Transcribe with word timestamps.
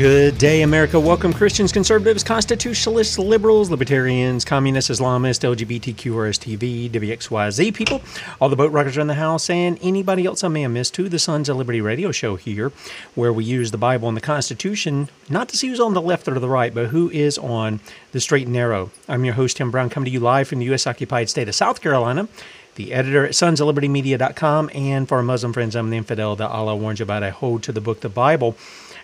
Good 0.00 0.38
day, 0.38 0.62
America. 0.62 0.98
Welcome, 0.98 1.34
Christians, 1.34 1.72
conservatives, 1.72 2.24
constitutionalists, 2.24 3.18
liberals, 3.18 3.68
libertarians, 3.68 4.46
communists, 4.46 4.90
Islamists, 4.90 5.44
LGBTQ, 5.44 6.12
RSTV, 6.14 6.90
WXYZ 6.90 7.74
people, 7.74 8.00
all 8.40 8.48
the 8.48 8.56
boat 8.56 8.72
rockers 8.72 8.96
around 8.96 9.08
the 9.08 9.14
house, 9.16 9.50
and 9.50 9.78
anybody 9.82 10.24
else 10.24 10.42
I 10.42 10.48
may 10.48 10.62
have 10.62 10.70
missed 10.70 10.94
to 10.94 11.10
the 11.10 11.18
Sons 11.18 11.50
of 11.50 11.58
Liberty 11.58 11.82
radio 11.82 12.12
show 12.12 12.36
here, 12.36 12.72
where 13.14 13.30
we 13.30 13.44
use 13.44 13.72
the 13.72 13.76
Bible 13.76 14.08
and 14.08 14.16
the 14.16 14.22
Constitution 14.22 15.10
not 15.28 15.50
to 15.50 15.58
see 15.58 15.68
who's 15.68 15.78
on 15.78 15.92
the 15.92 16.00
left 16.00 16.26
or 16.28 16.38
the 16.38 16.48
right, 16.48 16.72
but 16.72 16.86
who 16.86 17.10
is 17.10 17.36
on 17.36 17.80
the 18.12 18.20
straight 18.20 18.46
and 18.46 18.54
narrow. 18.54 18.90
I'm 19.06 19.26
your 19.26 19.34
host, 19.34 19.58
Tim 19.58 19.70
Brown, 19.70 19.90
coming 19.90 20.06
to 20.06 20.10
you 20.10 20.20
live 20.20 20.48
from 20.48 20.60
the 20.60 20.64
U.S. 20.66 20.86
occupied 20.86 21.28
state 21.28 21.46
of 21.50 21.54
South 21.54 21.82
Carolina 21.82 22.26
the 22.76 22.94
editor 22.94 23.26
at 23.26 23.34
sons 23.34 23.60
of 23.60 23.68
sonsoflibertymedia.com, 23.68 24.70
and 24.72 25.06
for 25.06 25.18
our 25.18 25.22
Muslim 25.22 25.52
friends, 25.52 25.76
I'm 25.76 25.90
the 25.90 25.98
infidel 25.98 26.36
that 26.36 26.48
Allah 26.48 26.76
warns 26.76 27.00
you 27.00 27.02
about. 27.02 27.22
I 27.22 27.28
hold 27.28 27.62
to 27.64 27.72
the 27.72 27.80
book, 27.80 28.00
the 28.00 28.08
Bible 28.08 28.56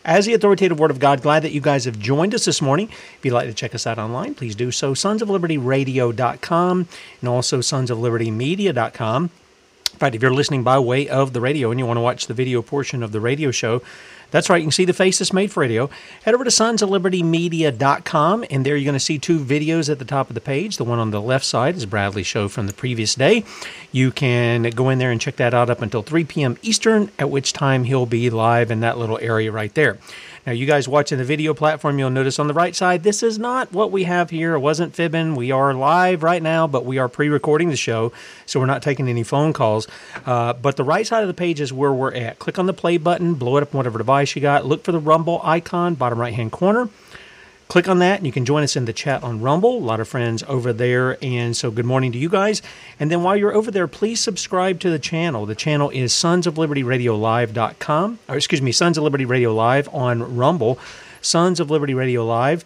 as 0.06 0.24
the 0.24 0.32
authoritative 0.32 0.78
Word 0.78 0.90
of 0.90 1.00
God. 1.00 1.20
Glad 1.20 1.42
that 1.42 1.52
you 1.52 1.60
guys 1.60 1.84
have 1.84 1.98
joined 1.98 2.34
us 2.34 2.46
this 2.46 2.62
morning. 2.62 2.88
If 2.88 3.24
you'd 3.24 3.34
like 3.34 3.48
to 3.48 3.54
check 3.54 3.74
us 3.74 3.86
out 3.86 3.98
online, 3.98 4.34
please 4.34 4.54
do 4.54 4.70
so. 4.70 4.94
Sons 4.94 5.20
of 5.20 5.28
Liberty 5.28 5.58
Radio.com 5.58 6.88
and 7.20 7.28
also 7.28 7.60
Sons 7.60 7.90
of 7.90 7.98
Liberty 7.98 8.30
Media.com. 8.30 9.24
In 9.24 9.98
fact, 9.98 10.14
if 10.14 10.22
you're 10.22 10.32
listening 10.32 10.62
by 10.62 10.78
way 10.78 11.08
of 11.08 11.32
the 11.32 11.40
radio 11.40 11.70
and 11.70 11.80
you 11.80 11.86
want 11.86 11.96
to 11.96 12.02
watch 12.02 12.26
the 12.26 12.34
video 12.34 12.62
portion 12.62 13.02
of 13.02 13.12
the 13.12 13.20
radio 13.20 13.50
show, 13.50 13.82
that's 14.30 14.50
right. 14.50 14.58
You 14.58 14.64
can 14.64 14.72
see 14.72 14.84
the 14.84 14.92
face 14.92 15.19
that's 15.19 15.32
made 15.32 15.52
for 15.52 15.60
radio. 15.60 15.88
Head 16.24 16.34
over 16.34 16.44
to 16.44 16.50
sonsoflibertymedia.com, 16.50 18.44
and 18.50 18.66
there 18.66 18.77
you're 18.77 18.84
going 18.84 18.94
to 18.94 19.00
see 19.00 19.19
two 19.19 19.38
videos 19.38 19.91
at 19.91 19.98
the 19.98 20.05
top 20.05 20.28
of 20.28 20.34
the 20.34 20.41
page. 20.41 20.77
The 20.77 20.84
one 20.84 20.98
on 20.98 21.10
the 21.10 21.20
left 21.20 21.44
side 21.44 21.77
is 21.77 21.86
Bradley's 21.86 22.27
show 22.27 22.48
from 22.48 22.66
the 22.66 22.72
previous 22.72 23.14
day. 23.14 23.44
You 23.92 24.10
can 24.10 24.64
go 24.70 24.88
in 24.91 24.98
there 24.98 25.10
and 25.10 25.20
check 25.20 25.37
that 25.37 25.54
out 25.54 25.70
up 25.70 25.82
until 25.82 26.03
3 26.03 26.25
p.m. 26.25 26.59
Eastern, 26.62 27.10
at 27.19 27.31
which 27.31 27.53
time 27.53 27.84
he'll 27.84 28.06
be 28.06 28.31
live 28.31 28.70
in 28.70 28.81
that 28.81 28.98
little 28.98 29.19
area 29.20 29.50
right 29.53 29.75
there. 29.75 29.98
Now, 30.46 30.52
you 30.52 30.64
guys 30.64 30.86
watching 30.86 31.18
the 31.18 31.24
video 31.24 31.54
platform, 31.54 31.98
you'll 31.98 32.10
notice 32.10 32.38
on 32.38 32.46
the 32.46 32.54
right 32.54 32.74
side, 32.74 33.02
this 33.02 33.24
is 33.24 33.36
not 33.36 33.72
what 33.72 33.90
we 33.90 34.04
have 34.04 34.30
here. 34.30 34.54
It 34.54 34.60
wasn't 34.60 34.94
fibbing. 34.94 35.34
We 35.34 35.50
are 35.50 35.74
live 35.74 36.22
right 36.22 36.40
now, 36.40 36.68
but 36.68 36.84
we 36.84 36.98
are 36.98 37.08
pre 37.08 37.28
recording 37.28 37.70
the 37.70 37.76
show, 37.76 38.12
so 38.46 38.60
we're 38.60 38.66
not 38.66 38.80
taking 38.80 39.08
any 39.08 39.24
phone 39.24 39.52
calls. 39.52 39.88
Uh, 40.24 40.52
but 40.52 40.76
the 40.76 40.84
right 40.84 41.04
side 41.04 41.22
of 41.22 41.26
the 41.26 41.34
page 41.34 41.60
is 41.60 41.72
where 41.72 41.92
we're 41.92 42.14
at. 42.14 42.38
Click 42.38 42.60
on 42.60 42.66
the 42.66 42.72
play 42.72 42.96
button, 42.96 43.34
blow 43.34 43.56
it 43.56 43.62
up 43.62 43.74
on 43.74 43.78
whatever 43.78 43.98
device 43.98 44.36
you 44.36 44.40
got. 44.40 44.64
Look 44.64 44.84
for 44.84 44.92
the 44.92 45.00
Rumble 45.00 45.40
icon, 45.42 45.96
bottom 45.96 46.20
right 46.20 46.32
hand 46.32 46.52
corner. 46.52 46.90
Click 47.69 47.88
on 47.88 47.99
that 47.99 48.19
and 48.19 48.27
you 48.27 48.32
can 48.32 48.44
join 48.44 48.62
us 48.62 48.77
in 48.77 48.84
the 48.84 48.93
chat 48.93 49.25
on 49.25 49.41
Rumble. 49.41 49.78
A 49.78 49.78
lot 49.78 49.99
of 49.99 50.06
friends 50.06 50.44
over 50.47 50.72
there. 50.72 51.19
And 51.22 51.56
so, 51.56 51.71
good 51.71 51.84
morning 51.84 52.12
to 52.12 52.19
you 52.19 52.28
guys. 52.28 52.62
And 53.00 53.10
then, 53.10 53.25
while 53.25 53.37
you're 53.37 53.54
over 53.54 53.71
there, 53.71 53.88
please 53.88 54.21
subscribe 54.21 54.78
to 54.81 54.91
the 54.91 55.00
channel. 55.00 55.47
The 55.47 55.56
channel 55.56 55.91
is 55.91 56.12
Sons 56.12 56.47
of 56.47 56.59
Liberty 56.59 56.84
Radio 56.84 57.16
Live.com, 57.16 58.21
or 58.28 58.37
excuse 58.37 58.62
me, 58.62 58.71
Sons 58.71 58.97
of 58.97 59.05
Liberty 59.05 59.25
Radio 59.25 59.53
Live 59.53 59.93
on 59.93 60.37
Rumble, 60.37 60.78
Sons 61.21 61.59
of 61.59 61.71
Liberty 61.71 61.94
Radio 61.94 62.25
Live. 62.25 62.65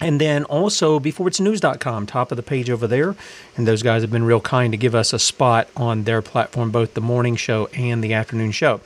And 0.00 0.20
then 0.20 0.44
also 0.44 1.00
beforeitsnews.com, 1.00 2.06
top 2.06 2.30
of 2.30 2.36
the 2.36 2.42
page 2.42 2.70
over 2.70 2.86
there. 2.86 3.16
And 3.56 3.66
those 3.66 3.82
guys 3.82 4.02
have 4.02 4.12
been 4.12 4.22
real 4.22 4.40
kind 4.40 4.72
to 4.72 4.76
give 4.76 4.94
us 4.94 5.12
a 5.12 5.18
spot 5.18 5.68
on 5.76 6.04
their 6.04 6.22
platform, 6.22 6.70
both 6.70 6.94
the 6.94 7.00
morning 7.00 7.34
show 7.34 7.66
and 7.74 8.04
the 8.04 8.14
afternoon 8.14 8.52
show. 8.52 8.80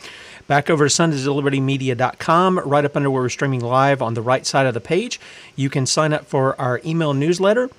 Back 0.47 0.69
over 0.69 0.89
to 0.89 0.95
sonsoflibertymedia.com, 0.95 2.59
right 2.61 2.85
up 2.85 2.97
under 2.97 3.11
where 3.11 3.23
we're 3.23 3.29
streaming 3.29 3.61
live 3.61 4.03
on 4.03 4.15
the 4.15 4.23
right 4.23 4.45
side 4.45 4.67
of 4.67 4.75
the 4.75 4.81
page. 4.81 5.21
You 5.57 5.71
can 5.71 5.87
sign 5.87 6.13
up 6.13 6.27
for 6.27 6.61
our 6.61 6.81
email 6.85 7.15
newsletter. 7.15 7.71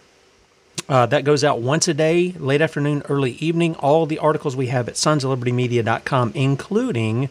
Uh, 0.89 1.05
that 1.05 1.23
goes 1.23 1.43
out 1.43 1.61
once 1.61 1.87
a 1.87 1.93
day, 1.93 2.33
late 2.37 2.61
afternoon, 2.61 3.03
early 3.09 3.33
evening. 3.33 3.75
All 3.75 4.05
the 4.05 4.19
articles 4.19 4.55
we 4.55 4.67
have 4.67 4.87
at 4.89 4.95
sonsoflibertymedia.com, 4.95 6.31
including 6.35 7.29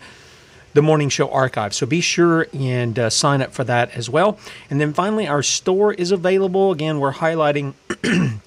the 0.74 0.82
morning 0.82 1.08
show 1.08 1.30
archive. 1.30 1.74
So 1.74 1.86
be 1.86 2.00
sure 2.00 2.46
and 2.52 2.98
uh, 2.98 3.10
sign 3.10 3.42
up 3.42 3.52
for 3.52 3.64
that 3.64 3.90
as 3.90 4.08
well. 4.08 4.38
And 4.70 4.80
then 4.80 4.92
finally, 4.92 5.26
our 5.28 5.42
store 5.42 5.92
is 5.92 6.12
available. 6.12 6.72
Again, 6.72 6.98
we're 6.98 7.12
highlighting 7.12 7.74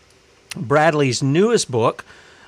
Bradley's 0.55 1.21
newest 1.21 1.69
book, 1.69 2.03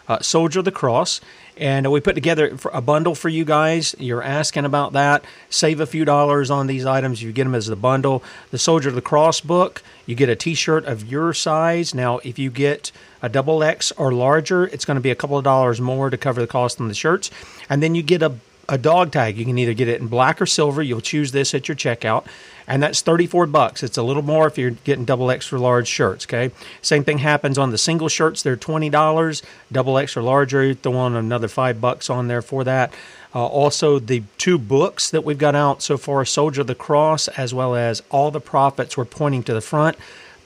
uh, 0.08 0.20
Soldier 0.22 0.59
of 0.59 0.66
the 0.66 0.72
Cross. 0.72 1.22
And 1.59 1.91
we 1.91 2.00
put 2.00 2.13
together 2.13 2.57
a 2.72 2.81
bundle 2.81 3.16
for 3.16 3.29
you 3.29 3.44
guys. 3.44 3.95
You're 3.97 4.22
asking 4.22 4.66
about 4.66 4.94
that. 4.94 5.25
Save 5.50 5.79
a 5.79 5.85
few 5.85 6.06
dollars 6.06 6.51
on 6.51 6.68
these 6.68 6.85
items. 6.85 7.22
You 7.23 7.31
get 7.31 7.45
them 7.45 7.56
as 7.56 7.68
the 7.68 7.75
bundle. 7.75 8.23
The 8.51 8.59
Soldier 8.59 8.90
of 8.90 8.95
the 8.95 9.01
Cross 9.01 9.41
book, 9.41 9.81
you 10.06 10.16
get 10.16 10.29
a 10.29 10.35
t 10.35 10.53
shirt 10.53 10.85
of 10.85 11.06
your 11.06 11.34
size. 11.34 11.96
Now, 11.96 12.19
if 12.19 12.38
you 12.38 12.51
get 12.51 12.91
a 13.22 13.29
double 13.29 13.63
X 13.63 13.91
or 13.94 14.12
larger, 14.13 14.66
it's 14.67 14.85
going 14.85 14.96
to 14.96 15.01
be 15.01 15.09
a 15.09 15.16
couple 15.16 15.38
of 15.38 15.44
dollars 15.44 15.81
more 15.81 16.09
to 16.09 16.17
cover 16.17 16.40
the 16.40 16.47
cost 16.47 16.79
on 16.79 16.88
the 16.88 16.94
shirts. 16.94 17.31
And 17.69 17.81
then 17.81 17.96
you 17.96 18.03
get 18.03 18.22
a 18.22 18.34
a 18.69 18.78
dog 18.78 19.11
tag. 19.11 19.38
You 19.38 19.45
can 19.45 19.57
either 19.57 19.73
get 19.73 19.88
it 19.88 20.01
in 20.01 20.07
black 20.07 20.41
or 20.41 20.45
silver. 20.45 20.81
You'll 20.81 21.01
choose 21.01 21.31
this 21.31 21.53
at 21.53 21.67
your 21.67 21.75
checkout, 21.75 22.25
and 22.67 22.83
that's 22.83 23.01
34 23.01 23.47
bucks. 23.47 23.83
It's 23.83 23.97
a 23.97 24.03
little 24.03 24.23
more 24.23 24.47
if 24.47 24.57
you're 24.57 24.72
getting 24.72 25.05
double 25.05 25.31
extra 25.31 25.59
large 25.59 25.88
shirts, 25.88 26.25
okay? 26.25 26.51
Same 26.81 27.03
thing 27.03 27.19
happens 27.19 27.57
on 27.57 27.72
the 27.72 27.78
single 27.78 28.09
shirts. 28.09 28.41
They're 28.41 28.57
$20. 28.57 29.41
Double 29.72 29.97
extra 29.97 30.23
larger, 30.23 30.66
You 30.66 30.73
throw 30.75 30.95
on 30.95 31.16
another 31.16 31.47
5 31.47 31.79
bucks 31.79 32.09
on 32.09 32.28
there 32.28 32.41
for 32.41 32.63
that. 32.63 32.94
Uh, 33.35 33.45
also, 33.45 34.00
the 34.00 34.23
two 34.38 34.57
books 34.57 35.09
that 35.11 35.23
we've 35.23 35.38
got 35.38 35.55
out 35.55 35.81
so 35.81 35.97
far, 35.97 36.25
Soldier 36.25 36.61
of 36.61 36.67
the 36.67 36.75
Cross, 36.75 37.28
as 37.29 37.53
well 37.53 37.75
as 37.75 38.01
All 38.09 38.31
the 38.31 38.41
Prophets, 38.41 38.97
we're 38.97 39.05
pointing 39.05 39.44
to 39.44 39.53
the 39.53 39.61
front. 39.61 39.97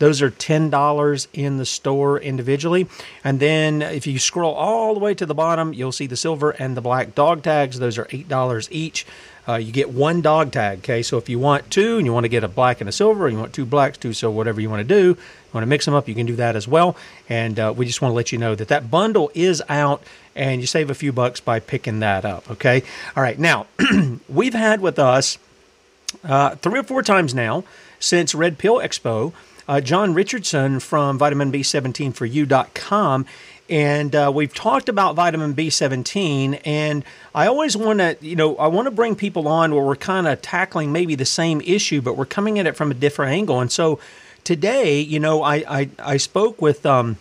Those 0.01 0.23
are 0.23 0.31
$10 0.31 1.27
in 1.31 1.57
the 1.57 1.65
store 1.65 2.19
individually. 2.19 2.87
And 3.23 3.39
then 3.39 3.83
if 3.83 4.07
you 4.07 4.17
scroll 4.17 4.55
all 4.55 4.95
the 4.95 4.99
way 4.99 5.13
to 5.13 5.27
the 5.27 5.35
bottom, 5.35 5.75
you'll 5.75 5.91
see 5.91 6.07
the 6.07 6.17
silver 6.17 6.49
and 6.49 6.75
the 6.75 6.81
black 6.81 7.13
dog 7.13 7.43
tags. 7.43 7.77
Those 7.77 7.99
are 7.99 8.05
$8 8.05 8.67
each. 8.71 9.05
Uh, 9.47 9.57
you 9.57 9.71
get 9.71 9.91
one 9.91 10.21
dog 10.21 10.51
tag. 10.51 10.79
Okay, 10.79 11.03
so 11.03 11.19
if 11.19 11.29
you 11.29 11.37
want 11.37 11.69
two 11.69 11.97
and 11.97 12.07
you 12.07 12.13
want 12.13 12.23
to 12.23 12.29
get 12.29 12.43
a 12.43 12.47
black 12.47 12.81
and 12.81 12.89
a 12.89 12.91
silver, 12.91 13.29
you 13.29 13.37
want 13.37 13.53
two 13.53 13.63
blacks, 13.63 13.99
two 13.99 14.11
so 14.11 14.31
whatever 14.31 14.59
you 14.59 14.71
want 14.71 14.79
to 14.79 14.87
do, 14.87 15.09
you 15.09 15.17
want 15.53 15.61
to 15.61 15.67
mix 15.67 15.85
them 15.85 15.93
up, 15.93 16.07
you 16.07 16.15
can 16.15 16.25
do 16.25 16.35
that 16.35 16.55
as 16.55 16.67
well. 16.67 16.97
And 17.29 17.59
uh, 17.59 17.71
we 17.77 17.85
just 17.85 18.01
want 18.01 18.11
to 18.11 18.15
let 18.15 18.31
you 18.31 18.39
know 18.39 18.55
that 18.55 18.69
that 18.69 18.89
bundle 18.89 19.29
is 19.35 19.61
out, 19.69 20.01
and 20.35 20.61
you 20.61 20.67
save 20.67 20.89
a 20.89 20.95
few 20.95 21.11
bucks 21.11 21.39
by 21.39 21.59
picking 21.59 21.99
that 21.99 22.25
up. 22.25 22.49
Okay, 22.49 22.81
all 23.15 23.21
right. 23.21 23.37
Now 23.37 23.67
we've 24.27 24.55
had 24.55 24.81
with 24.81 24.97
us 24.97 25.37
uh, 26.23 26.55
three 26.55 26.79
or 26.79 26.83
four 26.83 27.03
times 27.03 27.35
now 27.35 27.63
since 27.99 28.33
Red 28.33 28.57
Pill 28.57 28.79
Expo 28.79 29.33
uh, 29.71 29.79
John 29.79 30.13
Richardson 30.13 30.81
from 30.81 31.17
vitamin 31.17 31.49
B17 31.49 32.13
for 32.13 32.25
you.com. 32.25 33.25
And 33.69 34.13
uh, 34.13 34.29
we've 34.35 34.53
talked 34.53 34.89
about 34.89 35.15
vitamin 35.15 35.53
B17, 35.53 36.59
and 36.65 37.05
I 37.33 37.47
always 37.47 37.77
want 37.77 37.99
to, 37.99 38.17
you 38.19 38.35
know, 38.35 38.57
I 38.57 38.67
want 38.67 38.87
to 38.87 38.91
bring 38.91 39.15
people 39.15 39.47
on 39.47 39.73
where 39.73 39.81
we're 39.81 39.95
kind 39.95 40.27
of 40.27 40.41
tackling 40.41 40.91
maybe 40.91 41.15
the 41.15 41.23
same 41.23 41.61
issue, 41.61 42.01
but 42.01 42.17
we're 42.17 42.25
coming 42.25 42.59
at 42.59 42.65
it 42.65 42.75
from 42.75 42.91
a 42.91 42.93
different 42.93 43.31
angle. 43.31 43.61
And 43.61 43.71
so 43.71 43.97
today, 44.43 44.99
you 44.99 45.21
know, 45.21 45.41
I 45.41 45.63
I, 45.65 45.89
I 45.99 46.17
spoke 46.17 46.61
with 46.61 46.85
um, 46.85 47.15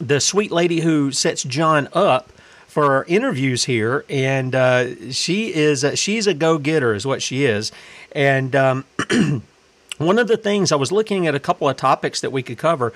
the 0.00 0.18
sweet 0.18 0.50
lady 0.50 0.80
who 0.80 1.12
sets 1.12 1.44
John 1.44 1.86
up 1.92 2.32
for 2.66 2.94
our 2.94 3.04
interviews 3.04 3.66
here, 3.66 4.04
and 4.08 4.56
uh, 4.56 5.12
she 5.12 5.54
is 5.54 5.84
a, 5.84 5.94
she's 5.94 6.26
a 6.26 6.34
go 6.34 6.58
getter, 6.58 6.94
is 6.94 7.06
what 7.06 7.22
she 7.22 7.44
is, 7.44 7.70
and 8.10 8.56
um, 8.56 8.84
One 10.00 10.18
of 10.18 10.28
the 10.28 10.38
things 10.38 10.72
I 10.72 10.76
was 10.76 10.90
looking 10.90 11.26
at 11.26 11.34
a 11.34 11.38
couple 11.38 11.68
of 11.68 11.76
topics 11.76 12.22
that 12.22 12.32
we 12.32 12.42
could 12.42 12.56
cover, 12.56 12.94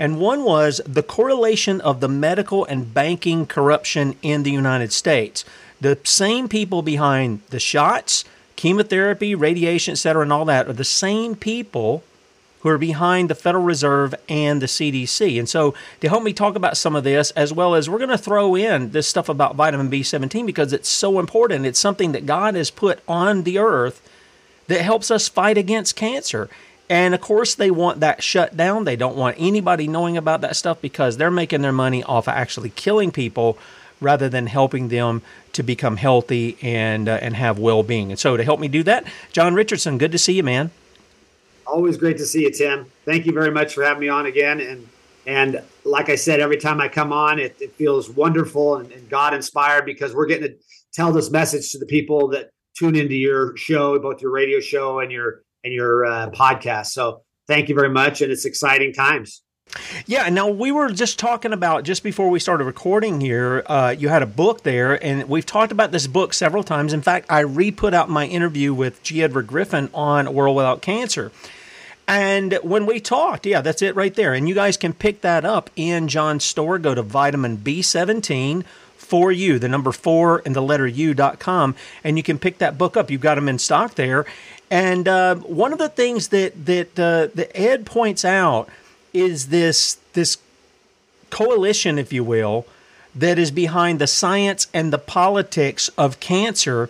and 0.00 0.18
one 0.18 0.42
was 0.42 0.80
the 0.84 1.04
correlation 1.04 1.80
of 1.80 2.00
the 2.00 2.08
medical 2.08 2.64
and 2.64 2.92
banking 2.92 3.46
corruption 3.46 4.16
in 4.20 4.42
the 4.42 4.50
United 4.50 4.92
States. 4.92 5.44
The 5.80 5.96
same 6.02 6.48
people 6.48 6.82
behind 6.82 7.42
the 7.50 7.60
shots, 7.60 8.24
chemotherapy, 8.56 9.32
radiation, 9.32 9.92
et 9.92 9.98
cetera, 9.98 10.22
and 10.22 10.32
all 10.32 10.44
that 10.46 10.66
are 10.66 10.72
the 10.72 10.82
same 10.82 11.36
people 11.36 12.02
who 12.62 12.68
are 12.68 12.78
behind 12.78 13.30
the 13.30 13.36
Federal 13.36 13.62
Reserve 13.62 14.12
and 14.28 14.60
the 14.60 14.66
CDC. 14.66 15.38
And 15.38 15.48
so, 15.48 15.72
to 16.00 16.08
help 16.08 16.24
me 16.24 16.32
talk 16.32 16.56
about 16.56 16.76
some 16.76 16.96
of 16.96 17.04
this, 17.04 17.30
as 17.30 17.52
well 17.52 17.76
as 17.76 17.88
we're 17.88 17.98
going 17.98 18.10
to 18.10 18.18
throw 18.18 18.56
in 18.56 18.90
this 18.90 19.06
stuff 19.06 19.28
about 19.28 19.54
vitamin 19.54 19.88
B17 19.88 20.46
because 20.46 20.72
it's 20.72 20.88
so 20.88 21.20
important. 21.20 21.64
It's 21.64 21.78
something 21.78 22.10
that 22.10 22.26
God 22.26 22.56
has 22.56 22.72
put 22.72 22.98
on 23.06 23.44
the 23.44 23.58
earth 23.58 24.02
that 24.70 24.82
helps 24.82 25.10
us 25.10 25.28
fight 25.28 25.58
against 25.58 25.96
cancer. 25.96 26.48
And 26.88 27.12
of 27.12 27.20
course, 27.20 27.56
they 27.56 27.70
want 27.70 28.00
that 28.00 28.22
shut 28.22 28.56
down. 28.56 28.84
They 28.84 28.96
don't 28.96 29.16
want 29.16 29.36
anybody 29.38 29.88
knowing 29.88 30.16
about 30.16 30.40
that 30.42 30.54
stuff 30.54 30.80
because 30.80 31.16
they're 31.16 31.30
making 31.30 31.62
their 31.62 31.72
money 31.72 32.04
off 32.04 32.28
of 32.28 32.34
actually 32.34 32.70
killing 32.70 33.10
people 33.10 33.58
rather 34.00 34.28
than 34.28 34.46
helping 34.46 34.88
them 34.88 35.22
to 35.52 35.64
become 35.64 35.96
healthy 35.96 36.56
and 36.62 37.08
uh, 37.08 37.18
and 37.20 37.34
have 37.34 37.58
well 37.58 37.82
being. 37.82 38.10
And 38.10 38.18
so, 38.18 38.36
to 38.36 38.44
help 38.44 38.60
me 38.60 38.68
do 38.68 38.84
that, 38.84 39.04
John 39.32 39.54
Richardson, 39.54 39.98
good 39.98 40.12
to 40.12 40.18
see 40.18 40.34
you, 40.34 40.44
man. 40.44 40.70
Always 41.66 41.96
great 41.96 42.16
to 42.18 42.24
see 42.24 42.42
you, 42.42 42.52
Tim. 42.52 42.86
Thank 43.04 43.26
you 43.26 43.32
very 43.32 43.50
much 43.50 43.74
for 43.74 43.82
having 43.82 44.00
me 44.00 44.08
on 44.08 44.26
again. 44.26 44.60
And 44.60 44.88
and 45.26 45.62
like 45.84 46.08
I 46.08 46.14
said, 46.14 46.38
every 46.38 46.58
time 46.58 46.80
I 46.80 46.86
come 46.86 47.12
on, 47.12 47.40
it, 47.40 47.56
it 47.60 47.72
feels 47.74 48.08
wonderful 48.08 48.76
and, 48.76 48.90
and 48.92 49.08
God 49.08 49.34
inspired 49.34 49.84
because 49.84 50.14
we're 50.14 50.26
getting 50.26 50.48
to 50.48 50.56
tell 50.92 51.12
this 51.12 51.30
message 51.30 51.70
to 51.72 51.78
the 51.78 51.86
people 51.86 52.28
that 52.28 52.50
tune 52.80 52.96
into 52.96 53.14
your 53.14 53.56
show, 53.56 53.98
both 53.98 54.22
your 54.22 54.30
radio 54.30 54.58
show 54.60 55.00
and 55.00 55.12
your 55.12 55.42
and 55.62 55.72
your 55.72 56.06
uh, 56.06 56.30
podcast. 56.30 56.86
So 56.86 57.22
thank 57.46 57.68
you 57.68 57.74
very 57.74 57.90
much, 57.90 58.22
and 58.22 58.32
it's 58.32 58.46
exciting 58.46 58.92
times. 58.92 59.42
Yeah, 60.06 60.28
now 60.30 60.48
we 60.48 60.72
were 60.72 60.90
just 60.90 61.18
talking 61.18 61.52
about 61.52 61.84
just 61.84 62.02
before 62.02 62.28
we 62.28 62.40
started 62.40 62.64
recording 62.64 63.20
here. 63.20 63.62
Uh, 63.66 63.94
you 63.96 64.08
had 64.08 64.22
a 64.22 64.26
book 64.26 64.62
there, 64.62 65.02
and 65.04 65.28
we've 65.28 65.46
talked 65.46 65.70
about 65.70 65.92
this 65.92 66.06
book 66.06 66.34
several 66.34 66.64
times. 66.64 66.92
In 66.92 67.02
fact, 67.02 67.26
I 67.30 67.40
re 67.40 67.70
put 67.70 67.94
out 67.94 68.08
my 68.08 68.26
interview 68.26 68.74
with 68.74 69.02
G. 69.02 69.22
Edward 69.22 69.46
Griffin 69.46 69.90
on 69.94 70.26
A 70.26 70.32
World 70.32 70.56
Without 70.56 70.82
Cancer. 70.82 71.30
And 72.08 72.58
when 72.64 72.86
we 72.86 72.98
talked, 72.98 73.46
yeah, 73.46 73.60
that's 73.60 73.82
it 73.82 73.94
right 73.94 74.12
there. 74.12 74.34
And 74.34 74.48
you 74.48 74.54
guys 74.56 74.76
can 74.76 74.92
pick 74.92 75.20
that 75.20 75.44
up 75.44 75.70
in 75.76 76.08
John's 76.08 76.44
store. 76.44 76.76
Go 76.80 76.92
to 76.92 77.02
vitamin 77.02 77.58
B17 77.58 78.64
for 79.10 79.32
you, 79.32 79.58
the 79.58 79.68
number 79.68 79.90
four 79.90 80.40
and 80.46 80.54
the 80.54 80.62
letter 80.62 80.86
U.com, 80.86 81.74
and 82.04 82.16
you 82.16 82.22
can 82.22 82.38
pick 82.38 82.58
that 82.58 82.78
book 82.78 82.96
up. 82.96 83.10
You've 83.10 83.20
got 83.20 83.34
them 83.34 83.48
in 83.48 83.58
stock 83.58 83.96
there. 83.96 84.24
And 84.70 85.08
uh, 85.08 85.34
one 85.34 85.72
of 85.72 85.80
the 85.80 85.88
things 85.88 86.28
that 86.28 86.64
that 86.66 86.98
uh, 86.98 87.42
Ed 87.56 87.84
points 87.84 88.24
out 88.24 88.68
is 89.12 89.48
this 89.48 89.98
this 90.12 90.38
coalition, 91.30 91.98
if 91.98 92.12
you 92.12 92.22
will, 92.22 92.66
that 93.16 93.36
is 93.36 93.50
behind 93.50 93.98
the 93.98 94.06
science 94.06 94.68
and 94.72 94.92
the 94.92 94.98
politics 94.98 95.88
of 95.98 96.20
cancer. 96.20 96.88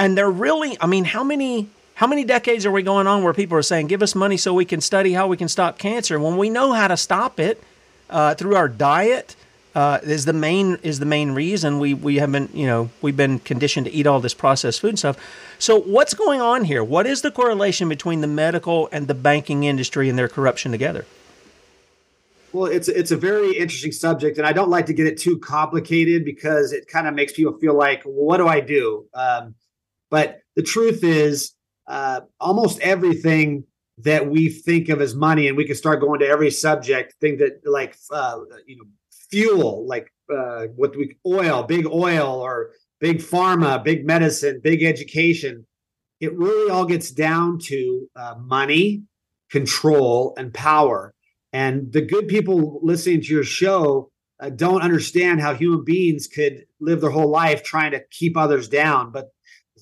And 0.00 0.18
they're 0.18 0.30
really, 0.30 0.76
I 0.80 0.86
mean, 0.86 1.04
how 1.04 1.22
many 1.22 1.68
how 1.94 2.08
many 2.08 2.24
decades 2.24 2.66
are 2.66 2.72
we 2.72 2.82
going 2.82 3.06
on 3.06 3.22
where 3.22 3.32
people 3.32 3.56
are 3.56 3.62
saying, 3.62 3.86
give 3.86 4.02
us 4.02 4.16
money 4.16 4.36
so 4.36 4.52
we 4.52 4.64
can 4.64 4.80
study 4.80 5.12
how 5.12 5.28
we 5.28 5.36
can 5.36 5.48
stop 5.48 5.78
cancer 5.78 6.18
when 6.18 6.36
we 6.36 6.50
know 6.50 6.72
how 6.72 6.88
to 6.88 6.96
stop 6.96 7.38
it 7.38 7.62
uh, 8.10 8.34
through 8.34 8.56
our 8.56 8.68
diet? 8.68 9.36
Uh, 9.74 9.98
is 10.02 10.26
the 10.26 10.34
main 10.34 10.78
is 10.82 10.98
the 10.98 11.06
main 11.06 11.30
reason 11.30 11.78
we 11.78 11.94
we 11.94 12.16
haven't 12.16 12.54
you 12.54 12.66
know 12.66 12.90
we've 13.00 13.16
been 13.16 13.38
conditioned 13.38 13.86
to 13.86 13.92
eat 13.92 14.06
all 14.06 14.20
this 14.20 14.34
processed 14.34 14.80
food 14.80 14.90
and 14.90 14.98
stuff. 14.98 15.16
So 15.58 15.80
what's 15.80 16.12
going 16.12 16.42
on 16.42 16.64
here? 16.64 16.84
What 16.84 17.06
is 17.06 17.22
the 17.22 17.30
correlation 17.30 17.88
between 17.88 18.20
the 18.20 18.26
medical 18.26 18.88
and 18.92 19.08
the 19.08 19.14
banking 19.14 19.64
industry 19.64 20.10
and 20.10 20.18
their 20.18 20.28
corruption 20.28 20.72
together? 20.72 21.06
Well, 22.52 22.70
it's 22.70 22.88
it's 22.88 23.10
a 23.10 23.16
very 23.16 23.56
interesting 23.56 23.92
subject, 23.92 24.36
and 24.36 24.46
I 24.46 24.52
don't 24.52 24.68
like 24.68 24.86
to 24.86 24.92
get 24.92 25.06
it 25.06 25.16
too 25.18 25.38
complicated 25.38 26.24
because 26.24 26.72
it 26.72 26.86
kind 26.86 27.06
of 27.08 27.14
makes 27.14 27.32
people 27.32 27.54
feel 27.58 27.74
like, 27.74 28.02
well, 28.04 28.26
what 28.26 28.36
do 28.36 28.46
I 28.46 28.60
do? 28.60 29.06
Um, 29.14 29.54
but 30.10 30.40
the 30.54 30.62
truth 30.62 31.02
is, 31.02 31.52
uh, 31.86 32.20
almost 32.38 32.78
everything 32.80 33.64
that 33.98 34.28
we 34.28 34.50
think 34.50 34.90
of 34.90 35.00
as 35.00 35.14
money, 35.14 35.48
and 35.48 35.56
we 35.56 35.64
can 35.64 35.76
start 35.76 36.00
going 36.00 36.20
to 36.20 36.26
every 36.26 36.50
subject, 36.50 37.14
think 37.20 37.38
that 37.38 37.62
like 37.64 37.96
uh, 38.10 38.40
you 38.66 38.76
know 38.76 38.84
fuel, 39.32 39.86
like 39.88 40.12
uh, 40.32 40.66
what 40.76 40.96
we 40.96 41.16
oil, 41.26 41.62
big 41.62 41.86
oil, 41.86 42.40
or 42.40 42.70
big 43.00 43.18
pharma, 43.18 43.82
big 43.82 44.06
medicine, 44.06 44.60
big 44.62 44.82
education. 44.84 45.66
It 46.20 46.36
really 46.36 46.70
all 46.70 46.84
gets 46.84 47.10
down 47.10 47.58
to 47.64 48.08
uh, 48.14 48.34
money, 48.38 49.02
control, 49.50 50.34
and 50.36 50.54
power. 50.54 51.14
And 51.52 51.92
the 51.92 52.02
good 52.02 52.28
people 52.28 52.78
listening 52.82 53.22
to 53.22 53.34
your 53.34 53.44
show 53.44 54.10
uh, 54.38 54.50
don't 54.50 54.82
understand 54.82 55.40
how 55.40 55.54
human 55.54 55.84
beings 55.84 56.28
could 56.28 56.64
live 56.80 57.00
their 57.00 57.10
whole 57.10 57.30
life 57.30 57.62
trying 57.62 57.92
to 57.92 58.02
keep 58.10 58.36
others 58.36 58.68
down. 58.68 59.12
But 59.12 59.30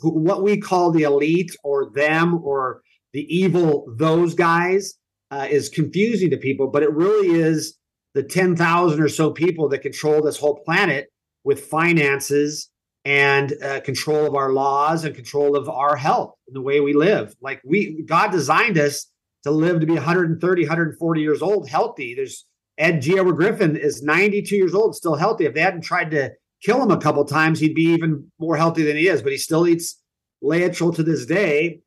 what 0.03 0.43
we 0.43 0.58
call 0.58 0.93
the 0.93 1.03
elite 1.03 1.55
or 1.62 1.91
them 1.91 2.41
or 2.43 2.82
the 3.12 3.26
evil 3.35 3.93
those 3.99 4.35
guys 4.35 4.94
uh, 5.31 5.46
is 5.50 5.69
confusing 5.69 6.31
to 6.31 6.37
people, 6.37 6.69
but 6.69 6.82
it 6.82 6.93
really 6.93 7.29
is 7.29 7.80
the 8.14 8.22
10,000 8.22 9.00
or 9.00 9.08
so 9.08 9.30
people 9.30 9.68
that 9.68 9.82
control 9.82 10.22
this 10.22 10.38
whole 10.38 10.56
planet 10.64 11.08
with 11.44 11.66
finances 11.66 12.70
and 13.04 13.54
uh, 13.62 13.80
control 13.80 14.26
of 14.26 14.34
our 14.34 14.52
laws 14.52 15.04
and 15.04 15.14
control 15.14 15.56
of 15.56 15.68
our 15.68 15.96
health 15.96 16.34
and 16.46 16.54
the 16.54 16.60
way 16.60 16.80
we 16.80 16.92
live. 16.92 17.34
Like 17.40 17.60
we, 17.64 18.02
God 18.02 18.30
designed 18.30 18.78
us 18.78 19.06
to 19.44 19.50
live 19.50 19.80
to 19.80 19.86
be 19.86 19.94
130, 19.94 20.62
140 20.62 21.20
years 21.20 21.40
old, 21.40 21.68
healthy. 21.68 22.14
There's 22.14 22.44
Ed 22.76 23.00
G. 23.00 23.18
Edward 23.18 23.36
Griffin 23.36 23.76
is 23.76 24.02
92 24.02 24.54
years 24.54 24.74
old, 24.74 24.94
still 24.94 25.14
healthy. 25.14 25.46
If 25.46 25.54
they 25.54 25.60
hadn't 25.60 25.82
tried 25.82 26.10
to 26.10 26.30
kill 26.62 26.82
him 26.82 26.90
a 26.90 27.00
couple 27.00 27.24
times, 27.24 27.60
he'd 27.60 27.74
be 27.74 27.84
even 27.84 28.30
more 28.38 28.56
healthy 28.56 28.82
than 28.82 28.96
he 28.96 29.08
is. 29.08 29.22
But 29.22 29.32
he 29.32 29.38
still 29.38 29.66
eats 29.66 29.98
Laetrile 30.42 30.94
to 30.96 31.02
this 31.02 31.24
day. 31.24 31.80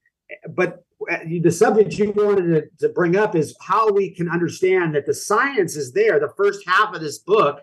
But 0.50 0.83
the 1.42 1.52
subject 1.52 1.98
you 1.98 2.12
wanted 2.12 2.48
to, 2.80 2.88
to 2.88 2.94
bring 2.94 3.16
up 3.16 3.36
is 3.36 3.56
how 3.62 3.92
we 3.92 4.10
can 4.10 4.30
understand 4.30 4.96
that 4.96 5.06
the 5.06 5.14
science 5.14 5.76
is 5.76 5.94
there. 5.94 6.20
The 6.20 6.34
first 6.36 6.68
half 6.68 6.94
of 6.94 7.02
this 7.02 7.20
book 7.20 7.62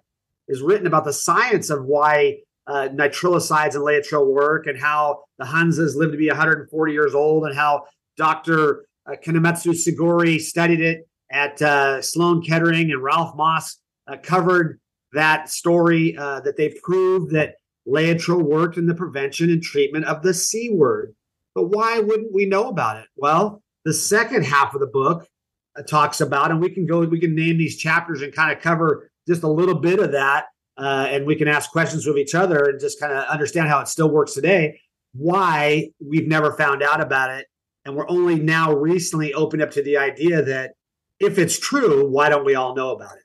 is 0.48 0.62
written 0.62 0.86
about 0.86 1.04
the 1.04 1.12
science 1.12 1.70
of 1.70 1.84
why 1.84 2.38
uh, 2.66 2.88
nitrilosides 2.92 3.74
and 3.74 3.84
Laetrile 3.84 4.32
work 4.32 4.66
and 4.66 4.78
how 4.78 5.24
the 5.38 5.44
Hunzas 5.44 5.96
live 5.96 6.12
to 6.12 6.16
be 6.16 6.28
140 6.28 6.92
years 6.92 7.14
old 7.14 7.44
and 7.46 7.54
how 7.54 7.84
Dr. 8.16 8.86
Uh, 9.06 9.16
Sugiura 9.16 10.40
studied 10.40 10.80
it 10.80 11.08
at 11.30 11.60
uh, 11.62 12.02
Sloan 12.02 12.42
Kettering 12.42 12.90
and 12.90 13.02
Ralph 13.02 13.34
Moss 13.36 13.78
uh, 14.06 14.16
covered 14.22 14.80
that 15.12 15.48
story 15.48 16.16
uh, 16.16 16.40
that 16.40 16.56
they 16.56 16.74
proved 16.82 17.32
that 17.32 17.54
Laetrile 17.86 18.42
worked 18.42 18.76
in 18.76 18.86
the 18.86 18.94
prevention 18.94 19.50
and 19.50 19.62
treatment 19.62 20.04
of 20.04 20.22
the 20.22 20.34
C 20.34 20.70
word. 20.70 21.14
But 21.54 21.68
why 21.68 21.98
wouldn't 21.98 22.32
we 22.32 22.46
know 22.46 22.68
about 22.68 22.98
it? 22.98 23.06
Well, 23.16 23.62
the 23.84 23.94
second 23.94 24.44
half 24.44 24.74
of 24.74 24.80
the 24.80 24.86
book 24.86 25.26
uh, 25.76 25.82
talks 25.82 26.20
about, 26.20 26.50
and 26.50 26.60
we 26.60 26.70
can 26.70 26.86
go, 26.86 27.00
we 27.00 27.20
can 27.20 27.34
name 27.34 27.58
these 27.58 27.76
chapters 27.76 28.22
and 28.22 28.32
kind 28.32 28.52
of 28.56 28.62
cover 28.62 29.10
just 29.26 29.42
a 29.42 29.48
little 29.48 29.74
bit 29.74 29.98
of 29.98 30.12
that. 30.12 30.46
Uh, 30.76 31.06
and 31.10 31.26
we 31.26 31.36
can 31.36 31.48
ask 31.48 31.70
questions 31.70 32.06
of 32.06 32.16
each 32.16 32.34
other 32.34 32.64
and 32.64 32.80
just 32.80 32.98
kind 32.98 33.12
of 33.12 33.24
understand 33.26 33.68
how 33.68 33.80
it 33.80 33.88
still 33.88 34.10
works 34.10 34.32
today. 34.32 34.80
Why 35.12 35.90
we've 36.00 36.28
never 36.28 36.52
found 36.52 36.82
out 36.82 37.00
about 37.00 37.30
it. 37.30 37.46
And 37.84 37.96
we're 37.96 38.08
only 38.08 38.36
now 38.36 38.72
recently 38.72 39.34
opened 39.34 39.62
up 39.62 39.70
to 39.72 39.82
the 39.82 39.96
idea 39.96 40.42
that 40.42 40.72
if 41.18 41.38
it's 41.38 41.58
true, 41.58 42.08
why 42.08 42.28
don't 42.28 42.44
we 42.44 42.54
all 42.54 42.74
know 42.74 42.90
about 42.90 43.16
it? 43.16 43.22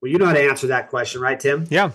Well, 0.00 0.10
you 0.10 0.18
know 0.18 0.26
how 0.26 0.32
to 0.32 0.42
answer 0.42 0.68
that 0.68 0.90
question, 0.90 1.20
right, 1.20 1.38
Tim? 1.38 1.66
Yeah. 1.70 1.92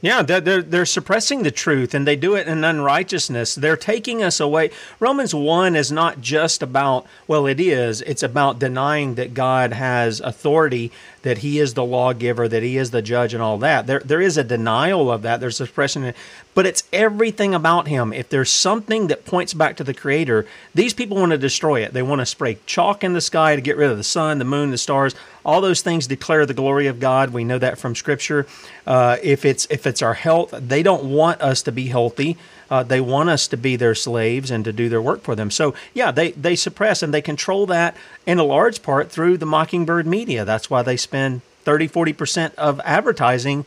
Yeah, 0.00 0.22
they're, 0.22 0.62
they're 0.62 0.86
suppressing 0.86 1.42
the 1.42 1.50
truth 1.50 1.92
and 1.92 2.06
they 2.06 2.14
do 2.14 2.36
it 2.36 2.46
in 2.46 2.62
unrighteousness. 2.62 3.56
They're 3.56 3.76
taking 3.76 4.22
us 4.22 4.38
away. 4.38 4.70
Romans 5.00 5.34
1 5.34 5.74
is 5.74 5.90
not 5.90 6.20
just 6.20 6.62
about, 6.62 7.04
well, 7.26 7.48
it 7.48 7.58
is, 7.58 8.00
it's 8.02 8.22
about 8.22 8.60
denying 8.60 9.16
that 9.16 9.34
God 9.34 9.72
has 9.72 10.20
authority, 10.20 10.92
that 11.22 11.38
He 11.38 11.58
is 11.58 11.74
the 11.74 11.84
lawgiver, 11.84 12.46
that 12.46 12.62
He 12.62 12.76
is 12.76 12.92
the 12.92 13.02
judge, 13.02 13.34
and 13.34 13.42
all 13.42 13.58
that. 13.58 13.88
There, 13.88 13.98
there 14.04 14.20
is 14.20 14.36
a 14.36 14.44
denial 14.44 15.10
of 15.10 15.22
that. 15.22 15.40
There's 15.40 15.56
suppression, 15.56 16.14
but 16.54 16.64
it's 16.64 16.84
everything 16.92 17.52
about 17.52 17.88
Him. 17.88 18.12
If 18.12 18.28
there's 18.28 18.50
something 18.50 19.08
that 19.08 19.26
points 19.26 19.52
back 19.52 19.76
to 19.78 19.84
the 19.84 19.94
Creator, 19.94 20.46
these 20.76 20.94
people 20.94 21.16
want 21.16 21.32
to 21.32 21.38
destroy 21.38 21.82
it. 21.82 21.92
They 21.92 22.02
want 22.02 22.20
to 22.20 22.26
spray 22.26 22.58
chalk 22.66 23.02
in 23.02 23.14
the 23.14 23.20
sky 23.20 23.56
to 23.56 23.62
get 23.62 23.76
rid 23.76 23.90
of 23.90 23.96
the 23.96 24.04
sun, 24.04 24.38
the 24.38 24.44
moon, 24.44 24.70
the 24.70 24.78
stars. 24.78 25.16
All 25.48 25.62
those 25.62 25.80
things 25.80 26.06
declare 26.06 26.44
the 26.44 26.52
glory 26.52 26.88
of 26.88 27.00
God. 27.00 27.30
We 27.30 27.42
know 27.42 27.56
that 27.58 27.78
from 27.78 27.94
Scripture. 27.94 28.46
Uh, 28.86 29.16
if 29.22 29.46
it's 29.46 29.66
if 29.70 29.86
it's 29.86 30.02
our 30.02 30.12
health, 30.12 30.52
they 30.52 30.82
don't 30.82 31.04
want 31.04 31.40
us 31.40 31.62
to 31.62 31.72
be 31.72 31.86
healthy. 31.86 32.36
Uh, 32.70 32.82
they 32.82 33.00
want 33.00 33.30
us 33.30 33.48
to 33.48 33.56
be 33.56 33.74
their 33.74 33.94
slaves 33.94 34.50
and 34.50 34.62
to 34.66 34.74
do 34.74 34.90
their 34.90 35.00
work 35.00 35.22
for 35.22 35.34
them. 35.34 35.50
So 35.50 35.74
yeah, 35.94 36.10
they 36.10 36.32
they 36.32 36.54
suppress 36.54 37.02
and 37.02 37.14
they 37.14 37.22
control 37.22 37.64
that 37.64 37.96
in 38.26 38.38
a 38.38 38.44
large 38.44 38.82
part 38.82 39.10
through 39.10 39.38
the 39.38 39.46
Mockingbird 39.46 40.06
media. 40.06 40.44
That's 40.44 40.68
why 40.68 40.82
they 40.82 40.98
spend 40.98 41.40
30, 41.62 41.86
40 41.86 42.12
percent 42.12 42.54
of 42.56 42.78
advertising 42.84 43.64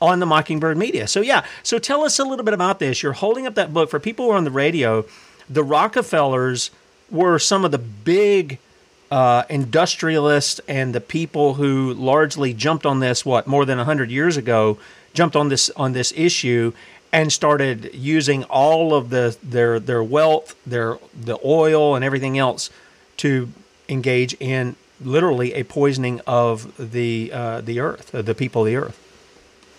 on 0.00 0.20
the 0.20 0.26
Mockingbird 0.26 0.76
media. 0.76 1.08
So 1.08 1.22
yeah, 1.22 1.44
so 1.64 1.80
tell 1.80 2.04
us 2.04 2.20
a 2.20 2.24
little 2.24 2.44
bit 2.44 2.54
about 2.54 2.78
this. 2.78 3.02
You're 3.02 3.14
holding 3.14 3.48
up 3.48 3.56
that 3.56 3.74
book 3.74 3.90
for 3.90 3.98
people 3.98 4.26
who 4.26 4.30
are 4.30 4.36
on 4.36 4.44
the 4.44 4.52
radio. 4.52 5.04
The 5.50 5.64
Rockefellers 5.64 6.70
were 7.10 7.40
some 7.40 7.64
of 7.64 7.72
the 7.72 7.78
big 7.78 8.60
uh, 9.10 9.44
industrialists 9.48 10.60
and 10.66 10.94
the 10.94 11.00
people 11.00 11.54
who 11.54 11.94
largely 11.94 12.52
jumped 12.52 12.84
on 12.84 13.00
this 13.00 13.24
what 13.24 13.46
more 13.46 13.64
than 13.64 13.78
100 13.78 14.10
years 14.10 14.36
ago 14.36 14.78
jumped 15.14 15.36
on 15.36 15.48
this 15.48 15.70
on 15.70 15.92
this 15.92 16.12
issue 16.16 16.72
and 17.12 17.32
started 17.32 17.90
using 17.94 18.44
all 18.44 18.94
of 18.94 19.10
the 19.10 19.36
their 19.42 19.80
their 19.80 20.02
wealth, 20.02 20.54
their 20.66 20.98
the 21.18 21.38
oil 21.44 21.94
and 21.94 22.04
everything 22.04 22.36
else 22.36 22.70
to 23.18 23.48
engage 23.88 24.34
in 24.40 24.76
literally 25.00 25.54
a 25.54 25.62
poisoning 25.64 26.20
of 26.26 26.92
the 26.92 27.30
uh, 27.32 27.60
the 27.60 27.80
earth, 27.80 28.10
the 28.12 28.34
people 28.34 28.62
of 28.62 28.66
the 28.66 28.76
earth. 28.76 29.00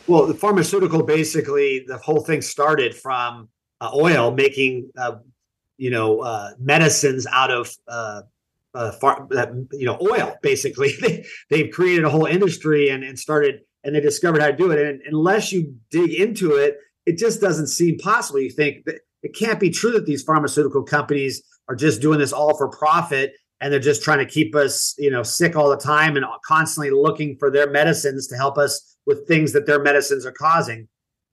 Well, 0.08 0.26
the 0.26 0.34
pharmaceutical 0.34 1.04
basically 1.04 1.84
the 1.86 1.98
whole 1.98 2.22
thing 2.22 2.42
started 2.42 2.96
from 2.96 3.50
uh, 3.82 3.92
oil 3.94 4.32
making 4.32 4.90
uh, 4.98 5.18
you 5.78 5.90
know 5.90 6.22
uh, 6.22 6.52
medicines 6.58 7.28
out 7.32 7.52
of 7.52 7.76
uh, 8.74 8.78
uh, 8.78 8.92
far, 8.94 9.28
you 9.72 9.86
know 9.86 9.98
oil. 10.02 10.36
Basically, 10.42 10.94
they 11.02 11.26
they've 11.50 11.72
created 11.72 12.06
a 12.06 12.10
whole 12.10 12.26
industry 12.26 12.90
and, 12.90 13.04
and 13.04 13.18
started 13.18 13.62
and 13.84 13.96
they 13.96 14.02
discovered 14.02 14.42
how 14.42 14.48
to 14.48 14.56
do 14.56 14.72
it. 14.72 14.80
And 14.80 15.02
unless 15.06 15.52
you 15.52 15.76
dig 15.92 16.14
into 16.14 16.56
it, 16.56 16.78
it 17.06 17.18
just 17.18 17.40
doesn't 17.40 17.68
seem 17.68 17.98
possible. 17.98 18.40
You 18.40 18.50
think 18.50 18.86
that 18.86 19.00
it 19.24 19.36
can't 19.36 19.60
be 19.60 19.70
true 19.70 19.92
that 19.92 20.06
these 20.06 20.24
pharmaceutical 20.24 20.84
companies 20.84 21.42
are 21.70 21.76
just 21.76 22.02
doing 22.02 22.20
this 22.20 22.34
all 22.34 22.58
for 22.58 22.70
profit 22.70 23.34
and 23.60 23.74
they're 23.74 23.80
just 23.80 24.04
trying 24.04 24.20
to 24.20 24.26
keep 24.26 24.56
us 24.56 24.94
you 24.98 25.10
know 25.10 25.24
sick 25.24 25.56
all 25.56 25.70
the 25.70 25.78
time 25.78 26.16
and 26.16 26.26
constantly 26.46 26.92
looking 26.92 27.36
for 27.38 27.50
their 27.50 27.70
medicines 27.70 28.28
to 28.28 28.36
help 28.36 28.58
us 28.58 28.98
with 29.06 29.28
things 29.28 29.54
that 29.54 29.66
their 29.66 29.82
medicines 29.82 30.26
are 30.26 30.32
causing 30.34 30.88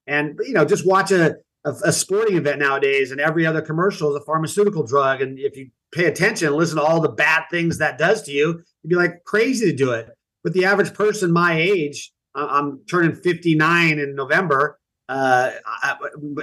and 0.07 0.39
you 0.43 0.55
know 0.55 0.65
just 0.65 0.87
watch 0.87 1.11
a, 1.11 1.35
a, 1.65 1.73
a 1.85 1.93
sporting 1.93 2.37
event 2.37 2.59
nowadays 2.59 3.11
and 3.11 3.21
every 3.21 3.47
other 3.47 3.61
commercial 3.63 4.11
is 4.11 4.21
a 4.21 4.25
pharmaceutical 4.25 4.87
drug 4.87 5.21
and 5.21 5.39
if 5.39 5.57
you 5.57 5.71
pay 5.95 6.07
attention 6.07 6.49
and 6.49 6.57
listen 6.57 6.77
to 6.77 6.83
all 6.83 7.01
the 7.01 7.09
bad 7.09 7.45
things 7.51 7.79
that 7.79 7.99
does 7.99 8.23
to 8.23 8.33
you 8.33 8.63
you'd 8.83 8.89
be 8.91 8.97
like 8.97 9.23
crazy 9.25 9.71
to 9.71 9.77
do 9.77 9.93
it 9.93 10.09
but 10.43 10.53
the 10.53 10.65
average 10.65 10.93
person 10.95 11.33
my 11.33 11.55
age 11.55 12.13
i'm 12.35 12.81
turning 12.91 13.15
59 13.15 13.99
in 13.99 14.15
november 14.15 14.79
uh, 15.09 15.51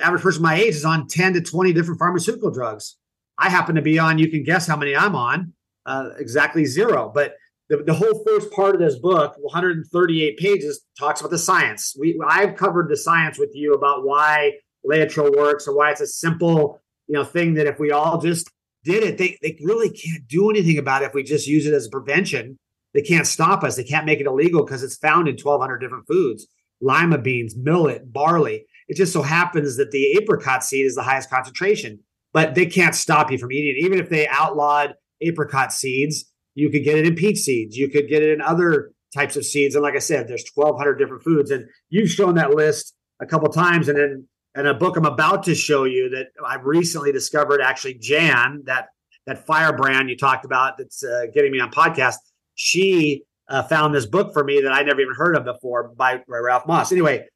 average 0.02 0.22
person 0.22 0.42
my 0.42 0.56
age 0.56 0.76
is 0.76 0.86
on 0.86 1.08
10 1.08 1.34
to 1.34 1.42
20 1.42 1.74
different 1.74 2.00
pharmaceutical 2.00 2.52
drugs 2.52 2.98
i 3.38 3.50
happen 3.50 3.76
to 3.76 3.82
be 3.82 3.98
on 4.00 4.18
you 4.18 4.30
can 4.30 4.44
guess 4.44 4.68
how 4.68 4.78
many 4.78 4.96
i'm 4.96 5.16
on 5.16 5.54
uh, 5.86 6.10
exactly 6.18 6.66
zero. 6.66 7.12
But 7.14 7.36
the, 7.70 7.78
the 7.78 7.94
whole 7.94 8.24
first 8.26 8.52
part 8.52 8.76
of 8.76 8.82
this 8.82 8.98
book, 8.98 9.36
138 9.38 10.38
pages, 10.38 10.86
talks 10.98 11.22
about 11.22 11.32
the 11.32 11.38
science. 11.38 11.96
We 11.98 12.20
I've 12.26 12.56
covered 12.56 12.90
the 12.90 12.98
science 12.98 13.40
with 13.40 13.52
you 13.54 13.74
about 13.74 14.06
why 14.06 14.54
Laetrile 14.86 15.36
works 15.36 15.68
and 15.68 15.76
why 15.76 15.92
it's 15.92 16.02
a 16.02 16.08
simple, 16.08 16.82
you 17.08 17.16
know, 17.16 17.24
thing 17.24 17.54
that 17.56 17.68
if 17.68 17.80
we 17.80 17.92
all 17.92 18.20
just 18.20 18.50
did 18.84 19.04
it, 19.04 19.18
they, 19.18 19.38
they 19.42 19.58
really 19.64 19.90
can't 19.90 20.28
do 20.28 20.50
anything 20.50 20.78
about 20.78 21.04
it 21.04 21.06
if 21.06 21.14
we 21.14 21.24
just 21.24 21.48
use 21.48 21.66
it 21.66 21.74
as 21.74 21.88
a 21.88 21.90
prevention. 21.90 22.58
They 22.94 23.02
can't 23.02 23.28
stop 23.28 23.64
us. 23.64 23.76
They 23.76 23.84
can't 23.84 24.06
make 24.06 24.20
it 24.20 24.26
illegal 24.26 24.66
because 24.66 24.84
it's 24.84 24.98
found 24.98 25.28
in 25.28 25.36
1,200 25.36 25.78
different 25.80 26.08
foods 26.08 26.48
lima 26.84 27.20
beans, 27.20 27.56
millet, 27.56 28.12
barley. 28.12 28.66
It 28.88 28.98
just 28.98 29.14
so 29.14 29.22
happens 29.22 29.78
that 29.78 29.92
the 29.92 30.18
apricot 30.18 30.64
seed 30.64 30.88
is 30.88 30.96
the 30.96 31.04
highest 31.04 31.30
concentration, 31.30 32.00
but 32.34 32.56
they 32.56 32.66
can't 32.66 32.96
stop 32.96 33.32
you 33.32 33.38
from 33.38 33.52
eating 33.52 33.76
it. 33.78 33.86
Even 33.86 34.00
if 34.00 34.10
they 34.10 34.28
outlawed 34.28 34.96
apricot 35.22 35.72
seeds. 35.72 36.26
You 36.54 36.70
could 36.70 36.84
get 36.84 36.98
it 36.98 37.08
in 37.08 37.16
peach 37.16 37.38
seeds. 37.38 37.78
You 37.78 37.90
could 37.90 38.10
get 38.10 38.24
it 38.24 38.34
in 38.34 38.42
other 38.42 38.92
types 39.14 39.36
of 39.36 39.46
seeds. 39.46 39.76
And 39.76 39.84
like 39.84 39.96
I 39.96 40.00
said, 40.00 40.28
there's 40.28 40.50
1,200 40.54 40.96
different 40.96 41.24
foods. 41.24 41.52
And 41.52 41.66
you've 41.90 42.10
shown 42.10 42.36
that 42.36 42.52
list 42.52 42.94
a 43.22 43.26
couple 43.26 43.50
times. 43.50 43.88
And 43.88 43.98
then 43.98 44.28
in 44.56 44.68
a 44.68 44.74
book 44.74 44.98
I'm 44.98 45.06
about 45.06 45.44
to 45.44 45.56
show 45.56 45.86
you 45.86 46.10
that 46.10 46.28
I've 46.46 46.66
recently 46.66 47.12
discovered, 47.12 47.62
actually, 47.62 47.96
Jan, 47.96 48.64
that 48.66 48.88
that 49.28 49.46
firebrand 49.46 50.10
you 50.10 50.18
talked 50.18 50.46
about 50.46 50.78
that's 50.78 51.04
uh, 51.04 51.26
getting 51.34 51.52
me 51.52 51.60
on 51.60 51.72
podcast, 51.72 52.16
she 52.56 53.24
uh, 53.50 53.64
found 53.64 53.94
this 53.94 54.06
book 54.06 54.34
for 54.34 54.44
me 54.44 54.62
that 54.62 54.72
I 54.72 54.82
never 54.82 55.02
even 55.02 55.16
heard 55.16 55.36
of 55.36 55.46
before 55.46 55.90
by, 55.90 56.18
by 56.28 56.38
Ralph 56.38 56.66
Moss. 56.66 56.92
Anyway, 56.92 57.28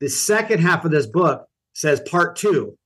the 0.00 0.08
second 0.08 0.60
half 0.60 0.84
of 0.84 0.90
this 0.90 1.06
book 1.06 1.46
says 1.72 2.00
part 2.08 2.36
two. 2.36 2.78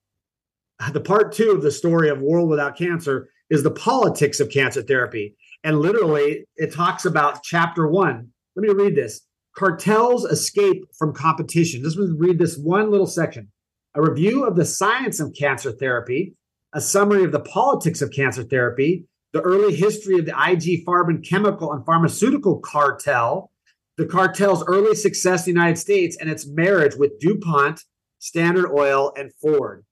The 0.92 1.00
part 1.00 1.32
two 1.32 1.50
of 1.50 1.62
the 1.62 1.70
story 1.70 2.08
of 2.08 2.20
World 2.20 2.48
Without 2.48 2.76
Cancer 2.76 3.28
is 3.50 3.62
the 3.62 3.70
politics 3.70 4.40
of 4.40 4.50
cancer 4.50 4.82
therapy. 4.82 5.36
And 5.64 5.80
literally, 5.80 6.46
it 6.56 6.72
talks 6.72 7.04
about 7.04 7.42
chapter 7.42 7.88
one. 7.88 8.28
Let 8.54 8.62
me 8.62 8.72
read 8.72 8.94
this 8.94 9.22
Cartels 9.56 10.24
Escape 10.24 10.84
from 10.96 11.12
Competition. 11.12 11.82
Just 11.82 11.98
read 11.98 12.38
this 12.38 12.56
one 12.56 12.90
little 12.90 13.06
section. 13.06 13.50
A 13.94 14.02
review 14.02 14.44
of 14.44 14.56
the 14.56 14.64
science 14.64 15.20
of 15.20 15.34
cancer 15.34 15.72
therapy, 15.72 16.34
a 16.74 16.80
summary 16.80 17.24
of 17.24 17.32
the 17.32 17.40
politics 17.40 18.02
of 18.02 18.12
cancer 18.12 18.42
therapy, 18.42 19.04
the 19.32 19.40
early 19.40 19.74
history 19.74 20.18
of 20.18 20.26
the 20.26 20.32
IG 20.32 20.84
Farben 20.84 21.26
chemical 21.26 21.72
and 21.72 21.84
pharmaceutical 21.84 22.60
cartel, 22.60 23.50
the 23.96 24.06
cartel's 24.06 24.64
early 24.66 24.94
success 24.94 25.46
in 25.46 25.54
the 25.54 25.60
United 25.60 25.78
States, 25.78 26.16
and 26.20 26.30
its 26.30 26.46
marriage 26.46 26.94
with 26.94 27.18
DuPont, 27.18 27.82
Standard 28.20 28.70
Oil, 28.70 29.12
and 29.16 29.32
Ford. 29.34 29.84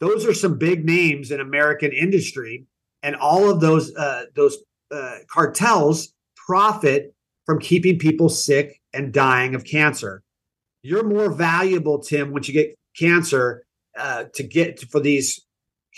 Those 0.00 0.26
are 0.26 0.34
some 0.34 0.58
big 0.58 0.84
names 0.84 1.30
in 1.30 1.40
American 1.40 1.92
industry 1.92 2.66
and 3.02 3.16
all 3.16 3.50
of 3.50 3.60
those 3.60 3.94
uh, 3.96 4.24
those 4.34 4.58
uh, 4.90 5.16
cartels 5.28 6.12
profit 6.36 7.14
from 7.46 7.58
keeping 7.58 7.98
people 7.98 8.28
sick 8.28 8.80
and 8.92 9.12
dying 9.12 9.54
of 9.54 9.64
cancer. 9.64 10.22
You're 10.82 11.04
more 11.04 11.30
valuable, 11.30 11.98
Tim, 11.98 12.32
once 12.32 12.48
you 12.48 12.54
get 12.54 12.78
cancer 12.98 13.64
uh, 13.98 14.24
to 14.34 14.42
get 14.42 14.80
for 14.90 15.00
these 15.00 15.44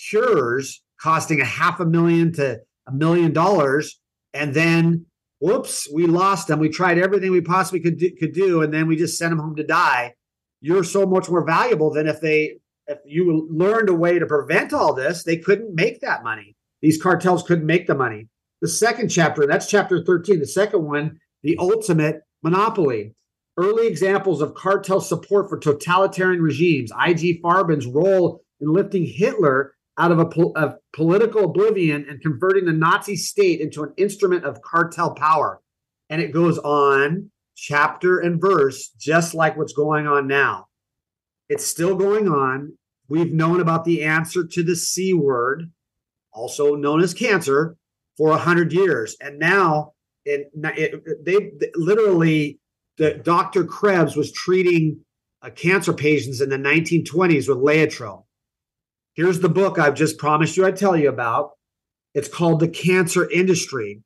cures 0.08 0.82
costing 1.00 1.40
a 1.40 1.44
half 1.44 1.80
a 1.80 1.86
million 1.86 2.32
to 2.34 2.60
a 2.86 2.92
million 2.92 3.32
dollars, 3.32 3.98
and 4.34 4.54
then 4.54 5.06
whoops, 5.38 5.88
we 5.92 6.06
lost 6.06 6.48
them. 6.48 6.58
We 6.58 6.68
tried 6.68 6.98
everything 6.98 7.30
we 7.30 7.40
possibly 7.40 7.80
could 7.80 7.98
do, 7.98 8.10
could 8.18 8.32
do, 8.32 8.62
and 8.62 8.72
then 8.72 8.86
we 8.86 8.96
just 8.96 9.18
sent 9.18 9.30
them 9.30 9.38
home 9.38 9.56
to 9.56 9.66
die. 9.66 10.14
You're 10.60 10.84
so 10.84 11.06
much 11.06 11.28
more 11.28 11.44
valuable 11.44 11.90
than 11.92 12.06
if 12.06 12.20
they 12.20 12.58
if 12.86 12.98
you 13.04 13.48
learned 13.50 13.88
a 13.88 13.94
way 13.94 14.18
to 14.18 14.26
prevent 14.26 14.72
all 14.72 14.92
this, 14.92 15.22
they 15.22 15.36
couldn't 15.36 15.74
make 15.74 16.00
that 16.00 16.24
money. 16.24 16.56
These 16.82 17.00
cartels 17.00 17.44
couldn't 17.44 17.66
make 17.66 17.86
the 17.86 17.94
money. 17.94 18.28
The 18.60 18.68
second 18.68 19.08
chapter, 19.10 19.46
that's 19.46 19.68
chapter 19.68 20.04
13. 20.04 20.40
The 20.40 20.46
second 20.46 20.84
one, 20.84 21.20
the 21.42 21.56
ultimate 21.58 22.22
monopoly. 22.42 23.14
Early 23.56 23.86
examples 23.86 24.40
of 24.40 24.54
cartel 24.54 25.00
support 25.00 25.48
for 25.48 25.58
totalitarian 25.58 26.42
regimes. 26.42 26.92
I.G. 26.92 27.40
Farben's 27.42 27.86
role 27.86 28.42
in 28.60 28.72
lifting 28.72 29.06
Hitler 29.06 29.74
out 29.98 30.12
of 30.12 30.18
a 30.18 30.28
of 30.56 30.74
political 30.94 31.44
oblivion 31.44 32.06
and 32.08 32.22
converting 32.22 32.64
the 32.64 32.72
Nazi 32.72 33.16
state 33.16 33.60
into 33.60 33.82
an 33.82 33.92
instrument 33.96 34.44
of 34.44 34.62
cartel 34.62 35.14
power. 35.14 35.60
And 36.08 36.22
it 36.22 36.32
goes 36.32 36.58
on 36.58 37.30
chapter 37.56 38.18
and 38.18 38.40
verse, 38.40 38.90
just 38.98 39.34
like 39.34 39.56
what's 39.56 39.74
going 39.74 40.06
on 40.06 40.26
now. 40.26 40.66
It's 41.48 41.66
still 41.66 41.96
going 41.96 42.28
on. 42.28 42.76
We've 43.08 43.32
known 43.32 43.60
about 43.60 43.84
the 43.84 44.04
answer 44.04 44.46
to 44.46 44.62
the 44.62 44.76
C 44.76 45.12
word 45.12 45.70
also 46.32 46.74
known 46.74 47.02
as 47.02 47.14
cancer, 47.14 47.76
for 48.16 48.30
a 48.32 48.38
hundred 48.38 48.72
years, 48.72 49.16
and 49.20 49.38
now 49.38 49.92
it, 50.24 50.50
it, 50.54 51.24
they 51.24 51.52
literally 51.74 52.60
the 53.00 53.14
Dr. 53.14 53.64
Krebs 53.64 54.14
was 54.14 54.30
treating 54.30 55.00
uh, 55.40 55.48
cancer 55.48 55.94
patients 55.94 56.42
in 56.42 56.50
the 56.50 56.58
1920s 56.58 57.48
with 57.48 57.56
Laetrile. 57.56 58.24
Here's 59.14 59.40
the 59.40 59.48
book 59.48 59.78
I've 59.78 59.94
just 59.94 60.18
promised 60.18 60.56
you 60.58 60.66
I'd 60.66 60.76
tell 60.76 60.96
you 60.96 61.08
about. 61.08 61.52
It's 62.12 62.28
called 62.28 62.60
The 62.60 62.68
Cancer 62.68 63.28
Industry 63.30 64.02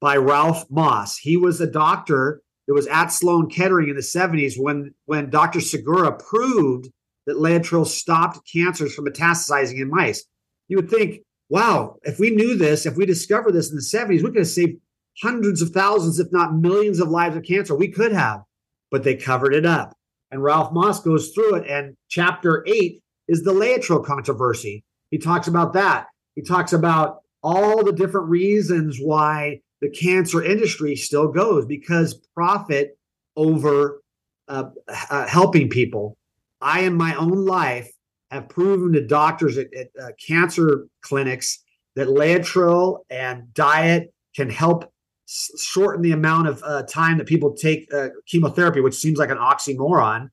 by 0.00 0.16
Ralph 0.16 0.70
Moss. 0.70 1.18
He 1.18 1.36
was 1.36 1.60
a 1.60 1.66
doctor 1.66 2.40
that 2.68 2.74
was 2.74 2.86
at 2.86 3.08
Sloan 3.08 3.50
Kettering 3.50 3.88
in 3.88 3.96
the 3.96 4.02
70s 4.02 4.54
when, 4.56 4.94
when 5.06 5.30
Dr. 5.30 5.58
Sugiura 5.58 6.16
proved 6.16 6.88
that 7.26 7.38
Laetrile 7.38 7.86
stopped 7.86 8.48
cancers 8.50 8.94
from 8.94 9.06
metastasizing 9.06 9.80
in 9.80 9.90
mice. 9.90 10.24
You 10.68 10.76
would 10.76 10.90
think 10.90 11.22
wow, 11.50 11.96
if 12.02 12.18
we 12.18 12.30
knew 12.30 12.56
this, 12.56 12.86
if 12.86 12.96
we 12.96 13.06
discovered 13.06 13.52
this 13.52 13.70
in 13.70 13.76
the 13.76 13.82
70s, 13.82 14.22
we 14.22 14.30
could 14.30 14.36
have 14.36 14.46
saved 14.46 14.78
hundreds 15.22 15.62
of 15.62 15.70
thousands, 15.70 16.18
if 16.18 16.28
not 16.32 16.54
millions 16.54 17.00
of 17.00 17.08
lives 17.08 17.36
of 17.36 17.44
cancer. 17.44 17.74
We 17.74 17.88
could 17.88 18.12
have, 18.12 18.42
but 18.90 19.02
they 19.04 19.16
covered 19.16 19.54
it 19.54 19.66
up. 19.66 19.96
And 20.30 20.42
Ralph 20.42 20.72
Moss 20.72 21.00
goes 21.00 21.30
through 21.30 21.56
it. 21.56 21.68
And 21.68 21.96
chapter 22.08 22.64
eight 22.66 23.02
is 23.26 23.42
the 23.42 23.52
Laetrile 23.52 24.04
controversy. 24.04 24.84
He 25.10 25.18
talks 25.18 25.48
about 25.48 25.72
that. 25.72 26.06
He 26.34 26.42
talks 26.42 26.72
about 26.72 27.20
all 27.42 27.84
the 27.84 27.92
different 27.92 28.28
reasons 28.28 28.98
why 29.00 29.60
the 29.80 29.90
cancer 29.90 30.42
industry 30.42 30.96
still 30.96 31.28
goes 31.28 31.64
because 31.66 32.20
profit 32.34 32.98
over 33.36 34.02
uh, 34.48 34.64
uh, 35.10 35.26
helping 35.26 35.68
people. 35.68 36.16
I, 36.60 36.80
in 36.80 36.94
my 36.94 37.14
own 37.14 37.44
life, 37.44 37.90
have 38.30 38.48
proven 38.48 38.92
to 38.92 39.06
doctors 39.06 39.56
at, 39.56 39.72
at 39.72 39.88
uh, 40.00 40.08
cancer 40.26 40.86
clinics 41.02 41.62
that 41.96 42.08
Laetrile 42.08 42.98
and 43.10 43.52
diet 43.54 44.12
can 44.34 44.50
help 44.50 44.92
shorten 45.28 46.02
the 46.02 46.12
amount 46.12 46.48
of 46.48 46.62
uh, 46.62 46.82
time 46.84 47.18
that 47.18 47.26
people 47.26 47.52
take 47.52 47.92
uh, 47.92 48.08
chemotherapy, 48.26 48.80
which 48.80 48.94
seems 48.94 49.18
like 49.18 49.30
an 49.30 49.36
oxymoron, 49.36 50.30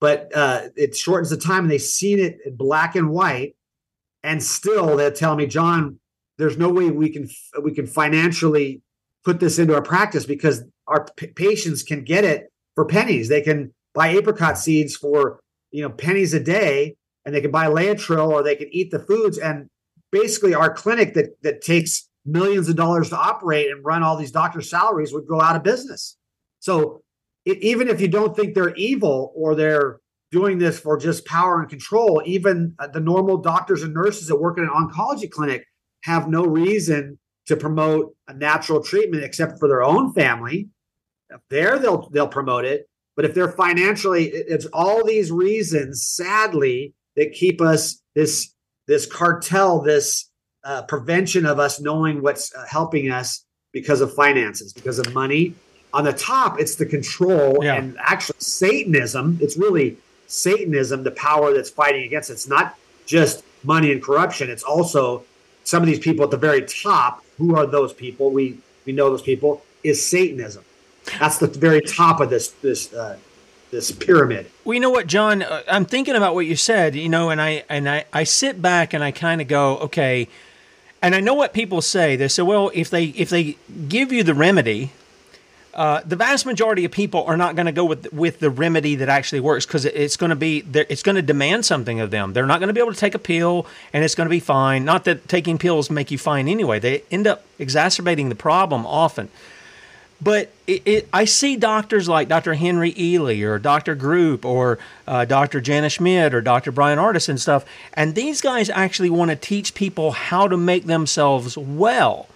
but 0.00 0.30
uh, 0.34 0.68
it 0.76 0.94
shortens 0.94 1.30
the 1.30 1.36
time. 1.36 1.64
And 1.64 1.70
they've 1.70 1.80
seen 1.80 2.18
it 2.18 2.38
in 2.44 2.54
black 2.54 2.94
and 2.96 3.10
white, 3.10 3.56
and 4.22 4.42
still 4.42 4.96
they're 4.96 5.10
telling 5.10 5.38
me, 5.38 5.46
John, 5.46 5.98
there's 6.38 6.58
no 6.58 6.68
way 6.68 6.90
we 6.90 7.08
can 7.08 7.28
we 7.62 7.72
can 7.72 7.86
financially 7.86 8.82
put 9.24 9.40
this 9.40 9.58
into 9.58 9.74
our 9.74 9.82
practice 9.82 10.26
because 10.26 10.64
our 10.86 11.06
p- 11.16 11.28
patients 11.28 11.82
can 11.82 12.04
get 12.04 12.24
it 12.24 12.52
for 12.74 12.84
pennies. 12.84 13.28
They 13.28 13.40
can 13.40 13.72
buy 13.94 14.08
apricot 14.08 14.58
seeds 14.58 14.94
for 14.94 15.40
you 15.70 15.82
know 15.82 15.90
pennies 15.90 16.34
a 16.34 16.40
day 16.40 16.96
and 17.24 17.34
they 17.34 17.40
can 17.40 17.50
buy 17.50 17.66
Laetrile 17.66 18.28
or 18.28 18.42
they 18.42 18.56
can 18.56 18.68
eat 18.70 18.90
the 18.90 18.98
foods 18.98 19.38
and 19.38 19.68
basically 20.12 20.54
our 20.54 20.72
clinic 20.72 21.14
that 21.14 21.42
that 21.42 21.62
takes 21.62 22.08
millions 22.26 22.68
of 22.68 22.76
dollars 22.76 23.10
to 23.10 23.16
operate 23.16 23.70
and 23.70 23.84
run 23.84 24.02
all 24.02 24.16
these 24.16 24.32
doctors 24.32 24.70
salaries 24.70 25.12
would 25.12 25.26
go 25.26 25.40
out 25.40 25.56
of 25.56 25.62
business. 25.62 26.16
So 26.60 27.02
it, 27.44 27.58
even 27.62 27.88
if 27.88 28.00
you 28.00 28.08
don't 28.08 28.34
think 28.34 28.54
they're 28.54 28.74
evil 28.74 29.32
or 29.34 29.54
they're 29.54 30.00
doing 30.32 30.58
this 30.58 30.78
for 30.78 30.96
just 30.96 31.24
power 31.24 31.60
and 31.60 31.68
control 31.68 32.20
even 32.26 32.74
uh, 32.78 32.88
the 32.88 33.00
normal 33.00 33.36
doctors 33.38 33.82
and 33.82 33.94
nurses 33.94 34.26
that 34.26 34.36
work 34.36 34.58
in 34.58 34.64
an 34.64 34.70
oncology 34.70 35.30
clinic 35.30 35.64
have 36.02 36.28
no 36.28 36.44
reason 36.44 37.18
to 37.46 37.56
promote 37.56 38.14
a 38.26 38.34
natural 38.34 38.82
treatment 38.82 39.22
except 39.22 39.58
for 39.60 39.68
their 39.68 39.84
own 39.84 40.12
family. 40.12 40.68
There 41.50 41.78
they'll 41.78 42.08
they'll 42.10 42.28
promote 42.28 42.64
it 42.64 42.88
but 43.14 43.24
if 43.24 43.34
they're 43.34 43.52
financially 43.52 44.26
it's 44.26 44.66
all 44.66 45.04
these 45.04 45.30
reasons 45.30 46.06
sadly 46.06 46.92
that 47.16 47.32
keep 47.32 47.60
us 47.60 48.02
this 48.14 48.52
this 48.86 49.06
cartel, 49.06 49.80
this 49.80 50.25
uh, 50.66 50.82
prevention 50.82 51.46
of 51.46 51.60
us 51.60 51.80
knowing 51.80 52.20
what's 52.20 52.54
uh, 52.54 52.64
helping 52.68 53.10
us 53.10 53.44
because 53.72 54.00
of 54.00 54.12
finances, 54.12 54.72
because 54.72 54.98
of 54.98 55.14
money. 55.14 55.54
On 55.94 56.04
the 56.04 56.12
top, 56.12 56.60
it's 56.60 56.74
the 56.74 56.84
control 56.84 57.58
yeah. 57.62 57.76
and 57.76 57.96
actually 58.00 58.36
Satanism. 58.40 59.38
It's 59.40 59.56
really 59.56 59.96
Satanism, 60.26 61.04
the 61.04 61.12
power 61.12 61.54
that's 61.54 61.70
fighting 61.70 62.02
against. 62.02 62.30
It. 62.30 62.34
It's 62.34 62.48
not 62.48 62.76
just 63.06 63.44
money 63.62 63.92
and 63.92 64.02
corruption. 64.02 64.50
It's 64.50 64.64
also 64.64 65.24
some 65.62 65.82
of 65.82 65.86
these 65.86 66.00
people 66.00 66.24
at 66.24 66.32
the 66.32 66.36
very 66.36 66.62
top. 66.62 67.24
Who 67.38 67.54
are 67.56 67.66
those 67.66 67.92
people? 67.92 68.30
We 68.30 68.58
we 68.84 68.92
know 68.92 69.08
those 69.08 69.22
people. 69.22 69.62
Is 69.84 70.04
Satanism? 70.04 70.64
That's 71.20 71.38
the 71.38 71.46
very 71.46 71.80
top 71.80 72.20
of 72.20 72.28
this 72.28 72.48
this 72.48 72.92
uh, 72.92 73.18
this 73.70 73.92
pyramid. 73.92 74.50
Well, 74.64 74.74
you 74.74 74.80
know 74.80 74.90
what, 74.90 75.06
John? 75.06 75.42
Uh, 75.42 75.62
I'm 75.68 75.84
thinking 75.84 76.16
about 76.16 76.34
what 76.34 76.46
you 76.46 76.56
said. 76.56 76.96
You 76.96 77.08
know, 77.08 77.30
and 77.30 77.40
I 77.40 77.64
and 77.68 77.88
I, 77.88 78.04
I 78.12 78.24
sit 78.24 78.60
back 78.60 78.94
and 78.94 79.04
I 79.04 79.12
kind 79.12 79.40
of 79.40 79.46
go, 79.46 79.78
okay. 79.78 80.28
And 81.02 81.14
I 81.14 81.20
know 81.20 81.34
what 81.34 81.52
people 81.52 81.82
say. 81.82 82.16
They 82.16 82.28
say, 82.28 82.42
well, 82.42 82.70
if 82.74 82.90
they 82.90 83.06
if 83.06 83.30
they 83.30 83.56
give 83.88 84.12
you 84.12 84.22
the 84.22 84.34
remedy, 84.34 84.92
uh, 85.74 86.00
the 86.06 86.16
vast 86.16 86.46
majority 86.46 86.86
of 86.86 86.90
people 86.90 87.22
are 87.24 87.36
not 87.36 87.54
going 87.54 87.66
to 87.66 87.72
go 87.72 87.84
with 87.84 88.10
with 88.12 88.38
the 88.38 88.48
remedy 88.48 88.94
that 88.96 89.10
actually 89.10 89.40
works 89.40 89.66
because 89.66 89.84
it's 89.84 90.16
going 90.16 90.30
to 90.30 90.36
be 90.36 90.64
it's 90.74 91.02
going 91.02 91.16
to 91.16 91.22
demand 91.22 91.66
something 91.66 92.00
of 92.00 92.10
them. 92.10 92.32
They're 92.32 92.46
not 92.46 92.60
going 92.60 92.68
to 92.68 92.72
be 92.72 92.80
able 92.80 92.94
to 92.94 92.98
take 92.98 93.14
a 93.14 93.18
pill 93.18 93.66
and 93.92 94.02
it's 94.02 94.14
going 94.14 94.26
to 94.26 94.30
be 94.30 94.40
fine. 94.40 94.86
Not 94.86 95.04
that 95.04 95.28
taking 95.28 95.58
pills 95.58 95.90
make 95.90 96.10
you 96.10 96.16
fine 96.16 96.48
anyway. 96.48 96.78
They 96.78 97.02
end 97.10 97.26
up 97.26 97.44
exacerbating 97.58 98.30
the 98.30 98.34
problem 98.34 98.86
often. 98.86 99.28
But 100.20 100.50
it, 100.66 100.82
it, 100.86 101.08
I 101.12 101.26
see 101.26 101.56
doctors 101.56 102.08
like 102.08 102.28
Dr. 102.28 102.54
Henry 102.54 102.92
Ealy 102.94 103.46
or 103.46 103.58
Dr. 103.58 103.94
Group 103.94 104.44
or 104.44 104.78
uh, 105.06 105.26
Dr. 105.26 105.60
Jana 105.60 105.90
Schmidt 105.90 106.34
or 106.34 106.40
Dr. 106.40 106.72
Bryan 106.72 106.98
Ardis 106.98 107.28
and 107.28 107.40
stuff, 107.40 107.66
and 107.92 108.14
these 108.14 108.40
guys 108.40 108.70
actually 108.70 109.10
want 109.10 109.30
to 109.30 109.36
teach 109.36 109.74
people 109.74 110.12
how 110.12 110.48
to 110.48 110.56
make 110.56 110.86
themselves 110.86 111.58
well 111.58 112.28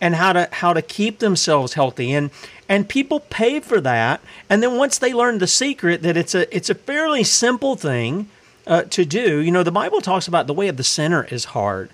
and 0.00 0.14
how 0.14 0.32
to 0.32 0.48
how 0.52 0.72
to 0.72 0.82
keep 0.82 1.18
themselves 1.18 1.74
healthy 1.74 2.12
and 2.12 2.30
and 2.68 2.88
people 2.88 3.20
pay 3.20 3.60
for 3.60 3.80
that 3.80 4.20
and 4.48 4.62
then 4.62 4.76
once 4.76 4.98
they 4.98 5.12
learn 5.12 5.38
the 5.38 5.46
secret 5.46 6.02
that 6.02 6.16
it's 6.16 6.34
a 6.34 6.54
it's 6.54 6.70
a 6.70 6.74
fairly 6.74 7.24
simple 7.24 7.76
thing 7.76 8.28
uh, 8.66 8.82
to 8.82 9.04
do 9.04 9.38
you 9.38 9.50
know 9.50 9.62
the 9.62 9.72
bible 9.72 10.00
talks 10.00 10.28
about 10.28 10.46
the 10.46 10.54
way 10.54 10.68
of 10.68 10.76
the 10.76 10.84
sinner 10.84 11.24
is 11.24 11.46
hard 11.46 11.90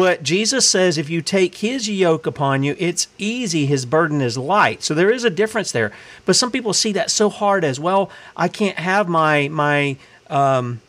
but 0.00 0.22
Jesus 0.22 0.66
says 0.66 0.96
if 0.96 1.10
you 1.10 1.20
take 1.20 1.56
his 1.56 1.86
yoke 1.86 2.26
upon 2.26 2.62
you, 2.62 2.74
it's 2.78 3.08
easy, 3.18 3.66
his 3.66 3.84
burden 3.84 4.22
is 4.22 4.38
light. 4.38 4.82
So 4.82 4.94
there 4.94 5.10
is 5.10 5.24
a 5.24 5.28
difference 5.28 5.72
there. 5.72 5.92
But 6.24 6.36
some 6.36 6.50
people 6.50 6.72
see 6.72 6.92
that 6.92 7.10
so 7.10 7.28
hard 7.28 7.64
as 7.64 7.78
well, 7.78 8.10
I 8.34 8.48
can't 8.48 8.78
have 8.78 9.10
my 9.10 9.48
my 9.48 9.98
um, 10.30 10.80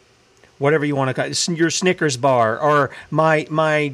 whatever 0.60 0.86
you 0.86 0.96
want 0.96 1.10
to 1.10 1.14
call 1.14 1.26
it, 1.26 1.48
your 1.50 1.70
Snickers 1.70 2.16
bar 2.16 2.58
or 2.58 2.90
my 3.10 3.46
my 3.50 3.92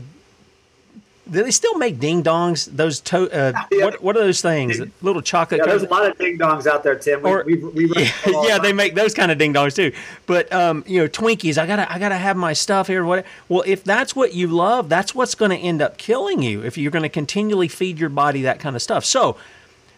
do 1.30 1.44
they 1.44 1.52
still 1.52 1.78
make 1.78 2.00
ding 2.00 2.24
dongs? 2.24 2.66
Those 2.66 3.00
to, 3.02 3.32
uh, 3.32 3.66
yeah. 3.72 3.86
what 3.86 4.02
what 4.02 4.18
are 4.18 4.22
those 4.22 4.42
things? 4.42 4.80
Ding. 4.80 4.92
Little 5.02 5.22
chocolate. 5.22 5.60
Yeah, 5.60 5.68
there's 5.68 5.84
a 5.84 5.88
lot 5.88 6.06
of 6.06 6.18
ding 6.18 6.38
dongs 6.38 6.66
out 6.68 6.84
there, 6.84 6.96
Tim. 6.96 7.22
We, 7.22 7.30
or, 7.30 7.44
we, 7.46 7.56
we, 7.56 7.94
yeah, 7.96 8.12
yeah 8.26 8.60
they 8.60 8.74
make 8.74 8.96
those 8.96 9.14
kind 9.14 9.32
of 9.32 9.38
ding 9.38 9.54
dongs 9.54 9.76
too. 9.76 9.92
But 10.26 10.52
um, 10.54 10.84
you 10.88 11.00
know, 11.00 11.08
Twinkies. 11.08 11.58
I 11.58 11.66
gotta 11.66 11.92
I 11.92 12.00
gotta 12.00 12.18
have 12.18 12.38
my 12.38 12.54
stuff 12.54 12.88
here. 12.88 13.04
What? 13.04 13.26
Well, 13.50 13.64
if 13.66 13.84
that's 13.84 14.16
what 14.16 14.34
you 14.34 14.48
love, 14.48 14.90
that's 14.90 15.14
what's 15.14 15.36
going 15.36 15.52
to 15.52 15.58
end 15.58 15.82
up 15.82 15.98
killing 15.98 16.42
you. 16.42 16.64
If 16.64 16.78
you're 16.78 16.92
going 16.92 17.04
to 17.04 17.10
continually 17.10 17.68
feed 17.68 18.00
your 18.00 18.10
body 18.10 18.44
that 18.44 18.60
kind 18.60 18.76
of 18.76 18.82
stuff. 18.82 19.04
So 19.04 19.38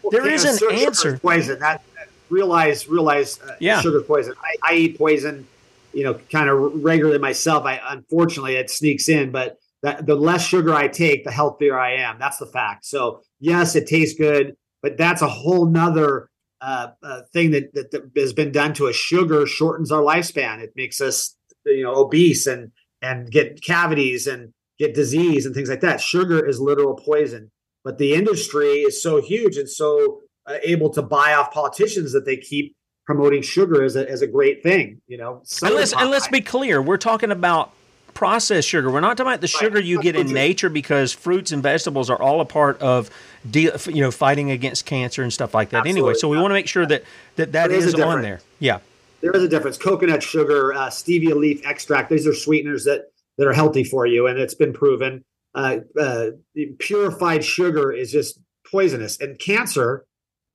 well, 0.02 0.10
there 0.10 0.28
is 0.28 0.44
an 0.44 0.72
answer. 0.72 1.18
Poison. 1.18 1.60
That, 1.60 1.82
realize 2.28 2.88
realize. 2.88 3.40
Uh, 3.40 3.56
yeah. 3.60 3.80
Sugar 3.80 4.00
poison. 4.02 4.34
I, 4.42 4.72
I 4.72 4.76
eat 4.76 4.98
poison. 4.98 5.46
You 5.92 6.04
know, 6.04 6.14
kind 6.30 6.48
of 6.48 6.84
regularly 6.84 7.18
myself. 7.18 7.64
I 7.64 7.80
unfortunately 7.88 8.56
it 8.56 8.70
sneaks 8.70 9.08
in, 9.08 9.30
but 9.30 9.59
that 9.82 10.06
the 10.06 10.14
less 10.14 10.44
sugar 10.44 10.74
I 10.74 10.88
take, 10.88 11.24
the 11.24 11.30
healthier 11.30 11.78
I 11.78 11.94
am. 11.94 12.18
That's 12.18 12.38
the 12.38 12.46
fact. 12.46 12.84
So 12.84 13.22
yes, 13.38 13.74
it 13.76 13.86
tastes 13.86 14.18
good, 14.18 14.56
but 14.82 14.96
that's 14.96 15.22
a 15.22 15.28
whole 15.28 15.66
nother 15.66 16.28
uh, 16.60 16.88
uh, 17.02 17.22
thing 17.32 17.52
that, 17.52 17.72
that, 17.74 17.90
that 17.90 18.10
has 18.16 18.32
been 18.32 18.52
done 18.52 18.74
to 18.74 18.88
us. 18.88 18.96
Sugar 18.96 19.46
shortens 19.46 19.90
our 19.90 20.02
lifespan. 20.02 20.60
It 20.60 20.72
makes 20.76 21.00
us, 21.00 21.36
you 21.64 21.84
know, 21.84 21.94
obese 21.94 22.46
and 22.46 22.72
and 23.02 23.30
get 23.30 23.62
cavities 23.62 24.26
and 24.26 24.52
get 24.78 24.94
disease 24.94 25.46
and 25.46 25.54
things 25.54 25.70
like 25.70 25.80
that. 25.80 26.00
Sugar 26.00 26.44
is 26.44 26.60
literal 26.60 26.94
poison. 26.94 27.50
But 27.82 27.96
the 27.96 28.12
industry 28.12 28.82
is 28.82 29.02
so 29.02 29.22
huge 29.22 29.56
and 29.56 29.68
so 29.68 30.20
uh, 30.46 30.58
able 30.62 30.90
to 30.90 31.02
buy 31.02 31.32
off 31.32 31.50
politicians 31.50 32.12
that 32.12 32.26
they 32.26 32.36
keep 32.36 32.76
promoting 33.06 33.40
sugar 33.40 33.82
as 33.82 33.96
a, 33.96 34.08
as 34.08 34.20
a 34.20 34.26
great 34.26 34.62
thing. 34.62 35.00
You 35.06 35.16
know, 35.16 35.42
and 35.62 35.74
let's, 35.74 35.94
and 35.94 36.10
let's 36.10 36.28
be 36.28 36.42
clear, 36.42 36.82
we're 36.82 36.98
talking 36.98 37.30
about 37.30 37.72
processed 38.20 38.68
sugar. 38.68 38.90
We're 38.90 39.00
not 39.00 39.16
talking 39.16 39.32
about 39.32 39.40
the 39.40 39.46
sugar 39.46 39.80
you 39.80 40.02
get 40.02 40.14
in 40.14 40.26
nature 40.30 40.68
because 40.68 41.10
fruits 41.10 41.52
and 41.52 41.62
vegetables 41.62 42.10
are 42.10 42.20
all 42.20 42.42
a 42.42 42.44
part 42.44 42.78
of 42.82 43.08
de- 43.50 43.72
you 43.86 44.02
know 44.02 44.10
fighting 44.10 44.50
against 44.50 44.84
cancer 44.84 45.22
and 45.22 45.32
stuff 45.32 45.54
like 45.54 45.70
that. 45.70 45.78
Absolutely. 45.78 46.00
Anyway, 46.02 46.14
so 46.18 46.28
we 46.28 46.36
want 46.36 46.50
to 46.50 46.54
make 46.54 46.68
sure 46.68 46.84
that 46.84 47.02
that 47.36 47.52
that 47.52 47.70
is, 47.70 47.86
is 47.86 47.94
on 47.94 48.20
there. 48.20 48.42
Yeah, 48.58 48.80
there 49.22 49.30
is 49.34 49.42
a 49.42 49.48
difference. 49.48 49.78
Coconut 49.78 50.22
sugar, 50.22 50.74
uh, 50.74 50.88
stevia 50.88 51.34
leaf 51.34 51.64
extract; 51.64 52.10
these 52.10 52.26
are 52.26 52.34
sweeteners 52.34 52.84
that 52.84 53.06
that 53.38 53.46
are 53.46 53.54
healthy 53.54 53.84
for 53.84 54.04
you, 54.04 54.26
and 54.26 54.38
it's 54.38 54.54
been 54.54 54.74
proven. 54.74 55.24
Uh, 55.54 55.78
uh, 55.98 56.26
purified 56.78 57.42
sugar 57.42 57.90
is 57.90 58.12
just 58.12 58.38
poisonous, 58.70 59.18
and 59.18 59.38
cancer 59.38 60.04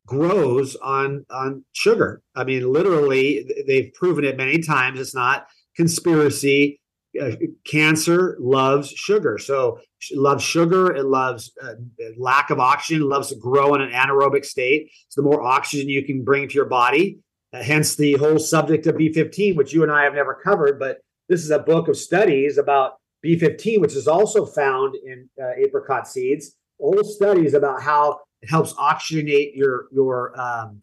grows 0.05 0.75
on 0.75 1.25
on 1.31 1.65
sugar. 1.73 2.21
I 2.35 2.43
mean, 2.43 2.71
literally, 2.71 3.51
they've 3.65 3.91
proven 3.95 4.23
it 4.23 4.37
many 4.37 4.59
times. 4.59 4.99
It's 4.99 5.15
not 5.15 5.47
conspiracy 5.75 6.79
uh, 7.21 7.35
cancer 7.65 8.37
loves 8.39 8.89
sugar. 8.89 9.37
So 9.37 9.79
it 10.09 10.17
loves 10.17 10.43
sugar. 10.43 10.93
It 10.93 11.05
loves 11.05 11.51
uh, 11.61 11.73
lack 12.17 12.49
of 12.49 12.59
oxygen. 12.59 13.03
It 13.03 13.07
loves 13.07 13.29
to 13.29 13.35
grow 13.35 13.73
in 13.75 13.81
an 13.81 13.91
anaerobic 13.91 14.45
state. 14.45 14.91
So 15.09 15.21
the 15.21 15.27
more 15.27 15.41
oxygen 15.41 15.89
you 15.89 16.03
can 16.03 16.23
bring 16.23 16.47
to 16.47 16.53
your 16.53 16.65
body, 16.65 17.19
uh, 17.53 17.63
hence 17.63 17.95
the 17.95 18.13
whole 18.13 18.39
subject 18.39 18.87
of 18.87 18.95
B15, 18.95 19.55
which 19.55 19.73
you 19.73 19.83
and 19.83 19.91
I 19.91 20.03
have 20.03 20.13
never 20.13 20.35
covered. 20.35 20.79
But 20.79 20.99
this 21.29 21.43
is 21.43 21.51
a 21.51 21.59
book 21.59 21.87
of 21.87 21.97
studies 21.97 22.57
about 22.57 22.93
B15, 23.25 23.79
which 23.79 23.95
is 23.95 24.07
also 24.07 24.45
found 24.45 24.95
in 24.95 25.29
uh, 25.41 25.51
apricot 25.57 26.07
seeds. 26.07 26.55
Old 26.79 27.05
studies 27.05 27.53
about 27.53 27.81
how 27.81 28.19
it 28.41 28.49
helps 28.49 28.73
oxygenate 28.73 29.55
your 29.55 29.87
your 29.91 30.39
um, 30.39 30.81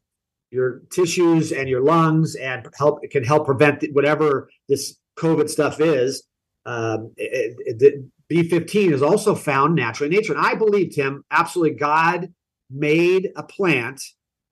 your 0.50 0.82
tissues 0.90 1.52
and 1.52 1.68
your 1.68 1.82
lungs, 1.82 2.34
and 2.34 2.66
help 2.76 3.04
it 3.04 3.10
can 3.10 3.24
help 3.24 3.46
prevent 3.46 3.84
whatever 3.92 4.48
this 4.68 4.96
COVID 5.22 5.48
stuff 5.48 5.80
is. 5.80 6.24
Um, 6.66 7.12
it, 7.16 7.56
it, 7.80 8.04
B15 8.30 8.92
is 8.92 9.02
also 9.02 9.34
found 9.34 9.74
naturally 9.74 10.14
in 10.14 10.20
nature. 10.20 10.34
And 10.34 10.44
I 10.44 10.54
believe, 10.54 10.94
Tim, 10.94 11.24
absolutely 11.30 11.76
God 11.76 12.32
made 12.70 13.30
a 13.36 13.42
plant 13.42 14.00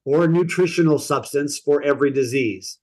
or 0.05 0.25
a 0.25 0.29
nutritional 0.29 0.99
substance 0.99 1.59
for 1.59 1.83
every 1.83 2.11
disease. 2.11 2.79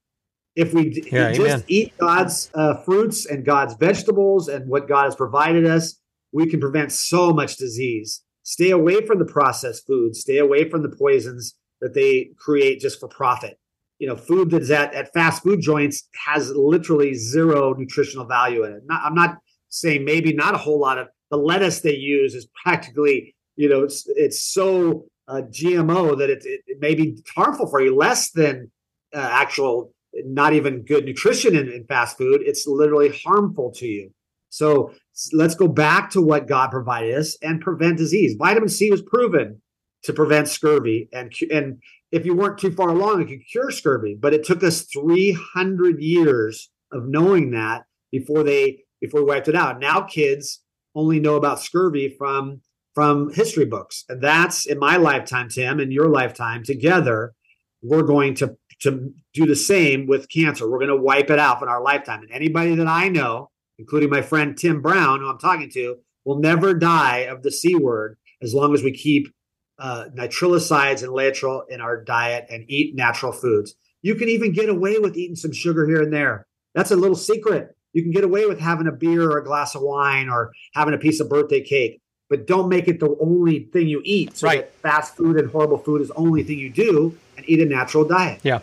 If 0.56 0.74
we 0.74 1.04
yeah, 1.12 1.34
just 1.34 1.66
eat 1.68 1.96
God's 2.00 2.50
uh, 2.56 2.78
fruits 2.78 3.28
and 3.28 3.46
God's 3.46 3.76
vegetables 3.76 4.48
and 4.48 4.68
what 4.68 4.88
God 4.88 5.04
has 5.04 5.16
provided 5.16 5.68
us, 5.68 6.00
we 6.32 6.48
can 6.48 6.60
prevent 6.60 6.92
so 6.92 7.32
much 7.32 7.58
disease. 7.58 8.24
Stay 8.42 8.72
away 8.72 9.06
from 9.06 9.20
the 9.20 9.26
processed 9.26 9.86
foods, 9.86 10.22
stay 10.22 10.40
away 10.40 10.68
from 10.68 10.82
the 10.82 10.90
poisons 10.90 11.54
that 11.80 11.94
they 11.94 12.32
create 12.40 12.80
just 12.80 13.00
for 13.00 13.08
profit 13.08 13.60
you 14.00 14.08
know, 14.08 14.16
food 14.16 14.52
that's 14.52 14.70
at, 14.70 14.94
at 14.94 15.14
fast 15.14 15.44
food 15.44 15.62
joints 15.62 16.08
has 16.26 16.52
literally 16.52 17.14
zero 17.16 17.74
nutritional 17.74 18.26
value 18.26 18.64
in 18.64 18.74
it. 18.74 18.84
Not, 18.86 19.02
I'm 19.04 19.16
not 19.16 19.38
saying 19.70 20.06
maybe 20.06 20.34
not 20.34 20.54
a 20.54 20.58
whole 20.58 20.80
lot 20.80 20.98
of 20.98 21.08
the 21.32 21.38
lettuce 21.38 21.82
they 21.82 21.96
use 21.96 22.36
is 22.36 22.48
practically, 22.64 23.36
you 23.56 23.70
know, 23.70 23.84
it's 23.84 24.06
it's 24.16 24.54
so 24.54 25.06
uh, 25.28 25.42
GMO 25.50 26.18
that 26.18 26.30
it, 26.30 26.46
it, 26.46 26.62
it, 26.68 26.78
may 26.80 26.96
be 26.96 27.22
harmful 27.36 27.68
for 27.68 27.82
you, 27.82 27.96
less 27.96 28.32
than 28.32 28.72
uh, 29.14 29.30
actual, 29.30 29.94
not 30.24 30.54
even 30.54 30.86
good 30.86 31.04
nutrition 31.04 31.56
in, 31.56 31.68
in 31.68 31.86
fast 31.86 32.18
food. 32.18 32.42
It's 32.46 32.66
literally 32.66 33.12
harmful 33.26 33.74
to 33.74 33.86
you. 33.86 34.12
So 34.50 34.94
let's 35.34 35.56
go 35.56 35.68
back 35.68 36.10
to 36.12 36.22
what 36.22 36.48
God 36.48 36.72
provided 36.72 37.16
us 37.16 37.38
and 37.42 37.60
prevent 37.60 37.98
disease. 37.98 38.36
Vitamin 38.38 38.70
C 38.70 38.90
was 38.90 39.02
proven 39.02 39.62
to 40.04 40.14
prevent 40.14 40.48
scurvy 40.48 41.10
and 41.12 41.34
and 41.52 41.82
if 42.12 42.26
you 42.26 42.36
weren't 42.36 42.58
too 42.58 42.72
far 42.72 42.90
along, 42.90 43.22
it 43.22 43.28
could 43.28 43.48
cure 43.50 43.72
scurvy. 43.72 44.18
But 44.20 44.34
it 44.34 44.44
took 44.44 44.64
us 44.64 44.84
300 44.84 46.02
years 46.02 46.70
of 46.92 47.08
knowing 47.08 47.52
that 47.52 47.84
before 48.12 48.44
they 48.44 48.84
before 49.02 49.22
we 49.22 49.28
wiped 49.28 49.48
it 49.48 49.56
out. 49.56 49.80
Now 49.80 50.02
kids 50.02 50.62
only 50.96 51.20
know 51.20 51.36
about 51.36 51.62
scurvy 51.62 52.10
from 52.18 52.62
from 52.94 53.32
history 53.32 53.66
books. 53.66 54.06
And 54.10 54.24
that's 54.24 54.66
in 54.66 54.80
my 54.80 54.98
lifetime, 54.98 55.50
Tim, 55.50 55.80
in 55.80 55.92
your 55.92 56.10
lifetime, 56.10 56.64
together, 56.64 57.36
we're 57.84 58.04
going 58.04 58.34
to 58.36 58.58
to 58.80 59.14
do 59.34 59.46
the 59.46 59.56
same 59.56 60.08
with 60.08 60.30
cancer. 60.30 60.70
We're 60.70 60.80
going 60.80 60.90
to 60.90 60.96
wipe 60.96 61.30
it 61.30 61.40
out 61.40 61.62
in 61.62 61.68
our 61.68 61.82
lifetime. 61.82 62.22
And 62.22 62.32
anybody 62.32 62.76
that 62.76 62.88
I 62.88 63.10
know, 63.10 63.50
including 63.80 64.10
my 64.10 64.22
friend 64.22 64.58
Tim 64.58 64.82
Brown, 64.82 65.20
who 65.20 65.30
I'm 65.30 65.40
talking 65.40 65.70
to, 65.72 65.98
will 66.26 66.40
never 66.40 66.74
die 66.74 67.20
of 67.20 67.42
the 67.42 67.52
C 67.52 67.76
word 67.76 68.18
as 68.42 68.54
long 68.54 68.74
as 68.74 68.84
we 68.84 68.92
keep 68.92 69.34
uh, 69.80 70.06
nitrilosides 70.16 71.04
and 71.04 71.12
laetrile 71.12 71.70
in 71.70 71.82
our 71.82 72.04
diet 72.04 72.48
and 72.50 72.66
eat 72.68 72.96
natural 72.96 73.32
foods. 73.32 73.76
You 74.02 74.16
can 74.16 74.30
even 74.30 74.54
get 74.54 74.70
away 74.70 75.00
with 75.00 75.18
eating 75.18 75.36
some 75.36 75.52
sugar 75.52 75.88
here 75.88 76.02
and 76.02 76.14
there. 76.14 76.48
That's 76.74 76.92
a 76.92 76.96
little 76.96 77.16
secret. 77.16 77.76
You 77.94 78.04
can 78.04 78.12
get 78.12 78.24
away 78.24 78.46
with 78.46 78.60
having 78.60 78.88
a 78.88 78.92
beer 78.92 79.24
or 79.24 79.38
a 79.38 79.44
glass 79.44 79.76
of 79.76 79.82
wine 79.82 80.30
or 80.30 80.52
having 80.74 80.94
a 80.94 80.98
piece 80.98 81.20
of 81.20 81.30
birthday 81.30 81.62
cake, 81.62 82.02
but 82.30 82.46
don't 82.46 82.70
make 82.70 82.88
it 82.88 83.00
the 83.00 83.16
only 83.20 83.62
thing 83.74 83.88
you 83.88 84.02
eat. 84.04 84.38
So 84.38 84.48
right. 84.48 84.72
fast 84.84 85.16
food 85.16 85.38
and 85.38 85.50
horrible 85.50 85.80
food 85.80 86.02
is 86.02 86.10
the 86.10 86.16
only 86.16 86.44
thing 86.44 86.60
you 86.60 86.70
do 86.70 87.18
and 87.36 87.50
eat 87.50 87.60
a 87.60 87.66
natural 87.66 88.06
diet. 88.06 88.42
Yeah. 88.44 88.60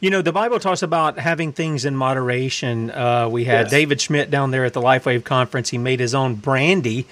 You 0.00 0.10
know, 0.10 0.22
the 0.22 0.32
Bible 0.32 0.58
talks 0.58 0.82
about 0.82 1.18
having 1.18 1.52
things 1.52 1.84
in 1.84 1.94
moderation. 1.94 2.90
Uh, 2.90 3.28
we 3.28 3.44
had 3.44 3.66
yes. 3.66 3.70
David 3.70 4.00
Schmidt 4.00 4.30
down 4.30 4.50
there 4.50 4.64
at 4.64 4.72
the 4.72 4.80
LifeWave 4.80 5.24
conference. 5.24 5.70
He 5.70 5.78
made 5.78 6.00
his 6.00 6.14
own 6.14 6.34
brandy, 6.34 7.06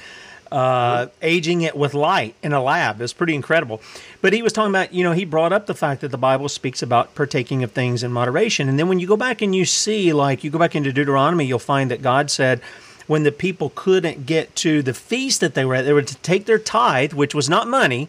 uh, 0.52 1.06
aging 1.22 1.62
it 1.62 1.76
with 1.76 1.94
light 1.94 2.34
in 2.42 2.52
a 2.52 2.62
lab. 2.62 3.00
It 3.00 3.02
was 3.02 3.12
pretty 3.12 3.34
incredible. 3.34 3.80
But 4.20 4.32
he 4.32 4.42
was 4.42 4.52
talking 4.52 4.70
about, 4.70 4.92
you 4.92 5.04
know, 5.04 5.12
he 5.12 5.24
brought 5.24 5.52
up 5.52 5.66
the 5.66 5.74
fact 5.74 6.00
that 6.00 6.10
the 6.10 6.18
Bible 6.18 6.48
speaks 6.48 6.82
about 6.82 7.14
partaking 7.14 7.62
of 7.62 7.72
things 7.72 8.02
in 8.02 8.12
moderation. 8.12 8.68
And 8.68 8.78
then 8.78 8.88
when 8.88 8.98
you 8.98 9.06
go 9.06 9.16
back 9.16 9.42
and 9.42 9.54
you 9.54 9.64
see, 9.64 10.12
like, 10.12 10.44
you 10.44 10.50
go 10.50 10.58
back 10.58 10.74
into 10.74 10.92
Deuteronomy, 10.92 11.44
you'll 11.44 11.58
find 11.58 11.90
that 11.90 12.02
God 12.02 12.30
said, 12.30 12.60
when 13.06 13.22
the 13.22 13.32
people 13.32 13.72
couldn't 13.74 14.26
get 14.26 14.54
to 14.56 14.82
the 14.82 14.92
feast 14.92 15.40
that 15.40 15.54
they 15.54 15.64
were 15.64 15.76
at, 15.76 15.84
they 15.86 15.92
were 15.94 16.02
to 16.02 16.16
take 16.16 16.44
their 16.44 16.58
tithe, 16.58 17.14
which 17.14 17.34
was 17.34 17.48
not 17.48 17.66
money, 17.66 18.08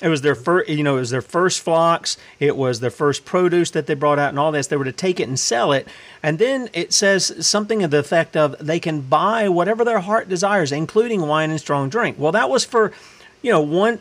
it 0.00 0.08
was 0.08 0.22
their 0.22 0.36
first, 0.36 0.68
you 0.68 0.84
know, 0.84 0.96
it 0.96 1.00
was 1.00 1.10
their 1.10 1.22
first 1.22 1.60
flocks. 1.60 2.16
It 2.38 2.56
was 2.56 2.80
their 2.80 2.90
first 2.90 3.24
produce 3.24 3.70
that 3.72 3.86
they 3.86 3.94
brought 3.94 4.18
out, 4.18 4.28
and 4.30 4.38
all 4.38 4.52
this. 4.52 4.68
They 4.68 4.76
were 4.76 4.84
to 4.84 4.92
take 4.92 5.18
it 5.18 5.28
and 5.28 5.38
sell 5.38 5.72
it, 5.72 5.88
and 6.22 6.38
then 6.38 6.68
it 6.72 6.92
says 6.92 7.46
something 7.46 7.82
of 7.82 7.90
the 7.90 7.98
effect 7.98 8.36
of 8.36 8.54
they 8.64 8.78
can 8.78 9.00
buy 9.00 9.48
whatever 9.48 9.84
their 9.84 10.00
heart 10.00 10.28
desires, 10.28 10.70
including 10.70 11.22
wine 11.22 11.50
and 11.50 11.58
strong 11.60 11.88
drink. 11.88 12.16
Well, 12.18 12.32
that 12.32 12.48
was 12.48 12.64
for, 12.64 12.92
you 13.42 13.50
know, 13.50 13.60
one 13.60 13.98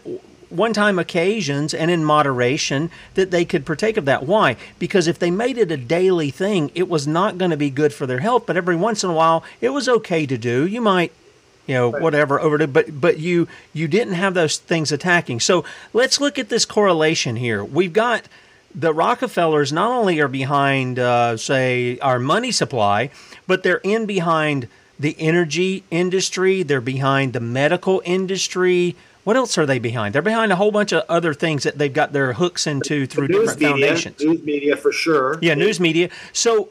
one 0.50 0.72
time 0.72 0.98
occasions 0.98 1.74
and 1.74 1.92
in 1.92 2.04
moderation 2.04 2.90
that 3.16 3.32
they 3.32 3.44
could 3.44 3.66
partake 3.66 3.98
of 3.98 4.06
that. 4.06 4.24
Why? 4.24 4.56
Because 4.80 5.08
if 5.08 5.20
they 5.20 5.32
made 5.32 5.58
it 5.58 5.72
a 5.72 5.78
daily 5.78 6.32
thing, 6.32 6.72
it 6.74 6.88
was 6.88 7.06
not 7.08 7.38
going 7.38 7.52
to 7.52 7.58
be 7.58 7.70
good 7.70 7.94
for 7.94 8.06
their 8.06 8.20
health, 8.20 8.46
but 8.46 8.56
every 8.56 8.76
once 8.76 9.04
in 9.04 9.10
a 9.10 9.14
while 9.14 9.44
it 9.62 9.70
was 9.70 9.90
okay 9.90 10.26
to 10.26 10.38
do. 10.38 10.66
You 10.66 10.80
might 10.80 11.12
you 11.68 11.76
know 11.76 11.92
whatever 11.92 12.40
over 12.40 12.58
to 12.58 12.68
but 12.68 13.00
but 13.00 13.20
you 13.20 13.48
you 13.74 13.88
didn't 13.88 14.14
have 14.14 14.34
those 14.34 14.58
things 14.58 14.92
attacking 14.92 15.40
so 15.40 15.64
let's 15.94 16.20
look 16.20 16.40
at 16.40 16.50
this 16.50 16.66
correlation 16.66 17.36
here 17.36 17.64
we've 17.64 17.94
got 17.94 18.28
the 18.74 18.94
rockefellers 18.94 19.72
not 19.72 19.92
only 19.92 20.20
are 20.20 20.28
behind 20.28 20.98
uh, 20.98 21.38
say 21.38 22.00
our 22.00 22.20
money 22.20 22.52
supply 22.52 23.10
but 23.46 23.64
they're 23.64 23.82
in 23.84 24.06
behind 24.06 24.68
the 25.00 25.16
energy 25.20 25.84
industry 25.92 26.64
they're 26.64 26.82
behind 26.82 27.34
the 27.34 27.40
medical 27.40 28.02
industry 28.06 28.96
what 29.28 29.36
else 29.36 29.58
are 29.58 29.66
they 29.66 29.78
behind? 29.78 30.16
They're 30.16 30.22
behind 30.22 30.54
a 30.54 30.56
whole 30.56 30.72
bunch 30.72 30.94
of 30.94 31.04
other 31.10 31.34
things 31.34 31.64
that 31.64 31.78
they've 31.78 31.92
got 31.92 32.14
their 32.14 32.32
hooks 32.32 32.66
into 32.66 33.06
through 33.06 33.28
different 33.28 33.60
media, 33.60 33.68
foundations. 33.72 34.24
News 34.24 34.44
media 34.44 34.78
for 34.78 34.94
sure. 34.94 35.38
Yeah, 35.42 35.54
news 35.56 35.82
media. 35.82 36.10
So, 36.32 36.70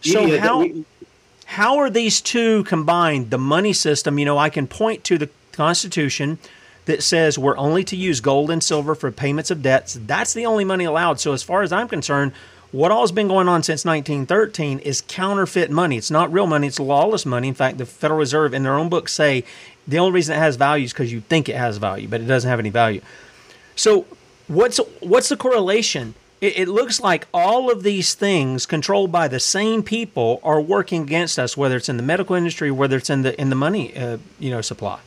so 0.00 0.38
how 0.38 0.60
we, 0.60 0.86
how 1.48 1.78
are 1.78 1.88
these 1.88 2.20
two 2.20 2.62
combined? 2.64 3.30
The 3.30 3.38
money 3.38 3.72
system, 3.72 4.18
you 4.18 4.26
know, 4.26 4.36
I 4.36 4.50
can 4.50 4.66
point 4.66 5.02
to 5.04 5.16
the 5.16 5.30
Constitution 5.52 6.38
that 6.84 7.02
says 7.02 7.38
we're 7.38 7.56
only 7.56 7.82
to 7.84 7.96
use 7.96 8.20
gold 8.20 8.50
and 8.50 8.62
silver 8.62 8.94
for 8.94 9.10
payments 9.10 9.50
of 9.50 9.62
debts. 9.62 9.98
That's 9.98 10.34
the 10.34 10.44
only 10.44 10.66
money 10.66 10.84
allowed. 10.84 11.20
So, 11.20 11.32
as 11.32 11.42
far 11.42 11.62
as 11.62 11.72
I'm 11.72 11.88
concerned, 11.88 12.32
what 12.70 12.92
all's 12.92 13.12
been 13.12 13.28
going 13.28 13.48
on 13.48 13.62
since 13.62 13.86
1913 13.86 14.80
is 14.80 15.02
counterfeit 15.08 15.70
money. 15.70 15.96
It's 15.96 16.10
not 16.10 16.30
real 16.30 16.46
money, 16.46 16.66
it's 16.66 16.78
lawless 16.78 17.24
money. 17.24 17.48
In 17.48 17.54
fact, 17.54 17.78
the 17.78 17.86
Federal 17.86 18.20
Reserve, 18.20 18.52
in 18.52 18.62
their 18.62 18.74
own 18.74 18.90
book, 18.90 19.08
say 19.08 19.42
the 19.86 19.98
only 19.98 20.12
reason 20.12 20.36
it 20.36 20.40
has 20.40 20.56
value 20.56 20.84
is 20.84 20.92
because 20.92 21.10
you 21.10 21.22
think 21.22 21.48
it 21.48 21.56
has 21.56 21.78
value, 21.78 22.08
but 22.08 22.20
it 22.20 22.26
doesn't 22.26 22.50
have 22.50 22.60
any 22.60 22.68
value. 22.68 23.00
So, 23.74 24.04
what's 24.48 24.78
what's 25.00 25.30
the 25.30 25.36
correlation 25.38 26.14
it, 26.40 26.58
it 26.58 26.68
looks 26.68 27.00
like 27.00 27.26
all 27.32 27.70
of 27.70 27.82
these 27.82 28.14
things 28.14 28.66
controlled 28.66 29.10
by 29.10 29.28
the 29.28 29.40
same 29.40 29.82
people 29.82 30.40
are 30.42 30.60
working 30.60 31.02
against 31.02 31.38
us, 31.38 31.56
whether 31.56 31.76
it's 31.76 31.88
in 31.88 31.96
the 31.96 32.02
medical 32.02 32.36
industry, 32.36 32.70
whether 32.70 32.96
it's 32.96 33.10
in 33.10 33.22
the 33.22 33.38
in 33.40 33.50
the 33.50 33.56
money, 33.56 33.96
uh, 33.96 34.18
you 34.38 34.50
know, 34.50 34.60
supply. 34.60 35.00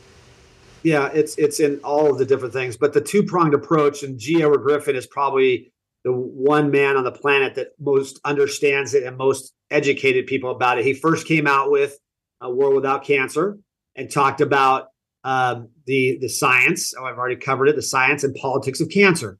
Yeah, 0.82 1.10
it's 1.14 1.36
it's 1.38 1.60
in 1.60 1.78
all 1.84 2.10
of 2.10 2.18
the 2.18 2.26
different 2.26 2.52
things, 2.52 2.76
but 2.76 2.92
the 2.92 3.00
two 3.00 3.22
pronged 3.22 3.54
approach, 3.54 4.02
and 4.02 4.18
G. 4.18 4.42
Edward 4.42 4.62
Griffin 4.62 4.96
is 4.96 5.06
probably 5.06 5.72
the 6.04 6.12
one 6.12 6.70
man 6.70 6.96
on 6.96 7.04
the 7.04 7.12
planet 7.12 7.54
that 7.54 7.68
most 7.78 8.20
understands 8.24 8.92
it 8.92 9.04
and 9.04 9.16
most 9.16 9.54
educated 9.70 10.26
people 10.26 10.50
about 10.50 10.78
it. 10.78 10.84
He 10.84 10.94
first 10.94 11.26
came 11.26 11.46
out 11.46 11.70
with 11.70 11.96
a 12.40 12.52
World 12.52 12.74
Without 12.74 13.04
Cancer 13.04 13.58
and 13.94 14.10
talked 14.10 14.40
about 14.40 14.88
um, 15.24 15.68
the 15.86 16.18
the 16.20 16.28
science. 16.28 16.92
Oh, 16.98 17.04
I've 17.04 17.18
already 17.18 17.36
covered 17.36 17.68
it. 17.68 17.76
The 17.76 17.82
science 17.82 18.24
and 18.24 18.34
politics 18.34 18.80
of 18.80 18.88
cancer. 18.90 19.38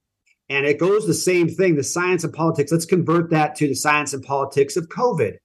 And 0.49 0.67
it 0.67 0.79
goes 0.79 1.07
the 1.07 1.15
same 1.15 1.49
thing 1.49 1.77
the 1.77 1.85
science 1.85 2.25
and 2.25 2.33
politics. 2.33 2.73
Let's 2.73 2.85
convert 2.85 3.31
that 3.31 3.55
to 3.57 3.69
the 3.69 3.75
science 3.75 4.13
and 4.13 4.23
politics 4.23 4.77
of 4.77 4.89
COVID. 4.89 5.37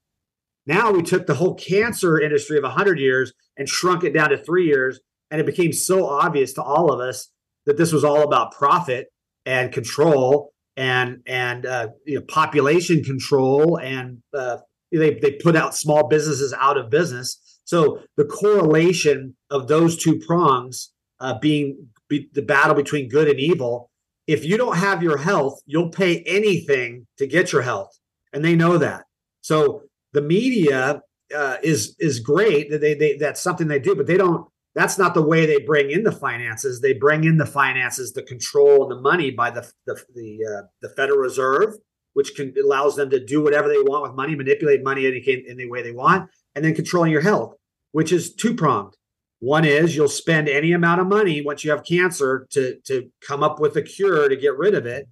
Now 0.66 0.92
we 0.92 1.02
took 1.02 1.28
the 1.28 1.36
whole 1.36 1.56
cancer 1.56 2.20
industry 2.20 2.58
of 2.58 2.64
100 2.64 3.00
years 3.00 3.32
and 3.58 3.70
shrunk 3.70 4.04
it 4.04 4.14
down 4.14 4.30
to 4.30 4.38
three 4.38 4.66
years. 4.66 5.00
And 5.32 5.40
it 5.40 5.46
became 5.46 5.74
so 5.74 6.08
obvious 6.08 6.54
to 6.54 6.64
all 6.64 6.92
of 6.92 7.00
us 7.00 7.30
that 7.66 7.78
this 7.78 7.92
was 7.94 8.04
all 8.04 8.24
about 8.24 8.52
profit 8.52 9.08
and 9.46 9.72
control 9.72 10.52
and 10.76 11.22
and 11.26 11.66
uh, 11.66 11.88
you 12.06 12.16
know, 12.16 12.22
population 12.28 13.04
control 13.04 13.78
and 13.78 14.22
uh, 14.34 14.58
they, 14.92 15.16
they 15.16 15.32
put 15.32 15.56
out 15.56 15.76
small 15.76 16.08
businesses 16.08 16.54
out 16.54 16.78
of 16.78 16.90
business. 16.90 17.60
So 17.66 18.02
the 18.16 18.26
correlation 18.26 19.36
of 19.50 19.68
those 19.68 19.98
two 19.98 20.20
prongs 20.20 20.92
uh, 21.20 21.38
being 21.40 21.88
be, 22.10 22.30
the 22.34 22.42
battle 22.42 22.76
between 22.76 23.10
good 23.10 23.28
and 23.28 23.40
evil 23.40 23.90
if 24.28 24.44
you 24.44 24.58
don't 24.58 24.78
have 24.78 25.02
your 25.02 25.18
health, 25.18 25.62
you'll 25.66 25.90
pay 25.90 26.22
anything 26.24 27.08
to 27.18 27.26
get 27.26 27.52
your 27.52 27.62
health, 27.62 27.98
and 28.34 28.44
they 28.44 28.56
know 28.56 28.78
that. 28.78 29.06
So 29.42 29.84
the 30.14 30.22
media 30.22 31.02
uh, 31.36 31.58
is 31.64 31.96
is 32.00 32.20
great. 32.20 32.70
They, 32.70 32.94
they 32.94 33.18
that's 33.18 33.42
something 33.42 33.68
they 33.68 33.80
do, 33.80 33.96
but 33.96 34.08
they 34.08 34.18
don't. 34.18 34.48
That's 34.76 34.98
not 34.98 35.16
the 35.16 35.24
way 35.24 35.46
they 35.46 35.60
bring 35.60 35.90
in 35.90 36.04
the 36.04 36.12
finances. 36.12 36.82
They 36.82 36.94
bring 36.94 37.24
in 37.24 37.38
the 37.38 37.48
finances, 37.48 38.14
the 38.14 38.22
control 38.22 38.84
and 38.84 38.92
the 38.92 39.02
money 39.02 39.32
by 39.32 39.50
the 39.50 39.70
the 39.86 39.96
the, 40.14 40.40
uh, 40.46 40.68
the 40.82 40.90
Federal 40.90 41.20
Reserve, 41.20 41.76
which 42.14 42.36
can 42.36 42.54
allows 42.62 42.96
them 42.96 43.10
to 43.10 43.24
do 43.24 43.42
whatever 43.42 43.70
they 43.70 43.80
want 43.80 44.04
with 44.04 44.16
money, 44.16 44.36
manipulate 44.36 44.84
money 44.84 45.08
any 45.08 45.46
any 45.50 45.70
way 45.70 45.82
they 45.82 45.94
want, 45.94 46.30
and 46.54 46.64
then 46.64 46.76
controlling 46.76 47.12
your 47.12 47.22
health, 47.22 47.56
which 47.92 48.12
is 48.12 48.34
two 48.34 48.56
pronged. 48.56 48.94
One 49.40 49.66
is 49.66 49.96
you'll 49.96 50.08
spend 50.08 50.50
any 50.50 50.72
amount 50.72 51.02
of 51.02 51.08
money 51.08 51.42
once 51.42 51.64
you 51.64 51.72
have 51.72 51.84
cancer 51.84 52.48
to 52.52 52.78
to 52.86 53.10
come 53.22 53.44
up 53.44 53.60
with 53.60 53.76
a 53.76 53.82
cure 53.82 54.28
to 54.28 54.36
get 54.36 54.58
rid 54.58 54.74
of 54.74 54.86
it, 54.86 55.08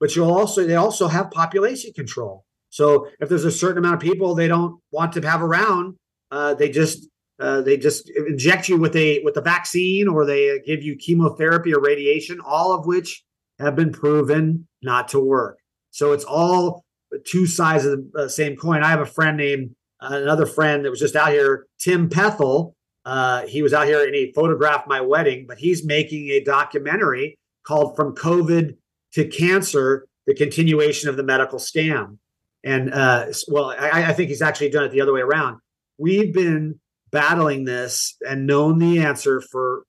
but 0.00 0.16
you'll 0.16 0.32
also 0.32 0.66
they 0.66 0.74
also 0.74 1.08
have 1.08 1.30
population 1.30 1.92
control. 1.92 2.44
So 2.70 3.08
if 3.20 3.28
there's 3.28 3.44
a 3.44 3.52
certain 3.52 3.78
amount 3.78 3.94
of 3.94 4.00
people 4.00 4.34
they 4.34 4.48
don't 4.48 4.80
want 4.90 5.12
to 5.14 5.20
have 5.22 5.42
around, 5.42 5.96
uh, 6.30 6.54
they 6.54 6.70
just 6.70 7.08
uh, 7.40 7.60
they 7.60 7.76
just 7.76 8.10
inject 8.10 8.68
you 8.68 8.78
with 8.78 8.96
a 8.96 9.22
with 9.22 9.36
a 9.36 9.40
vaccine 9.40 10.08
or 10.08 10.24
they 10.24 10.58
give 10.66 10.82
you 10.82 10.96
chemotherapy 10.96 11.72
or 11.72 11.80
radiation, 11.80 12.40
all 12.44 12.72
of 12.72 12.84
which 12.84 13.22
have 13.60 13.76
been 13.76 13.92
proven 13.92 14.66
not 14.82 15.08
to 15.08 15.20
work. 15.20 15.58
So 15.90 16.12
it's 16.12 16.24
all 16.24 16.84
two 17.24 17.46
sides 17.46 17.84
of 17.84 18.12
the 18.12 18.22
uh, 18.22 18.28
same 18.28 18.56
coin. 18.56 18.82
I 18.82 18.88
have 18.88 19.00
a 19.00 19.06
friend 19.06 19.36
named 19.36 19.74
uh, 20.00 20.10
another 20.12 20.46
friend 20.46 20.84
that 20.84 20.90
was 20.90 21.00
just 21.00 21.16
out 21.16 21.30
here, 21.30 21.66
Tim 21.78 22.08
Pethel, 22.08 22.74
uh, 23.08 23.46
he 23.46 23.62
was 23.62 23.72
out 23.72 23.86
here 23.86 24.04
and 24.04 24.14
he 24.14 24.32
photographed 24.34 24.86
my 24.86 25.00
wedding, 25.00 25.46
but 25.48 25.56
he's 25.56 25.82
making 25.82 26.28
a 26.28 26.44
documentary 26.44 27.38
called 27.66 27.96
From 27.96 28.14
COVID 28.14 28.76
to 29.14 29.28
Cancer 29.28 30.06
The 30.26 30.34
Continuation 30.34 31.08
of 31.08 31.16
the 31.16 31.22
Medical 31.22 31.58
Scam. 31.58 32.18
And 32.62 32.92
uh, 32.92 33.28
well, 33.48 33.70
I, 33.70 34.08
I 34.08 34.12
think 34.12 34.28
he's 34.28 34.42
actually 34.42 34.68
done 34.68 34.84
it 34.84 34.90
the 34.90 35.00
other 35.00 35.14
way 35.14 35.22
around. 35.22 35.58
We've 35.96 36.34
been 36.34 36.80
battling 37.10 37.64
this 37.64 38.14
and 38.28 38.46
known 38.46 38.78
the 38.78 38.98
answer 38.98 39.40
for 39.40 39.84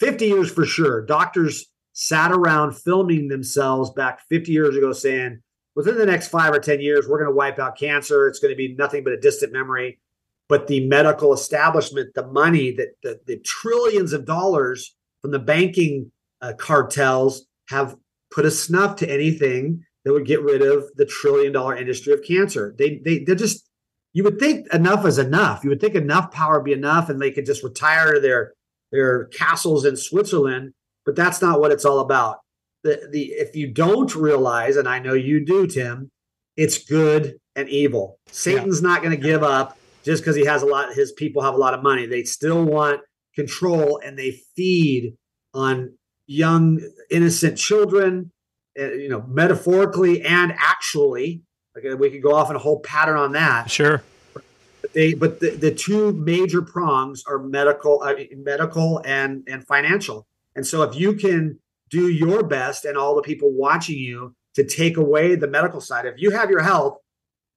50 0.00 0.26
years 0.26 0.50
for 0.50 0.64
sure. 0.64 1.04
Doctors 1.04 1.66
sat 1.92 2.32
around 2.32 2.74
filming 2.74 3.28
themselves 3.28 3.90
back 3.90 4.20
50 4.30 4.50
years 4.50 4.74
ago 4.74 4.94
saying, 4.94 5.42
within 5.74 5.98
the 5.98 6.06
next 6.06 6.28
five 6.28 6.54
or 6.54 6.60
10 6.60 6.80
years, 6.80 7.06
we're 7.06 7.18
going 7.18 7.30
to 7.30 7.36
wipe 7.36 7.58
out 7.58 7.76
cancer. 7.76 8.26
It's 8.28 8.38
going 8.38 8.52
to 8.52 8.56
be 8.56 8.74
nothing 8.78 9.04
but 9.04 9.12
a 9.12 9.20
distant 9.20 9.52
memory 9.52 9.98
but 10.48 10.66
the 10.66 10.86
medical 10.86 11.32
establishment, 11.32 12.14
the 12.14 12.26
money 12.26 12.70
that 12.72 12.94
the, 13.02 13.20
the 13.26 13.38
trillions 13.44 14.12
of 14.12 14.24
dollars 14.24 14.94
from 15.22 15.32
the 15.32 15.38
banking 15.38 16.12
uh, 16.40 16.52
cartels 16.58 17.46
have 17.68 17.96
put 18.30 18.44
a 18.44 18.50
snuff 18.50 18.96
to 18.96 19.10
anything 19.10 19.84
that 20.04 20.12
would 20.12 20.26
get 20.26 20.42
rid 20.42 20.62
of 20.62 20.84
the 20.96 21.04
trillion 21.04 21.52
dollar 21.52 21.76
industry 21.76 22.12
of 22.12 22.22
cancer. 22.22 22.74
They, 22.78 23.00
they, 23.04 23.24
they're 23.24 23.34
just, 23.34 23.68
you 24.12 24.22
would 24.24 24.38
think 24.38 24.72
enough 24.72 25.04
is 25.04 25.18
enough. 25.18 25.64
You 25.64 25.70
would 25.70 25.80
think 25.80 25.94
enough 25.94 26.30
power 26.30 26.58
would 26.58 26.64
be 26.64 26.72
enough, 26.72 27.08
and 27.08 27.20
they 27.20 27.32
could 27.32 27.44
just 27.44 27.62
retire 27.62 28.14
to 28.14 28.20
their 28.20 28.52
their 28.92 29.24
castles 29.26 29.84
in 29.84 29.96
Switzerland. 29.96 30.72
But 31.04 31.16
that's 31.16 31.42
not 31.42 31.60
what 31.60 31.70
it's 31.70 31.84
all 31.84 32.00
about. 32.00 32.38
The 32.82 33.08
the 33.12 33.24
if 33.24 33.54
you 33.54 33.72
don't 33.72 34.14
realize, 34.14 34.76
and 34.76 34.88
I 34.88 35.00
know 35.00 35.12
you 35.12 35.44
do, 35.44 35.66
Tim, 35.66 36.10
it's 36.56 36.78
good 36.78 37.38
and 37.56 37.68
evil. 37.68 38.18
Satan's 38.28 38.80
yeah. 38.80 38.88
not 38.88 39.02
going 39.02 39.10
to 39.10 39.22
give 39.22 39.42
up 39.42 39.76
just 40.06 40.22
because 40.22 40.36
he 40.36 40.46
has 40.46 40.62
a 40.62 40.66
lot. 40.66 40.94
His 40.94 41.12
people 41.12 41.42
have 41.42 41.54
a 41.54 41.58
lot 41.58 41.74
of 41.74 41.82
money. 41.82 42.06
They 42.06 42.24
still 42.24 42.64
want 42.64 43.02
control, 43.34 44.00
and 44.02 44.18
they 44.18 44.40
feed 44.56 45.14
on 45.52 45.98
young 46.26 46.80
innocent 47.10 47.58
children. 47.58 48.32
Uh, 48.78 48.92
you 48.92 49.08
know, 49.08 49.24
metaphorically 49.26 50.22
and 50.22 50.52
actually 50.58 51.42
Okay, 51.76 51.92
we 51.92 52.10
could 52.10 52.22
go 52.22 52.34
off 52.34 52.48
in 52.48 52.56
a 52.56 52.58
whole 52.58 52.80
pattern 52.80 53.16
on 53.16 53.32
that. 53.32 53.70
Sure. 53.70 54.02
But 54.32 54.92
they, 54.94 55.14
but 55.14 55.40
the, 55.40 55.50
the 55.50 55.74
two 55.74 56.12
major 56.12 56.62
prongs 56.62 57.22
are 57.26 57.38
medical, 57.38 58.02
uh, 58.02 58.14
medical 58.36 59.02
and 59.04 59.46
and 59.46 59.66
financial. 59.66 60.26
And 60.54 60.66
so, 60.66 60.82
if 60.82 60.96
you 60.96 61.14
can 61.14 61.58
do 61.90 62.08
your 62.08 62.42
best, 62.42 62.84
and 62.84 62.96
all 62.96 63.14
the 63.14 63.22
people 63.22 63.52
watching 63.52 63.98
you 63.98 64.34
to 64.54 64.64
take 64.64 64.96
away 64.96 65.34
the 65.34 65.48
medical 65.48 65.80
side, 65.80 66.06
if 66.06 66.14
you 66.16 66.30
have 66.30 66.50
your 66.50 66.62
health, 66.62 66.98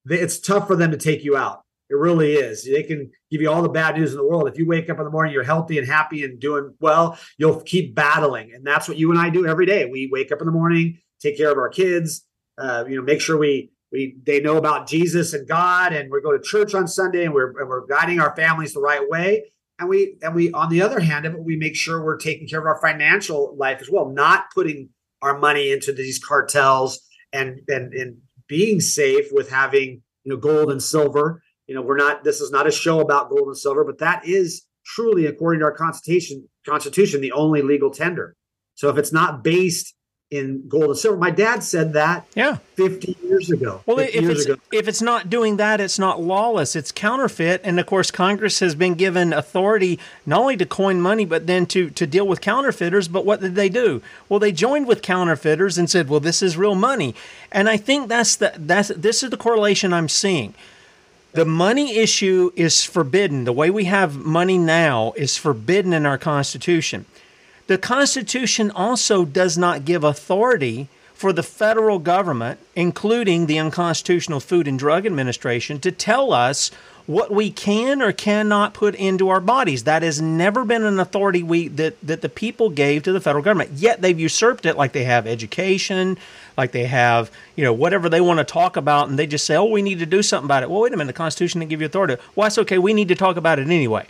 it's 0.06 0.38
tough 0.38 0.66
for 0.66 0.76
them 0.76 0.90
to 0.90 0.98
take 0.98 1.24
you 1.24 1.36
out. 1.36 1.62
It 1.90 1.96
really 1.96 2.34
is. 2.34 2.64
They 2.64 2.84
can 2.84 3.10
give 3.30 3.40
you 3.40 3.50
all 3.50 3.62
the 3.62 3.68
bad 3.68 3.96
news 3.96 4.12
in 4.12 4.16
the 4.16 4.26
world. 4.26 4.48
If 4.48 4.56
you 4.56 4.66
wake 4.66 4.88
up 4.88 4.98
in 4.98 5.04
the 5.04 5.10
morning, 5.10 5.34
you're 5.34 5.42
healthy 5.42 5.76
and 5.76 5.86
happy 5.86 6.24
and 6.24 6.38
doing 6.40 6.72
well, 6.80 7.18
you'll 7.36 7.60
keep 7.62 7.96
battling. 7.96 8.52
And 8.54 8.64
that's 8.64 8.88
what 8.88 8.96
you 8.96 9.10
and 9.10 9.20
I 9.20 9.28
do 9.28 9.46
every 9.46 9.66
day. 9.66 9.86
We 9.86 10.08
wake 10.10 10.30
up 10.30 10.40
in 10.40 10.46
the 10.46 10.52
morning, 10.52 10.98
take 11.20 11.36
care 11.36 11.50
of 11.50 11.58
our 11.58 11.68
kids, 11.68 12.24
uh, 12.58 12.84
you 12.88 12.96
know, 12.96 13.02
make 13.02 13.20
sure 13.20 13.36
we 13.36 13.72
we 13.92 14.16
they 14.24 14.40
know 14.40 14.56
about 14.56 14.86
Jesus 14.86 15.32
and 15.34 15.48
God, 15.48 15.92
and 15.92 16.10
we 16.12 16.20
go 16.20 16.30
to 16.30 16.40
church 16.40 16.74
on 16.74 16.86
Sunday, 16.86 17.24
and 17.24 17.34
we're 17.34 17.58
and 17.58 17.68
we're 17.68 17.86
guiding 17.86 18.20
our 18.20 18.34
families 18.36 18.72
the 18.72 18.80
right 18.80 19.08
way. 19.08 19.50
And 19.80 19.88
we 19.88 20.16
and 20.22 20.34
we 20.34 20.52
on 20.52 20.68
the 20.68 20.82
other 20.82 21.00
hand 21.00 21.26
of 21.26 21.34
it, 21.34 21.42
we 21.42 21.56
make 21.56 21.74
sure 21.74 22.04
we're 22.04 22.18
taking 22.18 22.46
care 22.46 22.60
of 22.60 22.66
our 22.66 22.80
financial 22.80 23.56
life 23.58 23.80
as 23.80 23.90
well, 23.90 24.10
not 24.10 24.44
putting 24.54 24.90
our 25.22 25.38
money 25.38 25.72
into 25.72 25.92
these 25.92 26.18
cartels 26.18 27.00
and 27.32 27.60
and 27.68 27.92
and 27.94 28.18
being 28.46 28.80
safe 28.80 29.26
with 29.32 29.50
having 29.50 30.02
you 30.24 30.32
know 30.32 30.36
gold 30.36 30.70
and 30.70 30.82
silver. 30.82 31.42
You 31.70 31.76
know, 31.76 31.82
we're 31.82 31.96
not. 31.96 32.24
This 32.24 32.40
is 32.40 32.50
not 32.50 32.66
a 32.66 32.72
show 32.72 32.98
about 32.98 33.30
gold 33.30 33.46
and 33.46 33.56
silver, 33.56 33.84
but 33.84 33.98
that 33.98 34.26
is 34.26 34.66
truly, 34.84 35.26
according 35.26 35.60
to 35.60 35.66
our 35.66 35.72
constitution, 35.72 36.48
constitution, 36.66 37.20
the 37.20 37.30
only 37.30 37.62
legal 37.62 37.92
tender. 37.92 38.34
So 38.74 38.88
if 38.88 38.98
it's 38.98 39.12
not 39.12 39.44
based 39.44 39.94
in 40.32 40.68
gold 40.68 40.86
and 40.86 40.98
silver. 40.98 41.16
My 41.16 41.30
dad 41.30 41.62
said 41.62 41.92
that 41.92 42.26
yeah. 42.34 42.58
50 42.74 43.16
years 43.22 43.50
ago. 43.50 43.82
Well, 43.86 44.00
if 44.00 44.14
it's, 44.16 44.46
ago. 44.46 44.56
if 44.72 44.88
it's 44.88 45.00
not 45.00 45.30
doing 45.30 45.58
that, 45.58 45.80
it's 45.80 45.98
not 45.98 46.20
lawless, 46.20 46.74
it's 46.74 46.90
counterfeit. 46.90 47.60
And 47.62 47.78
of 47.78 47.86
course, 47.86 48.10
Congress 48.10 48.58
has 48.58 48.74
been 48.74 48.94
given 48.94 49.32
authority 49.32 50.00
not 50.26 50.40
only 50.40 50.56
to 50.56 50.66
coin 50.66 51.00
money, 51.00 51.24
but 51.24 51.46
then 51.46 51.66
to, 51.66 51.90
to 51.90 52.04
deal 52.04 52.26
with 52.26 52.40
counterfeiters. 52.40 53.06
But 53.06 53.24
what 53.24 53.40
did 53.40 53.54
they 53.54 53.68
do? 53.68 54.02
Well, 54.28 54.40
they 54.40 54.50
joined 54.50 54.88
with 54.88 55.02
counterfeiters 55.02 55.78
and 55.78 55.88
said, 55.88 56.08
well, 56.08 56.20
this 56.20 56.42
is 56.42 56.56
real 56.56 56.74
money. 56.74 57.14
And 57.52 57.68
I 57.68 57.76
think 57.76 58.08
that's 58.08 58.34
the, 58.34 58.52
that's, 58.56 58.88
this 58.88 59.22
is 59.22 59.30
the 59.30 59.36
correlation 59.36 59.92
I'm 59.92 60.08
seeing. 60.08 60.54
The 61.32 61.44
money 61.44 61.96
issue 61.96 62.50
is 62.56 62.84
forbidden. 62.84 63.44
The 63.44 63.52
way 63.52 63.70
we 63.70 63.84
have 63.84 64.16
money 64.16 64.58
now 64.58 65.12
is 65.16 65.36
forbidden 65.36 65.92
in 65.92 66.04
our 66.04 66.18
Constitution. 66.18 67.06
The 67.68 67.78
Constitution 67.78 68.72
also 68.72 69.24
does 69.24 69.56
not 69.56 69.84
give 69.84 70.02
authority 70.02 70.88
for 71.14 71.32
the 71.32 71.44
federal 71.44 72.00
government, 72.00 72.58
including 72.74 73.46
the 73.46 73.58
unconstitutional 73.58 74.40
Food 74.40 74.66
and 74.66 74.76
Drug 74.76 75.06
Administration, 75.06 75.78
to 75.80 75.92
tell 75.92 76.32
us 76.32 76.72
what 77.06 77.30
we 77.30 77.50
can 77.50 78.02
or 78.02 78.12
cannot 78.12 78.74
put 78.74 78.94
into 78.94 79.28
our 79.28 79.40
bodies. 79.40 79.84
That 79.84 80.02
has 80.02 80.20
never 80.20 80.64
been 80.64 80.84
an 80.84 81.00
authority 81.00 81.42
we 81.42 81.68
that, 81.68 82.00
that 82.02 82.20
the 82.20 82.28
people 82.28 82.70
gave 82.70 83.02
to 83.04 83.12
the 83.12 83.20
federal 83.20 83.42
government. 83.42 83.72
Yet 83.74 84.00
they've 84.00 84.18
usurped 84.18 84.66
it 84.66 84.76
like 84.76 84.92
they 84.92 85.04
have 85.04 85.26
education, 85.26 86.18
like 86.56 86.72
they 86.72 86.84
have, 86.84 87.30
you 87.56 87.64
know, 87.64 87.72
whatever 87.72 88.08
they 88.08 88.20
want 88.20 88.38
to 88.38 88.44
talk 88.44 88.76
about, 88.76 89.08
and 89.08 89.18
they 89.18 89.26
just 89.26 89.46
say, 89.46 89.56
Oh, 89.56 89.64
we 89.64 89.82
need 89.82 89.98
to 89.98 90.06
do 90.06 90.22
something 90.22 90.46
about 90.46 90.62
it. 90.62 90.70
Well, 90.70 90.82
wait 90.82 90.92
a 90.92 90.96
minute, 90.96 91.08
the 91.08 91.16
Constitution 91.16 91.60
didn't 91.60 91.70
give 91.70 91.80
you 91.80 91.86
authority. 91.86 92.16
Well, 92.34 92.46
that's 92.46 92.58
okay, 92.58 92.78
we 92.78 92.94
need 92.94 93.08
to 93.08 93.14
talk 93.14 93.36
about 93.36 93.58
it 93.58 93.66
anyway. 93.66 94.06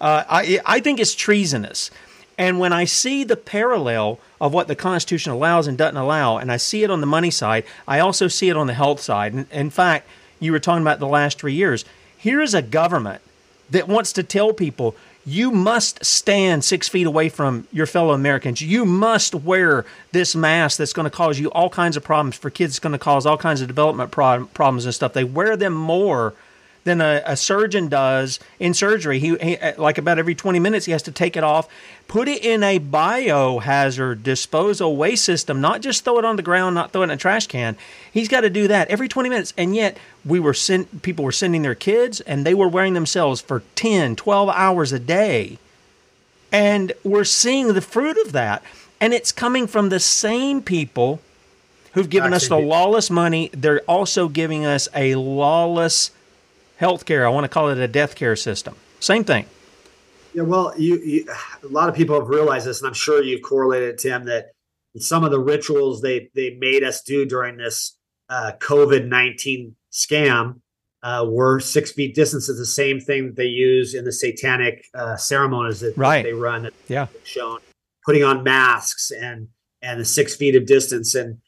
Uh, 0.00 0.24
I, 0.28 0.60
I 0.64 0.80
think 0.80 0.98
it's 0.98 1.14
treasonous. 1.14 1.90
And 2.38 2.58
when 2.58 2.72
I 2.72 2.86
see 2.86 3.22
the 3.22 3.36
parallel 3.36 4.18
of 4.40 4.54
what 4.54 4.66
the 4.66 4.74
Constitution 4.74 5.30
allows 5.30 5.66
and 5.66 5.76
doesn't 5.76 5.98
allow, 5.98 6.38
and 6.38 6.50
I 6.50 6.56
see 6.56 6.82
it 6.82 6.90
on 6.90 7.02
the 7.02 7.06
money 7.06 7.30
side, 7.30 7.64
I 7.86 7.98
also 8.00 8.28
see 8.28 8.48
it 8.48 8.56
on 8.56 8.66
the 8.66 8.72
health 8.72 9.00
side. 9.00 9.46
In 9.52 9.68
fact, 9.68 10.08
you 10.38 10.52
were 10.52 10.58
talking 10.58 10.80
about 10.80 11.00
the 11.00 11.06
last 11.06 11.38
three 11.38 11.52
years. 11.52 11.84
Here 12.20 12.42
is 12.42 12.52
a 12.52 12.60
government 12.60 13.22
that 13.70 13.88
wants 13.88 14.12
to 14.12 14.22
tell 14.22 14.52
people 14.52 14.94
you 15.24 15.50
must 15.50 16.04
stand 16.04 16.64
six 16.64 16.86
feet 16.86 17.06
away 17.06 17.30
from 17.30 17.66
your 17.72 17.86
fellow 17.86 18.12
Americans. 18.12 18.60
You 18.60 18.84
must 18.84 19.34
wear 19.34 19.86
this 20.12 20.36
mask 20.36 20.76
that's 20.76 20.92
going 20.92 21.04
to 21.04 21.10
cause 21.10 21.38
you 21.38 21.50
all 21.52 21.70
kinds 21.70 21.96
of 21.96 22.04
problems. 22.04 22.36
For 22.36 22.50
kids, 22.50 22.72
it's 22.72 22.78
going 22.78 22.92
to 22.92 22.98
cause 22.98 23.24
all 23.24 23.38
kinds 23.38 23.62
of 23.62 23.68
development 23.68 24.10
problems 24.10 24.84
and 24.84 24.94
stuff. 24.94 25.14
They 25.14 25.24
wear 25.24 25.56
them 25.56 25.72
more 25.72 26.34
than 26.84 27.00
a, 27.00 27.22
a 27.26 27.36
surgeon 27.36 27.88
does 27.88 28.40
in 28.58 28.74
surgery. 28.74 29.18
He, 29.18 29.36
he, 29.36 29.58
like 29.76 29.98
about 29.98 30.18
every 30.18 30.34
20 30.34 30.58
minutes 30.58 30.86
he 30.86 30.92
has 30.92 31.02
to 31.02 31.12
take 31.12 31.36
it 31.36 31.44
off, 31.44 31.68
put 32.08 32.28
it 32.28 32.44
in 32.44 32.62
a 32.62 32.80
biohazard 32.80 34.22
disposal 34.22 34.96
waste 34.96 35.24
system, 35.24 35.60
not 35.60 35.82
just 35.82 36.04
throw 36.04 36.18
it 36.18 36.24
on 36.24 36.36
the 36.36 36.42
ground, 36.42 36.74
not 36.74 36.92
throw 36.92 37.02
it 37.02 37.04
in 37.04 37.10
a 37.10 37.16
trash 37.16 37.46
can. 37.46 37.76
He's 38.10 38.28
got 38.28 38.40
to 38.40 38.50
do 38.50 38.68
that 38.68 38.88
every 38.88 39.08
20 39.08 39.28
minutes. 39.28 39.52
And 39.56 39.74
yet 39.74 39.98
we 40.24 40.40
were 40.40 40.54
sent, 40.54 41.02
people 41.02 41.24
were 41.24 41.32
sending 41.32 41.62
their 41.62 41.74
kids 41.74 42.20
and 42.22 42.46
they 42.46 42.54
were 42.54 42.68
wearing 42.68 42.94
themselves 42.94 43.40
for 43.40 43.62
10, 43.74 44.16
12 44.16 44.48
hours 44.48 44.92
a 44.92 44.98
day. 44.98 45.58
And 46.52 46.92
we're 47.04 47.24
seeing 47.24 47.74
the 47.74 47.80
fruit 47.80 48.16
of 48.24 48.32
that. 48.32 48.62
And 49.00 49.14
it's 49.14 49.32
coming 49.32 49.66
from 49.66 49.88
the 49.88 50.00
same 50.00 50.62
people 50.62 51.20
who've 51.92 52.10
given 52.10 52.32
us 52.32 52.48
the 52.48 52.58
lawless 52.58 53.10
money. 53.10 53.50
They're 53.52 53.80
also 53.82 54.28
giving 54.28 54.64
us 54.64 54.88
a 54.94 55.14
lawless 55.14 56.10
healthcare. 56.80 57.24
I 57.24 57.28
want 57.28 57.44
to 57.44 57.48
call 57.48 57.68
it 57.68 57.78
a 57.78 57.88
death 57.88 58.14
care 58.14 58.36
system. 58.36 58.74
Same 59.00 59.24
thing. 59.24 59.46
Yeah, 60.32 60.42
well, 60.42 60.72
you, 60.78 60.98
you, 60.98 61.26
a 61.62 61.66
lot 61.66 61.88
of 61.88 61.94
people 61.94 62.18
have 62.18 62.28
realized 62.28 62.66
this, 62.66 62.80
and 62.80 62.86
I'm 62.86 62.94
sure 62.94 63.22
you've 63.22 63.42
correlated, 63.42 63.90
it, 63.90 63.98
Tim, 63.98 64.24
that 64.26 64.52
some 64.96 65.24
of 65.24 65.30
the 65.30 65.40
rituals 65.40 66.02
they 66.02 66.30
they 66.34 66.56
made 66.58 66.84
us 66.84 67.02
do 67.02 67.26
during 67.26 67.56
this 67.56 67.96
uh, 68.28 68.52
COVID 68.58 69.08
nineteen 69.08 69.74
scam 69.92 70.60
uh, 71.02 71.26
were 71.28 71.60
six 71.60 71.90
feet 71.92 72.14
distance. 72.14 72.48
Is 72.48 72.58
the 72.58 72.66
same 72.66 73.00
thing 73.00 73.26
that 73.26 73.36
they 73.36 73.46
use 73.46 73.94
in 73.94 74.04
the 74.04 74.12
satanic 74.12 74.84
uh, 74.94 75.16
ceremonies 75.16 75.80
that, 75.80 75.96
right. 75.96 76.24
they 76.24 76.32
run. 76.32 76.62
That 76.62 76.74
yeah, 76.88 77.06
shown 77.24 77.58
putting 78.04 78.24
on 78.24 78.42
masks 78.42 79.10
and 79.10 79.48
and 79.82 80.00
the 80.00 80.04
six 80.04 80.36
feet 80.36 80.54
of 80.54 80.66
distance 80.66 81.14
and 81.14 81.38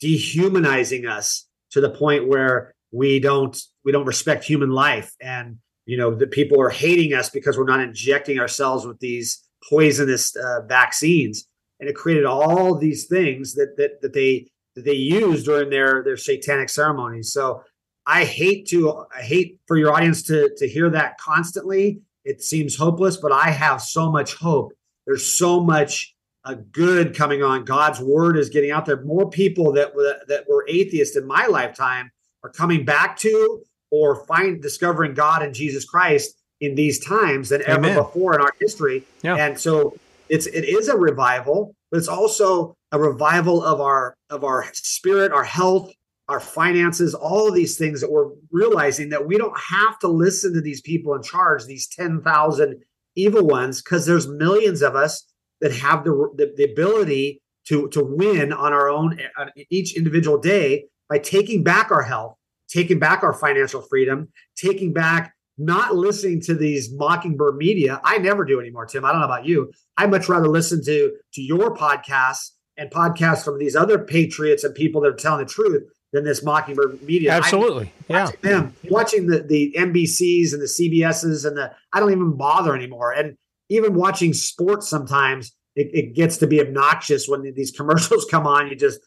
dehumanizing 0.00 1.06
us 1.06 1.46
to 1.70 1.80
the 1.80 1.90
point 1.90 2.26
where 2.26 2.74
we 2.92 3.18
don't 3.18 3.58
we 3.84 3.90
don't 3.90 4.06
respect 4.06 4.44
human 4.44 4.70
life. 4.70 5.12
And 5.20 5.58
you 5.86 5.96
know 5.96 6.14
the 6.14 6.26
people 6.26 6.60
are 6.60 6.70
hating 6.70 7.14
us 7.14 7.30
because 7.30 7.58
we're 7.58 7.64
not 7.64 7.80
injecting 7.80 8.38
ourselves 8.38 8.86
with 8.86 9.00
these 9.00 9.42
poisonous 9.68 10.36
uh, 10.36 10.60
vaccines. 10.66 11.46
And 11.80 11.88
it 11.88 11.96
created 11.96 12.24
all 12.24 12.78
these 12.78 13.06
things 13.06 13.54
that 13.54 13.74
that 13.78 14.00
that 14.02 14.12
they 14.12 14.46
that 14.76 14.84
they 14.84 14.94
use 14.94 15.42
during 15.42 15.70
their 15.70 16.04
their 16.04 16.16
satanic 16.16 16.68
ceremonies. 16.68 17.32
So 17.32 17.62
i 18.04 18.24
hate 18.24 18.66
to 18.66 19.04
i 19.16 19.22
hate 19.22 19.60
for 19.66 19.76
your 19.76 19.92
audience 19.92 20.22
to 20.24 20.50
to 20.58 20.68
hear 20.68 20.90
that 20.90 21.18
constantly. 21.18 22.00
It 22.24 22.42
seems 22.42 22.76
hopeless 22.76 23.16
but 23.16 23.32
i 23.32 23.50
have 23.50 23.80
so 23.80 24.10
much 24.10 24.34
hope. 24.34 24.72
There's 25.06 25.26
so 25.26 25.60
much 25.60 26.14
uh, 26.44 26.54
good 26.70 27.16
coming 27.16 27.42
on. 27.42 27.64
God's 27.64 28.00
word 28.00 28.36
is 28.36 28.48
getting 28.48 28.70
out 28.70 28.86
there. 28.86 29.02
More 29.02 29.30
people 29.30 29.72
that 29.72 29.92
that 30.28 30.44
were 30.48 30.66
atheists 30.68 31.16
in 31.16 31.26
my 31.26 31.46
lifetime 31.46 32.10
are 32.42 32.50
coming 32.50 32.84
back 32.84 33.16
to 33.18 33.62
or 33.90 34.24
find 34.26 34.60
discovering 34.62 35.14
God 35.14 35.42
and 35.42 35.54
Jesus 35.54 35.84
Christ 35.84 36.36
in 36.60 36.74
these 36.74 37.04
times 37.04 37.50
than 37.50 37.62
Amen. 37.62 37.92
ever 37.92 38.02
before 38.02 38.34
in 38.34 38.40
our 38.40 38.54
history. 38.60 39.04
Yeah. 39.22 39.36
And 39.36 39.58
so 39.58 39.96
it's 40.28 40.46
it 40.46 40.64
is 40.64 40.88
a 40.88 40.96
revival, 40.96 41.74
but 41.90 41.98
it's 41.98 42.08
also 42.08 42.76
a 42.90 42.98
revival 42.98 43.62
of 43.62 43.80
our 43.80 44.16
of 44.30 44.44
our 44.44 44.64
spirit, 44.72 45.32
our 45.32 45.44
health, 45.44 45.92
our 46.28 46.40
finances, 46.40 47.14
all 47.14 47.48
of 47.48 47.54
these 47.54 47.76
things 47.76 48.00
that 48.00 48.10
we're 48.10 48.30
realizing 48.50 49.10
that 49.10 49.26
we 49.26 49.36
don't 49.36 49.58
have 49.58 49.98
to 49.98 50.08
listen 50.08 50.54
to 50.54 50.60
these 50.60 50.80
people 50.80 51.14
in 51.14 51.22
charge, 51.22 51.64
these 51.64 51.88
10,000 51.88 52.82
evil 53.16 53.46
ones, 53.46 53.82
because 53.82 54.06
there's 54.06 54.28
millions 54.28 54.82
of 54.82 54.96
us 54.96 55.26
that 55.60 55.72
have 55.72 56.04
the, 56.04 56.10
the, 56.36 56.52
the 56.56 56.72
ability 56.72 57.42
to 57.66 57.88
to 57.88 58.02
win 58.02 58.52
on 58.52 58.72
our 58.72 58.88
own 58.88 59.18
uh, 59.36 59.46
each 59.68 59.96
individual 59.96 60.38
day 60.38 60.86
by 61.12 61.18
taking 61.18 61.62
back 61.62 61.90
our 61.90 62.00
health, 62.00 62.38
taking 62.70 62.98
back 62.98 63.22
our 63.22 63.34
financial 63.34 63.82
freedom, 63.82 64.28
taking 64.56 64.94
back 64.94 65.34
not 65.58 65.94
listening 65.94 66.40
to 66.40 66.54
these 66.54 66.90
mockingbird 66.90 67.58
media. 67.58 68.00
I 68.02 68.16
never 68.16 68.46
do 68.46 68.58
anymore, 68.58 68.86
Tim. 68.86 69.04
I 69.04 69.12
don't 69.12 69.20
know 69.20 69.26
about 69.26 69.44
you. 69.44 69.70
I 69.98 70.06
much 70.06 70.30
rather 70.30 70.48
listen 70.48 70.82
to 70.86 71.12
to 71.34 71.42
your 71.42 71.76
podcasts 71.76 72.52
and 72.78 72.90
podcasts 72.90 73.44
from 73.44 73.58
these 73.58 73.76
other 73.76 73.98
patriots 73.98 74.64
and 74.64 74.74
people 74.74 75.02
that 75.02 75.08
are 75.08 75.16
telling 75.16 75.44
the 75.44 75.52
truth 75.52 75.82
than 76.14 76.24
this 76.24 76.42
Mockingbird 76.42 77.02
media. 77.02 77.32
Absolutely, 77.32 77.92
I, 78.08 78.12
yeah. 78.14 78.24
Watching 78.24 78.40
them 78.40 78.76
watching 78.84 79.26
the 79.26 79.42
the 79.42 79.74
NBCs 79.76 80.54
and 80.54 80.62
the 80.62 80.66
CBSs 80.66 81.46
and 81.46 81.58
the 81.58 81.72
I 81.92 82.00
don't 82.00 82.12
even 82.12 82.38
bother 82.38 82.74
anymore. 82.74 83.12
And 83.12 83.36
even 83.68 83.94
watching 83.94 84.32
sports 84.32 84.88
sometimes 84.88 85.52
it, 85.76 85.90
it 85.92 86.14
gets 86.14 86.38
to 86.38 86.46
be 86.46 86.58
obnoxious 86.58 87.28
when 87.28 87.42
these 87.54 87.70
commercials 87.70 88.24
come 88.30 88.46
on. 88.46 88.68
You 88.68 88.76
just 88.76 89.00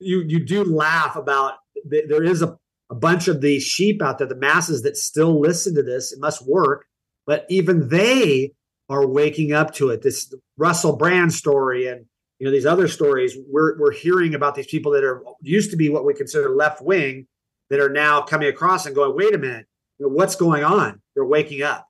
you 0.00 0.24
you 0.26 0.44
do 0.44 0.64
laugh 0.64 1.16
about 1.16 1.54
there 1.84 2.22
is 2.22 2.42
a, 2.42 2.56
a 2.90 2.94
bunch 2.94 3.28
of 3.28 3.40
the 3.40 3.60
sheep 3.60 4.02
out 4.02 4.18
there, 4.18 4.26
the 4.26 4.34
masses 4.34 4.82
that 4.82 4.96
still 4.96 5.40
listen 5.40 5.74
to 5.74 5.82
this. 5.82 6.12
It 6.12 6.20
must 6.20 6.46
work, 6.46 6.86
but 7.26 7.46
even 7.48 7.88
they 7.88 8.52
are 8.88 9.06
waking 9.06 9.52
up 9.52 9.72
to 9.74 9.90
it. 9.90 10.02
This 10.02 10.34
Russell 10.56 10.96
Brand 10.96 11.32
story 11.32 11.86
and 11.86 12.06
you 12.40 12.46
know 12.46 12.50
these 12.50 12.66
other 12.66 12.88
stories 12.88 13.36
we're 13.48 13.78
we're 13.78 13.92
hearing 13.92 14.34
about 14.34 14.56
these 14.56 14.66
people 14.66 14.90
that 14.92 15.04
are 15.04 15.22
used 15.42 15.70
to 15.70 15.76
be 15.76 15.88
what 15.88 16.04
we 16.04 16.14
consider 16.14 16.56
left 16.56 16.82
wing 16.82 17.26
that 17.68 17.78
are 17.78 17.90
now 17.90 18.22
coming 18.22 18.48
across 18.48 18.86
and 18.86 18.94
going 18.94 19.14
wait 19.14 19.34
a 19.34 19.38
minute 19.38 19.66
you 19.98 20.06
know, 20.06 20.12
what's 20.12 20.34
going 20.34 20.64
on 20.64 21.00
they're 21.14 21.24
waking 21.24 21.62
up 21.62 21.86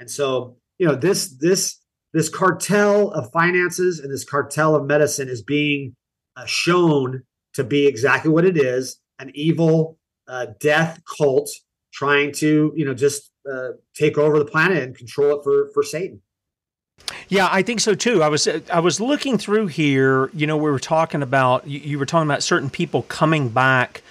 and 0.00 0.10
so 0.10 0.56
you 0.78 0.86
know 0.86 0.94
this 0.94 1.36
this 1.36 1.78
this 2.12 2.28
cartel 2.28 3.10
of 3.10 3.30
finances 3.30 4.00
and 4.00 4.12
this 4.12 4.24
cartel 4.24 4.74
of 4.74 4.86
medicine 4.86 5.28
is 5.28 5.42
being 5.42 5.94
uh, 6.36 6.46
shown 6.46 7.22
to 7.60 7.68
be 7.68 7.86
exactly 7.86 8.30
what 8.30 8.44
it 8.44 8.56
is 8.56 8.96
an 9.18 9.30
evil 9.34 9.98
uh, 10.28 10.46
death 10.60 11.00
cult 11.18 11.48
trying 11.92 12.32
to 12.32 12.72
you 12.74 12.84
know 12.84 12.94
just 12.94 13.30
uh, 13.50 13.70
take 13.94 14.18
over 14.18 14.38
the 14.38 14.44
planet 14.44 14.82
and 14.82 14.96
control 14.96 15.38
it 15.38 15.44
for 15.44 15.70
for 15.72 15.82
satan 15.82 16.20
yeah, 17.28 17.48
I 17.50 17.62
think 17.62 17.80
so 17.80 17.94
too. 17.94 18.22
I 18.22 18.28
was 18.28 18.48
I 18.72 18.80
was 18.80 19.00
looking 19.00 19.38
through 19.38 19.68
here. 19.68 20.30
You 20.34 20.46
know, 20.46 20.56
we 20.56 20.70
were 20.70 20.78
talking 20.78 21.22
about 21.22 21.66
you, 21.66 21.80
you 21.80 21.98
were 21.98 22.06
talking 22.06 22.28
about 22.28 22.42
certain 22.42 22.70
people 22.70 23.02
coming 23.04 23.48
back, 23.48 24.02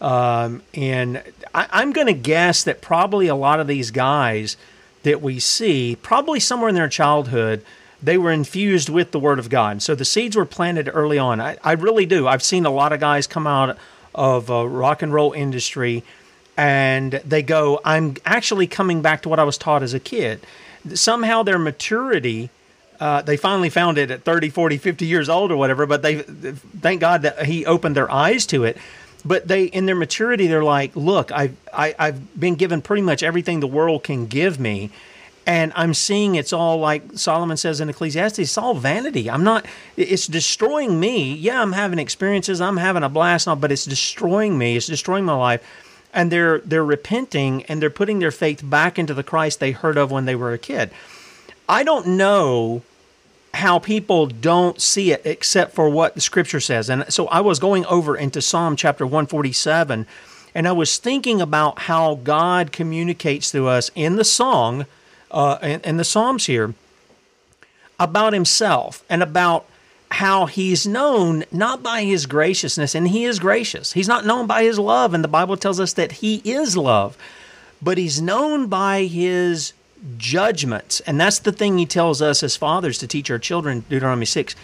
um, 0.00 0.62
and 0.74 1.22
I, 1.54 1.82
am 1.82 1.92
going 1.92 2.06
to 2.06 2.14
guess 2.14 2.64
that 2.64 2.80
probably 2.80 3.26
a 3.28 3.34
lot 3.34 3.60
of 3.60 3.66
these 3.66 3.90
guys 3.90 4.56
that 5.02 5.20
we 5.20 5.40
see, 5.40 5.96
probably 5.96 6.40
somewhere 6.40 6.68
in 6.68 6.74
their 6.74 6.88
childhood, 6.88 7.64
they 8.02 8.18
were 8.18 8.32
infused 8.32 8.88
with 8.88 9.10
the 9.10 9.18
Word 9.18 9.38
of 9.38 9.48
God. 9.48 9.82
So 9.82 9.94
the 9.94 10.04
seeds 10.04 10.36
were 10.36 10.44
planted 10.44 10.90
early 10.92 11.18
on. 11.18 11.40
I, 11.40 11.56
I 11.64 11.72
really 11.72 12.06
do. 12.06 12.28
I've 12.28 12.42
seen 12.42 12.64
a 12.64 12.70
lot 12.70 12.92
of 12.92 13.00
guys 13.00 13.26
come 13.26 13.46
out 13.46 13.76
of 14.14 14.50
a 14.50 14.68
rock 14.68 15.02
and 15.02 15.12
roll 15.12 15.32
industry, 15.32 16.04
and 16.56 17.12
they 17.24 17.42
go, 17.42 17.80
"I'm 17.84 18.16
actually 18.24 18.66
coming 18.66 19.02
back 19.02 19.22
to 19.22 19.28
what 19.28 19.38
I 19.38 19.44
was 19.44 19.58
taught 19.58 19.82
as 19.82 19.94
a 19.94 20.00
kid." 20.00 20.40
somehow 20.94 21.42
their 21.42 21.58
maturity 21.58 22.50
uh, 23.00 23.22
they 23.22 23.36
finally 23.36 23.70
found 23.70 23.96
it 23.96 24.10
at 24.10 24.22
30 24.24 24.50
40 24.50 24.78
50 24.78 25.06
years 25.06 25.28
old 25.28 25.52
or 25.52 25.56
whatever 25.56 25.86
but 25.86 26.02
they 26.02 26.22
thank 26.22 27.00
god 27.00 27.22
that 27.22 27.46
he 27.46 27.64
opened 27.66 27.96
their 27.96 28.10
eyes 28.10 28.46
to 28.46 28.64
it 28.64 28.76
but 29.24 29.48
they 29.48 29.64
in 29.64 29.86
their 29.86 29.94
maturity 29.94 30.46
they're 30.46 30.64
like 30.64 30.94
look 30.96 31.30
I've, 31.32 31.56
I, 31.72 31.94
I've 31.98 32.40
been 32.40 32.54
given 32.54 32.82
pretty 32.82 33.02
much 33.02 33.22
everything 33.22 33.60
the 33.60 33.66
world 33.66 34.04
can 34.04 34.26
give 34.26 34.58
me 34.58 34.90
and 35.48 35.72
i'm 35.74 35.94
seeing 35.94 36.36
it's 36.36 36.52
all 36.52 36.78
like 36.78 37.02
solomon 37.14 37.56
says 37.56 37.80
in 37.80 37.88
ecclesiastes 37.88 38.38
it's 38.38 38.58
all 38.58 38.74
vanity. 38.74 39.28
I'm 39.28 39.42
not 39.42 39.66
it's 39.96 40.28
destroying 40.28 41.00
me. 41.00 41.34
Yeah 41.34 41.60
i'm 41.60 41.72
having 41.72 41.98
experiences. 41.98 42.60
I'm 42.60 42.76
having 42.76 43.02
a 43.02 43.08
blast 43.08 43.48
but 43.60 43.72
it's 43.72 43.86
destroying 43.86 44.56
me. 44.58 44.76
It's 44.76 44.86
destroying 44.86 45.24
my 45.24 45.34
life. 45.34 45.62
And 46.12 46.30
they're 46.30 46.60
they're 46.60 46.84
repenting 46.84 47.64
and 47.64 47.82
they're 47.82 47.90
putting 47.90 48.18
their 48.18 48.30
faith 48.30 48.60
back 48.62 48.98
into 48.98 49.14
the 49.14 49.24
Christ 49.24 49.58
they 49.58 49.72
heard 49.72 49.96
of 49.96 50.10
when 50.10 50.26
they 50.26 50.36
were 50.36 50.52
a 50.52 50.58
kid. 50.58 50.90
I 51.68 51.82
don't 51.82 52.06
know 52.06 52.82
how 53.54 53.78
people 53.78 54.26
don't 54.26 54.80
see 54.80 55.12
it 55.12 55.22
except 55.24 55.74
for 55.74 55.88
what 55.88 56.14
the 56.14 56.20
scripture 56.20 56.60
says. 56.60 56.90
And 56.90 57.10
so 57.12 57.26
I 57.28 57.40
was 57.40 57.58
going 57.58 57.86
over 57.86 58.16
into 58.16 58.42
Psalm 58.42 58.76
chapter 58.76 59.06
147 59.06 60.06
and 60.54 60.68
I 60.68 60.72
was 60.72 60.98
thinking 60.98 61.40
about 61.40 61.80
how 61.80 62.16
God 62.16 62.70
communicates 62.70 63.50
to 63.52 63.66
us 63.66 63.90
in 63.94 64.16
the 64.16 64.24
song 64.24 64.84
uh, 65.30 65.58
in, 65.62 65.80
in 65.80 65.96
the 65.96 66.04
Psalms 66.04 66.46
here 66.46 66.74
about 67.98 68.32
himself 68.32 69.04
and 69.08 69.22
about 69.22 69.66
how 70.10 70.46
he's 70.46 70.86
known 70.86 71.44
not 71.52 71.82
by 71.82 72.02
his 72.02 72.26
graciousness, 72.26 72.94
and 72.94 73.08
he 73.08 73.24
is 73.24 73.38
gracious. 73.38 73.92
He's 73.92 74.08
not 74.08 74.24
known 74.24 74.46
by 74.46 74.62
his 74.62 74.78
love, 74.78 75.12
and 75.12 75.22
the 75.22 75.28
Bible 75.28 75.56
tells 75.56 75.78
us 75.78 75.92
that 75.94 76.12
he 76.12 76.36
is 76.44 76.76
love, 76.76 77.16
but 77.82 77.98
he's 77.98 78.20
known 78.20 78.68
by 78.68 79.04
his 79.04 79.74
judgments. 80.16 81.00
And 81.00 81.20
that's 81.20 81.40
the 81.40 81.52
thing 81.52 81.76
he 81.76 81.86
tells 81.86 82.22
us 82.22 82.42
as 82.42 82.56
fathers 82.56 82.98
to 82.98 83.06
teach 83.06 83.30
our 83.30 83.38
children, 83.38 83.84
Deuteronomy 83.88 84.26
6, 84.26 84.54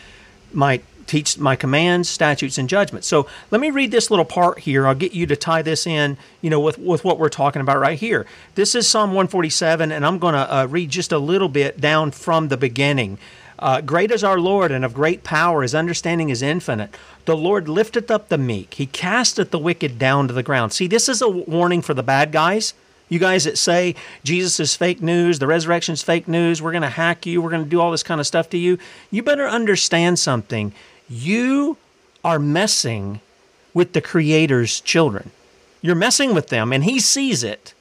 my 0.53 0.81
teach 1.07 1.39
my 1.39 1.57
commands, 1.57 2.09
statutes, 2.09 2.59
and 2.59 2.69
judgments. 2.69 3.07
So 3.07 3.27
let 3.51 3.61
me 3.61 3.71
read 3.71 3.91
this 3.91 4.11
little 4.11 4.25
part 4.25 4.61
here. 4.61 4.87
I'll 4.87 4.95
get 4.95 5.13
you 5.13 5.27
to 5.27 5.37
tie 5.37 5.63
this 5.63 5.87
in, 5.87 6.17
you 6.41 6.51
know, 6.51 6.61
with, 6.61 6.79
with 6.79 7.05
what 7.05 7.19
we're 7.19 7.29
talking 7.29 7.61
about 7.61 7.79
right 7.79 7.99
here. 7.99 8.27
This 8.55 8.75
is 8.75 8.87
Psalm 8.87 9.11
147, 9.11 9.93
and 9.93 10.05
I'm 10.05 10.19
going 10.19 10.35
to 10.35 10.55
uh, 10.55 10.67
read 10.67 10.91
just 10.91 11.13
a 11.13 11.19
little 11.19 11.49
bit 11.49 11.81
down 11.81 12.11
from 12.11 12.49
the 12.49 12.57
beginning. 12.57 13.19
Uh, 13.59 13.81
great 13.81 14.11
is 14.11 14.25
our 14.25 14.39
Lord, 14.39 14.73
and 14.73 14.85
of 14.85 14.95
great 14.95 15.23
power. 15.23 15.63
His 15.63 15.75
understanding 15.75 16.29
is 16.29 16.43
infinite. 16.43 16.95
The 17.25 17.37
Lord 17.37 17.69
lifteth 17.69 18.11
up 18.11 18.29
the 18.29 18.39
meek. 18.39 18.75
He 18.75 18.87
casteth 18.87 19.51
the 19.51 19.59
wicked 19.59 19.99
down 19.99 20.29
to 20.29 20.35
the 20.35 20.43
ground. 20.43 20.73
See, 20.73 20.87
this 20.87 21.09
is 21.09 21.23
a 21.23 21.29
warning 21.29 21.81
for 21.81 21.95
the 21.95 22.03
bad 22.03 22.33
guys. 22.33 22.75
You 23.09 23.19
guys 23.19 23.45
that 23.45 23.59
say 23.59 23.95
Jesus 24.25 24.59
is 24.59 24.75
fake 24.75 25.03
news, 25.03 25.39
the 25.39 25.47
resurrection 25.47 25.93
is 25.93 26.03
fake 26.03 26.27
news, 26.27 26.63
we're 26.63 26.73
going 26.73 26.83
to 26.83 26.89
hack 26.89 27.27
you, 27.27 27.43
we're 27.43 27.51
going 27.51 27.65
to 27.65 27.69
do 27.69 27.81
all 27.81 27.91
this 27.91 28.03
kind 28.03 28.21
of 28.21 28.27
stuff 28.27 28.49
to 28.51 28.59
you. 28.59 28.79
You 29.11 29.23
better 29.23 29.47
understand 29.47 30.19
something. 30.19 30.73
You 31.09 31.77
are 32.25 32.39
messing 32.39 33.21
with 33.73 33.93
the 33.93 34.01
Creator's 34.01 34.81
children. 34.81 35.31
You're 35.83 35.95
messing 35.95 36.35
with 36.35 36.49
them, 36.49 36.73
and 36.73 36.85
He 36.85 36.99
sees 37.01 37.45
it. 37.45 37.75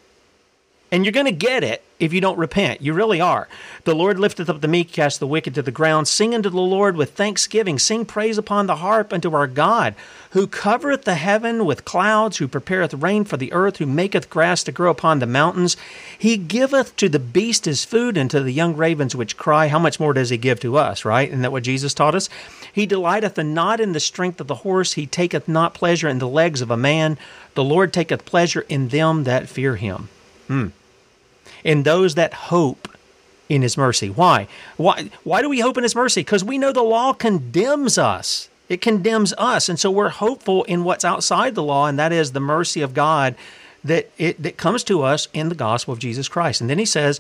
And 0.91 1.03
you're 1.03 1.11
going 1.11 1.25
to 1.25 1.31
get 1.31 1.63
it 1.63 1.83
if 1.99 2.13
you 2.13 2.21
don't 2.21 2.37
repent. 2.37 2.81
You 2.81 2.93
really 2.93 3.19
are. 3.19 3.47
The 3.83 3.95
Lord 3.95 4.19
lifteth 4.19 4.47
up 4.47 4.61
the 4.61 4.67
meek, 4.67 4.91
cast 4.91 5.19
the 5.19 5.25
wicked 5.25 5.55
to 5.55 5.63
the 5.63 5.71
ground. 5.71 6.07
Sing 6.07 6.35
unto 6.35 6.51
the 6.51 6.61
Lord 6.61 6.95
with 6.95 7.13
thanksgiving. 7.13 7.79
Sing 7.79 8.05
praise 8.05 8.37
upon 8.37 8.67
the 8.67 8.75
harp 8.75 9.11
unto 9.11 9.33
our 9.33 9.47
God, 9.47 9.95
who 10.31 10.45
covereth 10.45 11.03
the 11.03 11.15
heaven 11.15 11.65
with 11.65 11.83
clouds, 11.85 12.37
who 12.37 12.47
prepareth 12.47 12.93
rain 12.93 13.23
for 13.23 13.37
the 13.37 13.51
earth, 13.53 13.77
who 13.77 13.87
maketh 13.87 14.29
grass 14.29 14.63
to 14.65 14.71
grow 14.71 14.91
upon 14.91 15.17
the 15.17 15.25
mountains. 15.25 15.77
He 16.15 16.37
giveth 16.37 16.95
to 16.97 17.09
the 17.09 17.17
beast 17.17 17.65
his 17.65 17.85
food, 17.85 18.15
and 18.15 18.29
to 18.29 18.41
the 18.41 18.51
young 18.51 18.75
ravens 18.75 19.15
which 19.15 19.35
cry. 19.35 19.69
How 19.69 19.79
much 19.79 19.99
more 19.99 20.13
does 20.13 20.29
he 20.29 20.37
give 20.37 20.59
to 20.59 20.77
us, 20.77 21.05
right? 21.05 21.29
Isn't 21.29 21.41
that 21.41 21.51
what 21.51 21.63
Jesus 21.63 21.95
taught 21.95 22.13
us? 22.13 22.29
He 22.73 22.85
delighteth 22.85 23.37
not 23.37 23.79
in 23.79 23.93
the 23.93 23.99
strength 24.01 24.41
of 24.41 24.47
the 24.47 24.55
horse, 24.55 24.93
he 24.93 25.05
taketh 25.05 25.47
not 25.47 25.73
pleasure 25.73 26.09
in 26.09 26.19
the 26.19 26.27
legs 26.27 26.59
of 26.59 26.71
a 26.71 26.77
man. 26.77 27.17
The 27.53 27.63
Lord 27.63 27.93
taketh 27.93 28.25
pleasure 28.25 28.65
in 28.67 28.89
them 28.89 29.23
that 29.23 29.47
fear 29.47 29.77
him. 29.77 30.09
Hmm 30.47 30.67
in 31.63 31.83
those 31.83 32.15
that 32.15 32.33
hope 32.33 32.87
in 33.49 33.61
his 33.61 33.77
mercy. 33.77 34.09
Why? 34.09 34.47
Why 34.77 35.09
why 35.23 35.41
do 35.41 35.49
we 35.49 35.59
hope 35.59 35.77
in 35.77 35.83
his 35.83 35.95
mercy? 35.95 36.21
Because 36.21 36.43
we 36.43 36.57
know 36.57 36.71
the 36.71 36.81
law 36.81 37.13
condemns 37.13 37.97
us. 37.97 38.49
It 38.69 38.81
condemns 38.81 39.33
us. 39.37 39.69
And 39.69 39.79
so 39.79 39.91
we're 39.91 40.09
hopeful 40.09 40.63
in 40.63 40.83
what's 40.83 41.05
outside 41.05 41.55
the 41.55 41.63
law, 41.63 41.87
and 41.87 41.99
that 41.99 42.11
is 42.11 42.31
the 42.31 42.39
mercy 42.39 42.81
of 42.81 42.93
God 42.93 43.35
that 43.83 44.09
it 44.17 44.41
that 44.41 44.57
comes 44.57 44.83
to 44.85 45.01
us 45.01 45.27
in 45.33 45.49
the 45.49 45.55
gospel 45.55 45.93
of 45.93 45.99
Jesus 45.99 46.27
Christ. 46.27 46.61
And 46.61 46.69
then 46.69 46.79
he 46.79 46.85
says, 46.85 47.19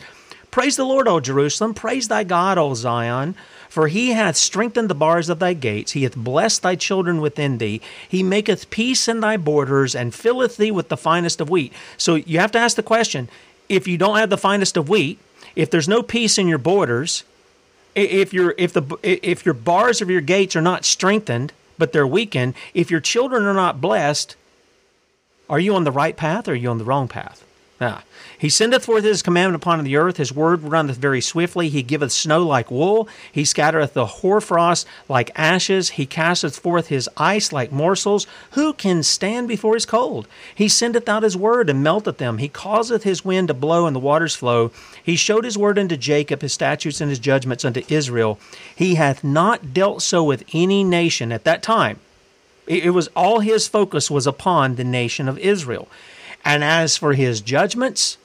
Praise 0.51 0.75
the 0.75 0.85
Lord, 0.85 1.07
O 1.07 1.19
Jerusalem, 1.19 1.73
praise 1.73 2.07
thy 2.07 2.23
God, 2.23 2.57
O 2.57 2.73
Zion. 2.73 3.35
For 3.73 3.87
he 3.87 4.11
hath 4.11 4.35
strengthened 4.35 4.87
the 4.87 4.93
bars 4.93 5.29
of 5.29 5.39
thy 5.39 5.53
gates, 5.53 5.93
he 5.93 6.03
hath 6.03 6.15
blessed 6.15 6.61
thy 6.61 6.75
children 6.75 7.19
within 7.19 7.57
thee. 7.57 7.81
He 8.07 8.21
maketh 8.21 8.69
peace 8.69 9.07
in 9.07 9.19
thy 9.19 9.35
borders, 9.35 9.95
and 9.95 10.13
filleth 10.13 10.57
thee 10.57 10.69
with 10.69 10.89
the 10.89 10.95
finest 10.95 11.41
of 11.41 11.49
wheat. 11.49 11.73
So 11.97 12.13
you 12.13 12.37
have 12.37 12.51
to 12.51 12.59
ask 12.59 12.75
the 12.75 12.83
question 12.83 13.29
if 13.69 13.87
you 13.87 13.97
don't 13.97 14.19
have 14.19 14.29
the 14.29 14.37
finest 14.37 14.77
of 14.77 14.89
wheat, 14.89 15.17
if 15.55 15.71
there's 15.71 15.87
no 15.87 16.03
peace 16.03 16.37
in 16.37 16.47
your 16.47 16.59
borders, 16.59 17.23
if 17.95 18.31
your 18.31 18.53
if 18.59 18.73
the 18.73 18.83
if 19.01 19.43
your 19.43 19.55
bars 19.55 20.03
of 20.03 20.09
your 20.11 20.21
gates 20.21 20.55
are 20.55 20.61
not 20.61 20.85
strengthened 20.85 21.51
but 21.79 21.93
they're 21.93 22.05
weakened, 22.05 22.53
if 22.75 22.91
your 22.91 22.99
children 22.99 23.43
are 23.43 23.55
not 23.55 23.81
blessed, 23.81 24.35
are 25.49 25.59
you 25.59 25.73
on 25.73 25.83
the 25.83 25.91
right 25.91 26.15
path 26.15 26.47
or 26.47 26.51
are 26.51 26.55
you 26.55 26.69
on 26.69 26.77
the 26.77 26.85
wrong 26.85 27.07
path? 27.07 27.43
Ah, 27.81 28.03
he 28.43 28.49
sendeth 28.49 28.83
forth 28.83 29.05
his 29.05 29.21
commandment 29.21 29.63
upon 29.63 29.81
the 29.85 29.95
earth. 29.95 30.17
His 30.17 30.33
word 30.33 30.63
runneth 30.63 30.97
very 30.97 31.21
swiftly. 31.21 31.69
He 31.69 31.81
giveth 31.81 32.11
snow 32.11 32.43
like 32.43 32.69
wool. 32.69 33.07
He 33.31 33.45
scattereth 33.45 33.93
the 33.93 34.05
hoarfrost 34.05 34.85
like 35.07 35.31
ashes. 35.33 35.91
He 35.91 36.05
casteth 36.05 36.59
forth 36.59 36.87
his 36.87 37.09
ice 37.15 37.53
like 37.53 37.71
morsels. 37.71 38.27
Who 38.51 38.73
can 38.73 39.01
stand 39.01 39.47
before 39.47 39.75
his 39.75 39.85
cold? 39.85 40.27
He 40.53 40.67
sendeth 40.67 41.07
out 41.07 41.23
his 41.23 41.37
word 41.37 41.69
and 41.69 41.81
melteth 41.81 42.17
them. 42.17 42.37
He 42.39 42.49
causeth 42.49 43.03
his 43.03 43.23
wind 43.23 43.47
to 43.47 43.53
blow 43.53 43.87
and 43.87 43.95
the 43.95 44.01
waters 44.01 44.35
flow. 44.35 44.71
He 45.01 45.15
showed 45.15 45.45
his 45.45 45.57
word 45.57 45.79
unto 45.79 45.95
Jacob, 45.95 46.41
his 46.41 46.51
statutes 46.51 46.99
and 46.99 47.09
his 47.09 47.19
judgments 47.19 47.63
unto 47.63 47.85
Israel. 47.87 48.41
He 48.75 48.95
hath 48.95 49.23
not 49.23 49.73
dealt 49.73 50.01
so 50.01 50.21
with 50.21 50.43
any 50.51 50.83
nation 50.83 51.31
at 51.31 51.45
that 51.45 51.63
time. 51.63 52.01
It 52.67 52.93
was 52.93 53.07
all 53.15 53.39
his 53.39 53.69
focus 53.69 54.11
was 54.11 54.27
upon 54.27 54.75
the 54.75 54.83
nation 54.83 55.29
of 55.29 55.39
Israel. 55.39 55.87
And 56.43 56.61
as 56.61 56.97
for 56.97 57.13
his 57.13 57.39
judgments, 57.39 58.17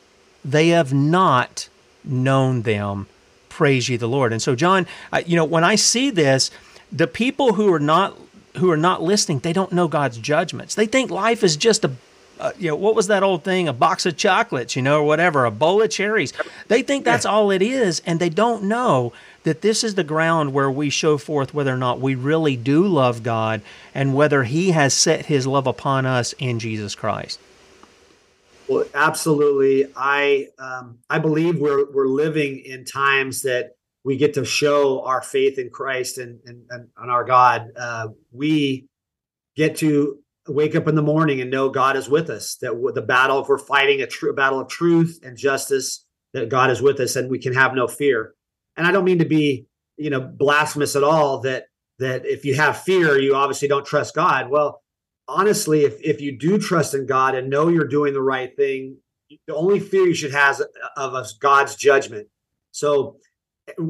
they 0.44 0.68
have 0.68 0.92
not 0.92 1.68
known 2.04 2.62
them. 2.62 3.06
Praise 3.48 3.88
ye 3.88 3.96
the 3.96 4.08
Lord. 4.08 4.32
And 4.32 4.40
so, 4.40 4.54
John, 4.54 4.86
you 5.26 5.36
know, 5.36 5.44
when 5.44 5.64
I 5.64 5.74
see 5.74 6.10
this, 6.10 6.50
the 6.92 7.06
people 7.06 7.54
who 7.54 7.72
are 7.72 7.80
not 7.80 8.16
who 8.56 8.70
are 8.70 8.76
not 8.76 9.02
listening, 9.02 9.40
they 9.40 9.52
don't 9.52 9.72
know 9.72 9.88
God's 9.88 10.18
judgments. 10.18 10.74
They 10.74 10.86
think 10.86 11.10
life 11.10 11.44
is 11.44 11.56
just 11.56 11.84
a 11.84 11.92
uh, 12.40 12.52
you 12.58 12.68
know, 12.68 12.76
what 12.76 12.94
was 12.94 13.08
that 13.08 13.22
old 13.22 13.42
thing? 13.42 13.68
A 13.68 13.72
box 13.72 14.06
of 14.06 14.16
chocolates, 14.16 14.76
you 14.76 14.82
know, 14.82 15.00
or 15.00 15.04
whatever, 15.04 15.44
a 15.44 15.50
bowl 15.50 15.82
of 15.82 15.90
cherries. 15.90 16.32
They 16.68 16.82
think 16.82 17.04
that's 17.04 17.26
all 17.26 17.50
it 17.50 17.62
is, 17.62 18.00
and 18.06 18.20
they 18.20 18.28
don't 18.28 18.64
know 18.64 19.12
that 19.42 19.62
this 19.62 19.82
is 19.82 19.94
the 19.94 20.04
ground 20.04 20.52
where 20.52 20.70
we 20.70 20.90
show 20.90 21.18
forth 21.18 21.52
whether 21.52 21.72
or 21.72 21.78
not 21.78 22.00
we 22.00 22.14
really 22.14 22.56
do 22.56 22.86
love 22.86 23.22
God 23.22 23.60
and 23.94 24.14
whether 24.14 24.44
He 24.44 24.70
has 24.70 24.94
set 24.94 25.26
His 25.26 25.46
love 25.46 25.66
upon 25.66 26.06
us 26.06 26.32
in 26.34 26.58
Jesus 26.58 26.94
Christ. 26.94 27.40
Well, 28.68 28.84
absolutely. 28.94 29.90
I 29.96 30.48
um, 30.58 30.98
I 31.08 31.18
believe 31.18 31.58
we're 31.58 31.90
we're 31.90 32.06
living 32.08 32.58
in 32.64 32.84
times 32.84 33.42
that 33.42 33.70
we 34.04 34.16
get 34.16 34.34
to 34.34 34.44
show 34.44 35.04
our 35.04 35.22
faith 35.22 35.58
in 35.58 35.70
Christ 35.70 36.18
and 36.18 36.40
and, 36.44 36.64
and 36.70 36.88
on 36.96 37.08
our 37.08 37.24
God. 37.24 37.68
Uh, 37.76 38.08
we 38.30 38.86
get 39.56 39.76
to 39.78 40.18
wake 40.46 40.74
up 40.74 40.86
in 40.86 40.94
the 40.94 41.02
morning 41.02 41.40
and 41.40 41.50
know 41.50 41.70
God 41.70 41.96
is 41.96 42.08
with 42.08 42.28
us. 42.28 42.56
That 42.60 42.72
the 42.94 43.02
battle, 43.02 43.40
if 43.42 43.48
we're 43.48 43.58
fighting 43.58 44.02
a 44.02 44.06
true 44.06 44.34
battle 44.34 44.60
of 44.60 44.68
truth 44.68 45.18
and 45.22 45.36
justice, 45.36 46.04
that 46.34 46.50
God 46.50 46.70
is 46.70 46.82
with 46.82 47.00
us, 47.00 47.16
and 47.16 47.30
we 47.30 47.38
can 47.38 47.54
have 47.54 47.74
no 47.74 47.88
fear. 47.88 48.34
And 48.76 48.86
I 48.86 48.92
don't 48.92 49.04
mean 49.04 49.18
to 49.20 49.24
be, 49.24 49.66
you 49.96 50.10
know, 50.10 50.20
blasphemous 50.20 50.94
at 50.94 51.04
all. 51.04 51.40
That 51.40 51.64
that 51.98 52.26
if 52.26 52.44
you 52.44 52.54
have 52.54 52.82
fear, 52.82 53.18
you 53.18 53.34
obviously 53.34 53.68
don't 53.68 53.86
trust 53.86 54.14
God. 54.14 54.50
Well, 54.50 54.82
honestly, 55.28 55.84
if 55.84 56.00
if 56.02 56.20
you 56.20 56.36
do 56.36 56.58
trust 56.58 56.94
in 56.94 57.06
God 57.06 57.34
and 57.34 57.50
know 57.50 57.68
you're 57.68 57.86
doing 57.86 58.14
the 58.14 58.22
right 58.22 58.54
thing, 58.56 58.96
the 59.46 59.54
only 59.54 59.78
fear 59.78 60.06
you 60.06 60.14
should 60.14 60.32
have 60.32 60.60
of 60.96 61.14
us 61.14 61.34
God's 61.34 61.76
judgment. 61.76 62.28
So 62.72 63.16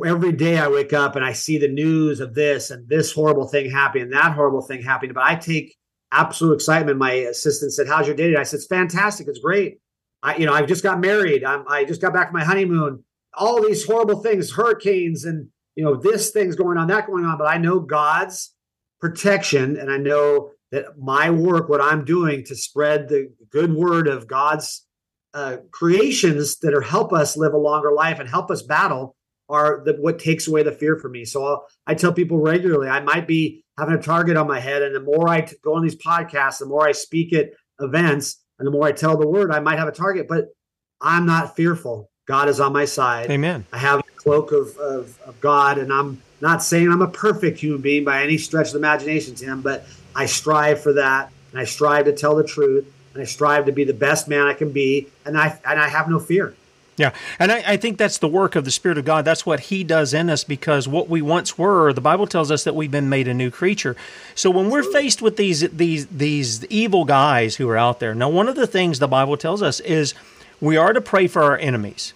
every 0.04 0.32
day 0.32 0.58
I 0.58 0.68
wake 0.68 0.92
up 0.92 1.14
and 1.14 1.24
I 1.24 1.32
see 1.32 1.56
the 1.58 1.68
news 1.68 2.20
of 2.20 2.34
this 2.34 2.70
and 2.70 2.88
this 2.88 3.12
horrible 3.12 3.46
thing 3.46 3.70
happening 3.70 4.10
that 4.10 4.32
horrible 4.32 4.62
thing 4.62 4.82
happening, 4.82 5.14
but 5.14 5.24
I 5.24 5.36
take 5.36 5.76
absolute 6.10 6.54
excitement. 6.54 6.98
My 6.98 7.12
assistant 7.12 7.72
said, 7.72 7.86
"How's 7.86 8.06
your 8.06 8.16
day?" 8.16 8.34
I 8.36 8.42
said, 8.42 8.58
"It's 8.58 8.66
fantastic. 8.66 9.28
It's 9.28 9.38
great. 9.38 9.78
I, 10.22 10.36
you 10.36 10.46
know, 10.46 10.52
I've 10.52 10.66
just 10.66 10.82
got 10.82 11.00
married. 11.00 11.44
I'm, 11.44 11.64
I 11.68 11.84
just 11.84 12.00
got 12.00 12.12
back 12.12 12.30
from 12.30 12.40
my 12.40 12.44
honeymoon. 12.44 13.04
All 13.34 13.62
these 13.62 13.84
horrible 13.86 14.20
things, 14.20 14.52
hurricanes, 14.52 15.24
and 15.24 15.48
you 15.76 15.84
know, 15.84 15.94
this 15.94 16.30
thing's 16.30 16.56
going 16.56 16.76
on, 16.76 16.88
that 16.88 17.06
going 17.06 17.24
on. 17.24 17.38
But 17.38 17.46
I 17.46 17.58
know 17.58 17.78
God's 17.78 18.52
protection, 19.00 19.76
and 19.76 19.92
I 19.92 19.96
know 19.96 20.50
that 20.70 20.98
my 20.98 21.30
work, 21.30 21.68
what 21.68 21.80
I'm 21.80 22.04
doing 22.04 22.44
to 22.44 22.54
spread 22.54 23.08
the 23.08 23.32
good 23.50 23.72
word 23.72 24.06
of 24.06 24.26
God's 24.26 24.86
uh, 25.34 25.58
creations 25.70 26.58
that 26.58 26.74
are 26.74 26.80
help 26.80 27.12
us 27.12 27.36
live 27.36 27.52
a 27.52 27.58
longer 27.58 27.92
life 27.92 28.18
and 28.18 28.28
help 28.28 28.50
us 28.50 28.62
battle 28.62 29.14
are 29.48 29.82
the, 29.84 29.94
what 29.94 30.18
takes 30.18 30.46
away 30.46 30.62
the 30.62 30.72
fear 30.72 30.96
for 30.96 31.08
me. 31.08 31.24
So 31.24 31.44
I'll, 31.44 31.66
I 31.86 31.94
tell 31.94 32.12
people 32.12 32.38
regularly, 32.38 32.88
I 32.88 33.00
might 33.00 33.26
be 33.26 33.64
having 33.78 33.94
a 33.94 34.02
target 34.02 34.36
on 34.36 34.46
my 34.46 34.60
head, 34.60 34.82
and 34.82 34.94
the 34.94 35.00
more 35.00 35.28
I 35.28 35.42
t- 35.42 35.56
go 35.62 35.74
on 35.74 35.82
these 35.82 35.96
podcasts, 35.96 36.58
the 36.58 36.66
more 36.66 36.86
I 36.86 36.92
speak 36.92 37.32
at 37.32 37.50
events, 37.80 38.44
and 38.58 38.66
the 38.66 38.70
more 38.70 38.86
I 38.86 38.92
tell 38.92 39.16
the 39.16 39.28
word, 39.28 39.50
I 39.50 39.60
might 39.60 39.78
have 39.78 39.88
a 39.88 39.92
target. 39.92 40.26
But 40.28 40.46
I'm 41.00 41.24
not 41.24 41.56
fearful. 41.56 42.10
God 42.26 42.48
is 42.48 42.60
on 42.60 42.72
my 42.72 42.84
side. 42.84 43.30
Amen. 43.30 43.64
I 43.72 43.78
have 43.78 44.00
a 44.00 44.02
cloak 44.16 44.52
of, 44.52 44.76
of, 44.76 45.18
of 45.22 45.40
God, 45.40 45.78
and 45.78 45.92
I'm 45.92 46.20
not 46.40 46.62
saying 46.62 46.90
I'm 46.90 47.02
a 47.02 47.08
perfect 47.08 47.58
human 47.58 47.80
being 47.80 48.04
by 48.04 48.22
any 48.22 48.36
stretch 48.36 48.68
of 48.68 48.72
the 48.74 48.78
imagination, 48.78 49.34
Tim, 49.34 49.62
but 49.62 49.86
I 50.18 50.26
strive 50.26 50.82
for 50.82 50.94
that, 50.94 51.30
and 51.52 51.60
I 51.60 51.64
strive 51.64 52.06
to 52.06 52.12
tell 52.12 52.34
the 52.34 52.42
truth, 52.42 52.92
and 53.14 53.22
I 53.22 53.24
strive 53.24 53.66
to 53.66 53.72
be 53.72 53.84
the 53.84 53.94
best 53.94 54.26
man 54.26 54.48
I 54.48 54.52
can 54.52 54.72
be, 54.72 55.06
and 55.24 55.38
I 55.38 55.56
and 55.64 55.78
I 55.78 55.86
have 55.86 56.10
no 56.10 56.18
fear. 56.18 56.56
Yeah, 56.96 57.14
and 57.38 57.52
I, 57.52 57.62
I, 57.64 57.76
think 57.76 57.96
that's 57.96 58.18
the 58.18 58.26
work 58.26 58.56
of 58.56 58.64
the 58.64 58.72
Spirit 58.72 58.98
of 58.98 59.04
God. 59.04 59.24
That's 59.24 59.46
what 59.46 59.60
He 59.60 59.84
does 59.84 60.12
in 60.12 60.28
us 60.28 60.42
because 60.42 60.88
what 60.88 61.08
we 61.08 61.22
once 61.22 61.56
were, 61.56 61.92
the 61.92 62.00
Bible 62.00 62.26
tells 62.26 62.50
us 62.50 62.64
that 62.64 62.74
we've 62.74 62.90
been 62.90 63.08
made 63.08 63.28
a 63.28 63.34
new 63.34 63.52
creature. 63.52 63.94
So 64.34 64.50
when 64.50 64.70
we're 64.70 64.82
faced 64.82 65.22
with 65.22 65.36
these 65.36 65.60
these 65.60 66.08
these 66.08 66.64
evil 66.66 67.04
guys 67.04 67.54
who 67.54 67.68
are 67.68 67.76
out 67.76 68.00
there, 68.00 68.12
now 68.12 68.28
one 68.28 68.48
of 68.48 68.56
the 68.56 68.66
things 68.66 68.98
the 68.98 69.06
Bible 69.06 69.36
tells 69.36 69.62
us 69.62 69.78
is 69.78 70.14
we 70.60 70.76
are 70.76 70.92
to 70.92 71.00
pray 71.00 71.28
for 71.28 71.44
our 71.44 71.56
enemies. 71.56 72.12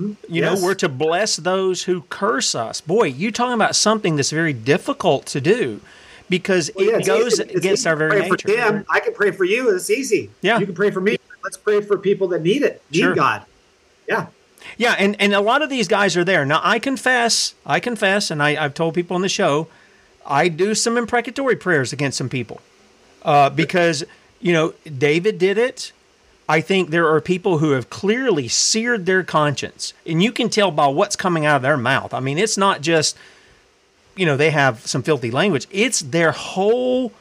Mm-hmm. 0.00 0.32
You 0.32 0.40
yes. 0.40 0.58
know, 0.58 0.64
we're 0.64 0.74
to 0.76 0.88
bless 0.88 1.36
those 1.36 1.82
who 1.82 2.00
curse 2.08 2.54
us. 2.54 2.80
Boy, 2.80 3.08
you 3.08 3.30
talking 3.30 3.52
about 3.52 3.76
something 3.76 4.16
that's 4.16 4.30
very 4.30 4.54
difficult 4.54 5.26
to 5.26 5.42
do 5.42 5.82
because 6.28 6.70
well, 6.74 6.86
yeah, 6.86 6.98
it 6.98 7.06
goes 7.06 7.38
against 7.38 7.86
our 7.86 7.96
very 7.96 8.20
pray 8.20 8.30
nature. 8.30 8.48
For 8.48 8.56
him. 8.56 8.86
I 8.90 9.00
can 9.00 9.14
pray 9.14 9.30
for 9.30 9.44
you. 9.44 9.74
It's 9.74 9.90
easy. 9.90 10.30
Yeah, 10.42 10.58
you 10.58 10.66
can 10.66 10.74
pray 10.74 10.90
for 10.90 11.00
me. 11.00 11.18
Let's 11.42 11.56
pray 11.56 11.80
for 11.80 11.96
people 11.98 12.28
that 12.28 12.42
need 12.42 12.62
it, 12.62 12.82
need 12.90 13.00
sure. 13.00 13.14
God. 13.14 13.44
Yeah. 14.08 14.26
Yeah, 14.76 14.96
and, 14.98 15.16
and 15.20 15.32
a 15.34 15.40
lot 15.40 15.62
of 15.62 15.70
these 15.70 15.88
guys 15.88 16.16
are 16.16 16.24
there. 16.24 16.44
Now, 16.44 16.60
I 16.62 16.78
confess, 16.78 17.54
I 17.64 17.80
confess, 17.80 18.30
and 18.30 18.42
I, 18.42 18.62
I've 18.62 18.74
told 18.74 18.94
people 18.94 19.14
on 19.14 19.22
the 19.22 19.28
show, 19.28 19.68
I 20.26 20.48
do 20.48 20.74
some 20.74 20.98
imprecatory 20.98 21.56
prayers 21.56 21.92
against 21.92 22.18
some 22.18 22.28
people 22.28 22.60
uh, 23.22 23.50
because, 23.50 24.04
you 24.40 24.52
know, 24.52 24.74
David 24.84 25.38
did 25.38 25.58
it. 25.58 25.92
I 26.48 26.60
think 26.60 26.90
there 26.90 27.08
are 27.08 27.20
people 27.20 27.58
who 27.58 27.70
have 27.70 27.88
clearly 27.88 28.48
seared 28.48 29.06
their 29.06 29.22
conscience, 29.22 29.94
and 30.04 30.22
you 30.22 30.32
can 30.32 30.50
tell 30.50 30.70
by 30.70 30.88
what's 30.88 31.16
coming 31.16 31.46
out 31.46 31.56
of 31.56 31.62
their 31.62 31.76
mouth. 31.76 32.12
I 32.12 32.20
mean, 32.20 32.36
it's 32.36 32.58
not 32.58 32.80
just, 32.80 33.16
you 34.18 34.26
know, 34.26 34.36
they 34.36 34.50
have 34.50 34.86
some 34.86 35.02
filthy 35.02 35.30
language, 35.30 35.66
it's 35.70 36.00
their 36.00 36.32
whole 36.32 37.12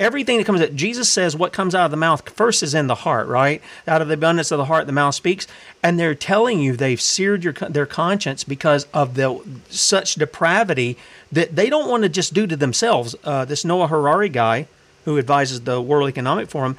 everything 0.00 0.38
that 0.38 0.44
comes 0.44 0.60
out 0.60 0.74
jesus 0.74 1.08
says 1.08 1.36
what 1.36 1.52
comes 1.52 1.74
out 1.74 1.84
of 1.84 1.90
the 1.90 1.96
mouth 1.96 2.28
first 2.30 2.62
is 2.62 2.74
in 2.74 2.88
the 2.88 2.94
heart 2.94 3.28
right? 3.28 3.62
Out 3.86 4.02
of 4.02 4.08
the 4.08 4.14
abundance 4.14 4.50
of 4.50 4.58
the 4.58 4.64
heart 4.64 4.86
the 4.86 4.92
mouth 4.92 5.14
speaks. 5.14 5.46
And 5.82 5.98
they're 5.98 6.14
telling 6.14 6.60
you 6.60 6.76
they've 6.76 7.00
seared 7.00 7.44
your 7.44 7.52
their 7.52 7.86
conscience 7.86 8.42
because 8.42 8.86
of 8.92 9.14
the 9.14 9.40
such 9.68 10.14
depravity 10.14 10.96
that 11.30 11.54
they 11.54 11.70
don't 11.70 11.88
want 11.88 12.02
to 12.02 12.08
just 12.08 12.34
do 12.34 12.46
to 12.46 12.56
themselves. 12.56 13.14
Uh, 13.22 13.44
this 13.44 13.64
noah 13.64 13.86
harari 13.86 14.28
guy 14.28 14.66
who 15.04 15.18
advises 15.18 15.60
the 15.60 15.80
world 15.80 16.08
economic 16.08 16.48
forum 16.48 16.76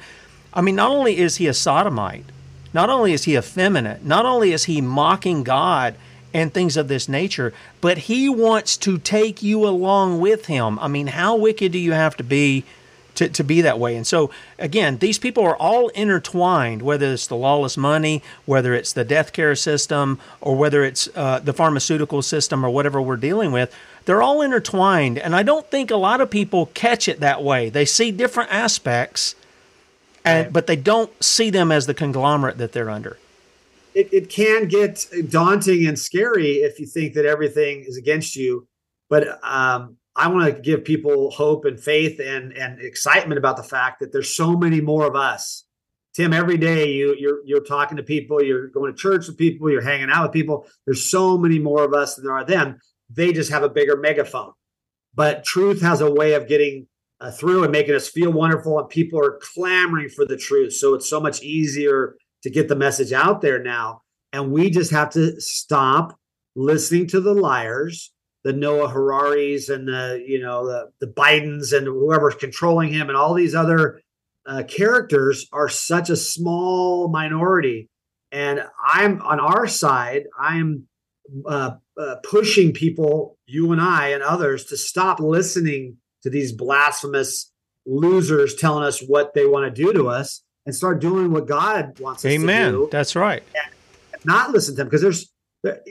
i 0.52 0.60
mean 0.60 0.76
not 0.76 0.90
only 0.90 1.16
is 1.16 1.36
he 1.36 1.46
a 1.46 1.54
sodomite 1.54 2.24
not 2.72 2.90
only 2.90 3.12
is 3.12 3.24
he 3.24 3.36
effeminate 3.36 4.04
not 4.04 4.26
only 4.26 4.52
is 4.52 4.64
he 4.64 4.80
mocking 4.80 5.42
god 5.44 5.94
and 6.34 6.52
things 6.52 6.76
of 6.76 6.88
this 6.88 7.08
nature, 7.08 7.54
but 7.80 7.96
he 7.96 8.28
wants 8.28 8.76
to 8.76 8.98
take 8.98 9.42
you 9.42 9.64
along 9.66 10.20
with 10.20 10.46
him. 10.46 10.78
I 10.80 10.88
mean, 10.88 11.06
how 11.06 11.36
wicked 11.36 11.72
do 11.72 11.78
you 11.78 11.92
have 11.92 12.16
to 12.16 12.24
be 12.24 12.64
to, 13.16 13.28
to 13.28 13.44
be 13.44 13.60
that 13.60 13.78
way. 13.78 13.96
And 13.96 14.06
so, 14.06 14.30
again, 14.58 14.98
these 14.98 15.18
people 15.18 15.44
are 15.44 15.56
all 15.56 15.88
intertwined, 15.90 16.82
whether 16.82 17.12
it's 17.12 17.26
the 17.26 17.36
lawless 17.36 17.76
money, 17.76 18.22
whether 18.44 18.74
it's 18.74 18.92
the 18.92 19.04
death 19.04 19.32
care 19.32 19.54
system, 19.54 20.18
or 20.40 20.56
whether 20.56 20.84
it's 20.84 21.08
uh, 21.14 21.38
the 21.38 21.52
pharmaceutical 21.52 22.22
system, 22.22 22.64
or 22.64 22.70
whatever 22.70 23.00
we're 23.00 23.16
dealing 23.16 23.52
with. 23.52 23.74
They're 24.04 24.22
all 24.22 24.42
intertwined. 24.42 25.18
And 25.18 25.34
I 25.34 25.42
don't 25.42 25.70
think 25.70 25.90
a 25.90 25.96
lot 25.96 26.20
of 26.20 26.30
people 26.30 26.66
catch 26.74 27.08
it 27.08 27.20
that 27.20 27.42
way. 27.42 27.70
They 27.70 27.84
see 27.84 28.10
different 28.10 28.52
aspects, 28.52 29.34
and, 30.24 30.52
but 30.52 30.66
they 30.66 30.76
don't 30.76 31.10
see 31.22 31.50
them 31.50 31.70
as 31.70 31.86
the 31.86 31.94
conglomerate 31.94 32.58
that 32.58 32.72
they're 32.72 32.90
under. 32.90 33.16
It, 33.94 34.12
it 34.12 34.28
can 34.28 34.66
get 34.66 35.06
daunting 35.28 35.86
and 35.86 35.98
scary 35.98 36.56
if 36.56 36.80
you 36.80 36.86
think 36.86 37.14
that 37.14 37.26
everything 37.26 37.84
is 37.86 37.96
against 37.96 38.34
you. 38.36 38.66
But 39.08 39.38
um, 39.44 39.96
I 40.16 40.28
want 40.28 40.54
to 40.54 40.60
give 40.60 40.84
people 40.84 41.30
hope 41.30 41.64
and 41.64 41.78
faith 41.78 42.20
and 42.20 42.52
and 42.52 42.80
excitement 42.80 43.38
about 43.38 43.56
the 43.56 43.62
fact 43.62 44.00
that 44.00 44.12
there's 44.12 44.34
so 44.34 44.56
many 44.56 44.80
more 44.80 45.06
of 45.06 45.16
us. 45.16 45.64
Tim, 46.14 46.32
every 46.32 46.56
day 46.56 46.92
you 46.92 47.14
you're 47.18 47.40
you're 47.44 47.64
talking 47.64 47.96
to 47.96 48.02
people, 48.02 48.42
you're 48.42 48.68
going 48.68 48.92
to 48.92 48.98
church 48.98 49.26
with 49.26 49.36
people, 49.36 49.70
you're 49.70 49.82
hanging 49.82 50.10
out 50.10 50.24
with 50.24 50.32
people. 50.32 50.66
There's 50.84 51.10
so 51.10 51.36
many 51.36 51.58
more 51.58 51.84
of 51.84 51.94
us 51.94 52.14
than 52.14 52.24
there 52.24 52.34
are 52.34 52.44
them. 52.44 52.78
They 53.10 53.32
just 53.32 53.50
have 53.50 53.64
a 53.64 53.68
bigger 53.68 53.96
megaphone. 53.96 54.52
But 55.14 55.44
truth 55.44 55.80
has 55.82 56.00
a 56.00 56.10
way 56.10 56.34
of 56.34 56.48
getting 56.48 56.86
uh, 57.20 57.30
through 57.30 57.62
and 57.62 57.72
making 57.72 57.94
us 57.94 58.08
feel 58.08 58.32
wonderful, 58.32 58.78
and 58.78 58.88
people 58.88 59.18
are 59.20 59.38
clamoring 59.40 60.08
for 60.08 60.24
the 60.24 60.36
truth. 60.36 60.72
So 60.74 60.94
it's 60.94 61.08
so 61.08 61.20
much 61.20 61.42
easier 61.42 62.16
to 62.44 62.50
get 62.50 62.68
the 62.68 62.76
message 62.76 63.12
out 63.12 63.40
there 63.40 63.62
now. 63.62 64.02
And 64.32 64.52
we 64.52 64.70
just 64.70 64.92
have 64.92 65.10
to 65.10 65.40
stop 65.40 66.16
listening 66.54 67.08
to 67.08 67.20
the 67.20 67.34
liars 67.34 68.12
the 68.44 68.52
Noah 68.52 68.88
Hararis 68.88 69.74
and 69.74 69.88
the 69.88 70.22
you 70.24 70.38
know 70.38 70.66
the 70.66 70.90
the 71.00 71.06
Bidens 71.06 71.76
and 71.76 71.86
whoever's 71.86 72.34
controlling 72.34 72.92
him 72.92 73.08
and 73.08 73.16
all 73.16 73.34
these 73.34 73.54
other 73.54 74.00
uh, 74.46 74.62
characters 74.68 75.48
are 75.52 75.68
such 75.68 76.10
a 76.10 76.16
small 76.16 77.08
minority. 77.08 77.88
And 78.30 78.62
I'm 78.86 79.22
on 79.22 79.40
our 79.40 79.66
side. 79.66 80.24
I'm 80.38 80.86
uh, 81.46 81.76
uh, 81.98 82.16
pushing 82.22 82.72
people, 82.72 83.38
you 83.46 83.72
and 83.72 83.80
I 83.80 84.08
and 84.08 84.22
others, 84.22 84.66
to 84.66 84.76
stop 84.76 85.18
listening 85.20 85.96
to 86.22 86.30
these 86.30 86.52
blasphemous 86.52 87.50
losers 87.86 88.54
telling 88.54 88.84
us 88.84 89.00
what 89.00 89.32
they 89.34 89.46
want 89.46 89.74
to 89.74 89.82
do 89.82 89.92
to 89.94 90.08
us 90.08 90.42
and 90.66 90.74
start 90.74 91.00
doing 91.00 91.30
what 91.30 91.46
God 91.46 91.98
wants 92.00 92.24
us 92.24 92.30
Amen. 92.30 92.66
to 92.66 92.70
do. 92.70 92.78
Amen. 92.78 92.88
That's 92.90 93.16
right. 93.16 93.42
not 94.24 94.50
listen 94.50 94.74
to 94.74 94.78
them 94.78 94.86
because 94.86 95.02
there's 95.02 95.30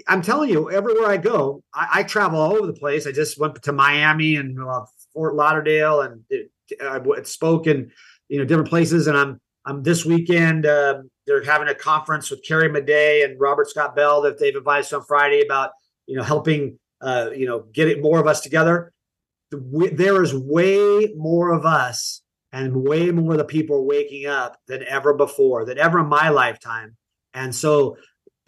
I'm 0.07 0.21
telling 0.21 0.49
you, 0.49 0.69
everywhere 0.69 1.09
I 1.09 1.17
go, 1.17 1.63
I, 1.73 1.87
I, 1.93 2.03
travel 2.03 2.39
all 2.39 2.53
over 2.53 2.67
the 2.67 2.73
place. 2.73 3.07
I 3.07 3.11
just 3.11 3.39
went 3.39 3.61
to 3.61 3.73
Miami 3.73 4.35
and 4.35 4.61
uh, 4.61 4.85
Fort 5.13 5.35
Lauderdale, 5.35 6.01
and 6.01 6.23
I 6.79 6.99
spoke 7.23 7.65
in 7.65 7.91
you 8.29 8.37
know 8.37 8.45
different 8.45 8.69
places. 8.69 9.07
And 9.07 9.17
I'm 9.17 9.41
I'm 9.65 9.81
this 9.81 10.05
weekend. 10.05 10.65
Uh, 10.65 11.01
they're 11.25 11.43
having 11.43 11.69
a 11.69 11.75
conference 11.75 12.29
with 12.29 12.43
Carrie 12.45 12.69
Madej 12.69 13.25
and 13.25 13.39
Robert 13.39 13.69
Scott 13.69 13.95
Bell 13.95 14.21
that 14.21 14.37
they've 14.37 14.55
advised 14.55 14.93
on 14.93 15.03
Friday 15.03 15.41
about 15.41 15.71
you 16.05 16.17
know 16.17 16.23
helping 16.23 16.77
uh, 17.01 17.31
you 17.35 17.47
know 17.47 17.65
get 17.73 17.87
it 17.87 18.01
more 18.01 18.19
of 18.19 18.27
us 18.27 18.41
together. 18.41 18.93
there 19.51 20.21
is 20.21 20.35
way 20.35 21.13
more 21.15 21.51
of 21.51 21.65
us 21.65 22.22
and 22.53 22.85
way 22.85 23.09
more 23.09 23.31
of 23.31 23.39
the 23.39 23.43
people 23.43 23.77
are 23.77 23.83
waking 23.83 24.27
up 24.27 24.57
than 24.67 24.83
ever 24.87 25.13
before, 25.13 25.65
than 25.65 25.79
ever 25.79 25.99
in 25.99 26.07
my 26.07 26.29
lifetime. 26.29 26.95
And 27.33 27.53
so 27.53 27.97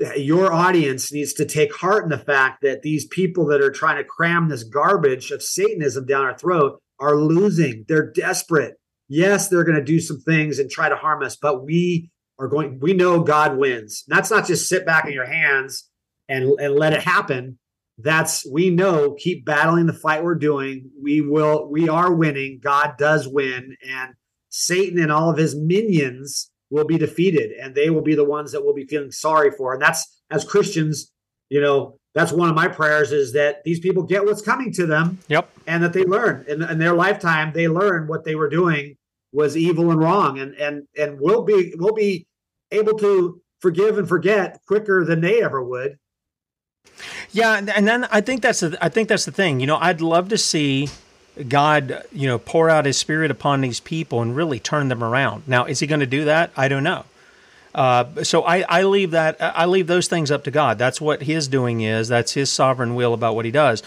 uh, 0.03 0.13
your 0.13 0.53
audience 0.53 1.11
needs 1.11 1.33
to 1.33 1.45
take 1.45 1.75
heart 1.75 2.03
in 2.03 2.09
the 2.09 2.19
fact 2.19 2.59
that 2.61 2.83
these 2.83 3.07
people 3.07 3.47
that 3.47 3.61
are 3.61 3.71
trying 3.71 3.97
to 3.97 4.03
cram 4.03 4.47
this 4.47 4.63
garbage 4.63 5.31
of 5.31 5.41
Satanism 5.41 6.05
down 6.05 6.23
our 6.23 6.37
throat 6.37 6.79
are 6.99 7.17
losing. 7.17 7.83
They're 7.87 8.11
desperate. 8.11 8.75
Yes, 9.09 9.49
they're 9.49 9.63
going 9.63 9.77
to 9.77 9.83
do 9.83 9.99
some 9.99 10.21
things 10.21 10.59
and 10.59 10.69
try 10.69 10.87
to 10.87 10.95
harm 10.95 11.23
us, 11.23 11.35
but 11.35 11.65
we 11.65 12.11
are 12.39 12.47
going, 12.47 12.79
we 12.79 12.93
know 12.93 13.23
God 13.23 13.57
wins. 13.57 14.03
And 14.07 14.15
that's 14.15 14.29
not 14.29 14.45
just 14.45 14.69
sit 14.69 14.85
back 14.85 15.05
in 15.07 15.13
your 15.13 15.25
hands 15.25 15.89
and, 16.29 16.59
and 16.59 16.75
let 16.75 16.93
it 16.93 17.01
happen. 17.01 17.57
That's, 17.97 18.45
we 18.51 18.69
know, 18.69 19.13
keep 19.13 19.45
battling 19.45 19.85
the 19.85 19.93
fight 19.93 20.23
we're 20.23 20.35
doing. 20.35 20.91
We 21.01 21.21
will, 21.21 21.69
we 21.69 21.87
are 21.87 22.13
winning. 22.13 22.59
God 22.61 22.95
does 22.97 23.27
win. 23.27 23.77
And 23.87 24.13
Satan 24.49 24.99
and 24.99 25.11
all 25.11 25.29
of 25.29 25.37
his 25.37 25.55
minions 25.55 26.51
will 26.69 26.85
be 26.85 26.97
defeated 26.97 27.51
and 27.51 27.73
they 27.73 27.89
will 27.89 28.01
be 28.01 28.15
the 28.15 28.25
ones 28.25 28.51
that 28.51 28.63
we'll 28.63 28.73
be 28.73 28.85
feeling 28.85 29.11
sorry 29.11 29.51
for. 29.51 29.73
And 29.73 29.81
that's 29.81 30.21
as 30.29 30.43
Christians, 30.43 31.11
you 31.49 31.61
know, 31.61 31.97
that's 32.13 32.31
one 32.31 32.49
of 32.49 32.55
my 32.55 32.67
prayers 32.67 33.11
is 33.11 33.33
that 33.33 33.63
these 33.63 33.79
people 33.79 34.03
get 34.03 34.25
what's 34.25 34.41
coming 34.41 34.71
to 34.73 34.85
them. 34.85 35.19
Yep. 35.27 35.49
And 35.67 35.83
that 35.83 35.93
they 35.93 36.03
learn 36.03 36.45
in, 36.47 36.61
in 36.63 36.79
their 36.79 36.93
lifetime, 36.93 37.51
they 37.53 37.67
learn 37.67 38.07
what 38.07 38.23
they 38.23 38.35
were 38.35 38.49
doing 38.49 38.95
was 39.33 39.57
evil 39.57 39.91
and 39.91 39.99
wrong. 39.99 40.39
And 40.39 40.55
and 40.55 40.83
and 40.97 41.19
we'll 41.19 41.43
be 41.43 41.73
we'll 41.77 41.93
be 41.93 42.25
able 42.71 42.97
to 42.99 43.41
forgive 43.59 43.97
and 43.97 44.07
forget 44.07 44.59
quicker 44.65 45.03
than 45.03 45.21
they 45.21 45.43
ever 45.43 45.63
would. 45.63 45.97
Yeah, 47.35 47.57
and 47.57 47.85
then 47.85 48.05
I 48.11 48.21
think 48.21 48.41
that's 48.41 48.61
the 48.61 48.77
I 48.79 48.87
think 48.87 49.09
that's 49.09 49.25
the 49.25 49.31
thing. 49.31 49.59
You 49.59 49.67
know, 49.67 49.75
I'd 49.75 49.99
love 49.99 50.29
to 50.29 50.37
see 50.37 50.87
God, 51.49 52.01
you 52.13 52.27
know, 52.27 52.39
pour 52.39 52.69
out 52.69 52.85
His 52.85 52.97
Spirit 52.97 53.29
upon 53.29 53.59
these 53.59 53.81
people 53.81 54.21
and 54.21 54.33
really 54.33 54.57
turn 54.57 54.87
them 54.87 55.03
around. 55.03 55.43
Now, 55.45 55.65
is 55.65 55.81
He 55.81 55.87
going 55.87 55.99
to 55.99 56.05
do 56.05 56.23
that? 56.23 56.51
I 56.55 56.69
don't 56.69 56.83
know. 56.83 57.03
Uh, 57.73 58.23
so 58.23 58.43
I, 58.43 58.63
I 58.69 58.83
leave 58.83 59.11
that 59.11 59.35
I 59.41 59.65
leave 59.65 59.87
those 59.87 60.07
things 60.07 60.31
up 60.31 60.45
to 60.45 60.51
God. 60.51 60.77
That's 60.77 61.01
what 61.01 61.23
His 61.23 61.49
doing 61.49 61.81
is. 61.81 62.07
That's 62.07 62.31
His 62.31 62.49
sovereign 62.49 62.95
will 62.95 63.13
about 63.13 63.35
what 63.35 63.43
He 63.43 63.51
does. 63.51 63.83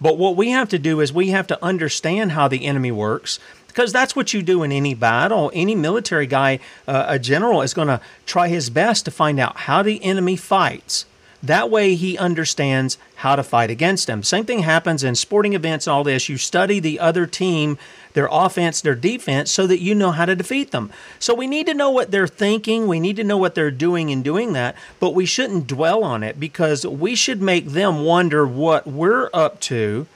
But 0.00 0.16
what 0.16 0.36
we 0.36 0.50
have 0.50 0.68
to 0.68 0.78
do 0.78 1.00
is 1.00 1.12
we 1.12 1.30
have 1.30 1.48
to 1.48 1.64
understand 1.64 2.32
how 2.32 2.46
the 2.46 2.64
enemy 2.66 2.92
works 2.92 3.40
because 3.66 3.92
that's 3.92 4.14
what 4.14 4.32
you 4.32 4.42
do 4.42 4.62
in 4.62 4.70
any 4.70 4.94
battle. 4.94 5.50
Any 5.52 5.74
military 5.74 6.28
guy, 6.28 6.60
uh, 6.86 7.06
a 7.08 7.18
general, 7.18 7.62
is 7.62 7.74
going 7.74 7.88
to 7.88 8.00
try 8.26 8.46
his 8.46 8.70
best 8.70 9.04
to 9.06 9.10
find 9.10 9.40
out 9.40 9.56
how 9.56 9.82
the 9.82 10.04
enemy 10.04 10.36
fights 10.36 11.04
that 11.42 11.70
way, 11.70 11.96
he 11.96 12.16
understands 12.16 12.98
how 13.16 13.34
to 13.34 13.42
fight 13.42 13.68
against 13.68 14.06
them. 14.06 14.22
Same 14.22 14.44
thing 14.44 14.60
happens 14.60 15.02
in 15.02 15.16
sporting 15.16 15.54
events 15.54 15.88
all 15.88 16.04
this. 16.04 16.28
You 16.28 16.38
study 16.38 16.78
the 16.78 17.00
other 17.00 17.26
team, 17.26 17.78
their 18.12 18.28
offense, 18.30 18.80
their 18.80 18.94
defense, 18.94 19.50
so 19.50 19.66
that 19.66 19.80
you 19.80 19.94
know 19.94 20.12
how 20.12 20.24
to 20.24 20.36
defeat 20.36 20.70
them. 20.70 20.92
So 21.18 21.34
we 21.34 21.48
need 21.48 21.66
to 21.66 21.74
know 21.74 21.90
what 21.90 22.12
they're 22.12 22.28
thinking. 22.28 22.86
We 22.86 23.00
need 23.00 23.16
to 23.16 23.24
know 23.24 23.38
what 23.38 23.56
they're 23.56 23.72
doing 23.72 24.10
in 24.10 24.22
doing 24.22 24.52
that, 24.52 24.76
but 25.00 25.14
we 25.14 25.26
shouldn't 25.26 25.66
dwell 25.66 26.04
on 26.04 26.22
it 26.22 26.38
because 26.38 26.86
we 26.86 27.16
should 27.16 27.42
make 27.42 27.66
them 27.66 28.04
wonder 28.04 28.46
what 28.46 28.86
we're 28.86 29.28
up 29.34 29.58
to. 29.62 30.06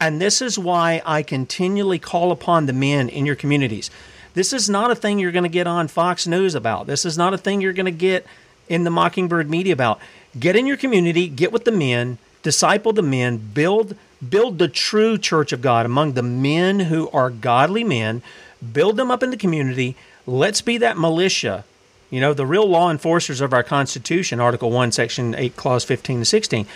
And 0.00 0.20
this 0.20 0.40
is 0.40 0.56
why 0.56 1.02
I 1.04 1.22
continually 1.22 1.98
call 1.98 2.30
upon 2.30 2.66
the 2.66 2.72
men 2.72 3.08
in 3.08 3.26
your 3.26 3.36
communities. 3.36 3.90
This 4.34 4.52
is 4.52 4.70
not 4.70 4.92
a 4.92 4.94
thing 4.94 5.18
you're 5.18 5.32
going 5.32 5.42
to 5.42 5.48
get 5.48 5.66
on 5.66 5.88
Fox 5.88 6.28
News 6.28 6.54
about. 6.54 6.86
This 6.86 7.04
is 7.04 7.18
not 7.18 7.34
a 7.34 7.38
thing 7.38 7.60
you're 7.60 7.72
going 7.72 7.86
to 7.86 7.90
get 7.90 8.24
in 8.68 8.84
the 8.84 8.90
Mockingbird 8.90 9.50
media 9.50 9.72
about. 9.72 10.00
Get 10.38 10.56
in 10.56 10.66
your 10.66 10.76
community, 10.76 11.28
get 11.28 11.52
with 11.52 11.64
the 11.64 11.72
men, 11.72 12.18
disciple 12.42 12.92
the 12.92 13.02
men, 13.02 13.38
build 13.38 13.96
build 14.28 14.58
the 14.58 14.68
true 14.68 15.16
church 15.16 15.52
of 15.52 15.62
God 15.62 15.86
among 15.86 16.12
the 16.12 16.22
men 16.22 16.80
who 16.80 17.08
are 17.10 17.30
godly 17.30 17.84
men, 17.84 18.22
build 18.72 18.96
them 18.96 19.10
up 19.10 19.22
in 19.22 19.30
the 19.30 19.36
community. 19.36 19.96
Let's 20.26 20.60
be 20.60 20.76
that 20.78 20.98
militia. 20.98 21.64
You 22.10 22.20
know, 22.20 22.34
the 22.34 22.46
real 22.46 22.68
law 22.68 22.90
enforcers 22.90 23.40
of 23.40 23.52
our 23.52 23.62
Constitution, 23.62 24.40
Article 24.40 24.70
1, 24.70 24.92
Section 24.92 25.34
8, 25.34 25.56
Clause 25.56 25.84
15 25.84 26.20
to 26.20 26.24
16. 26.24 26.66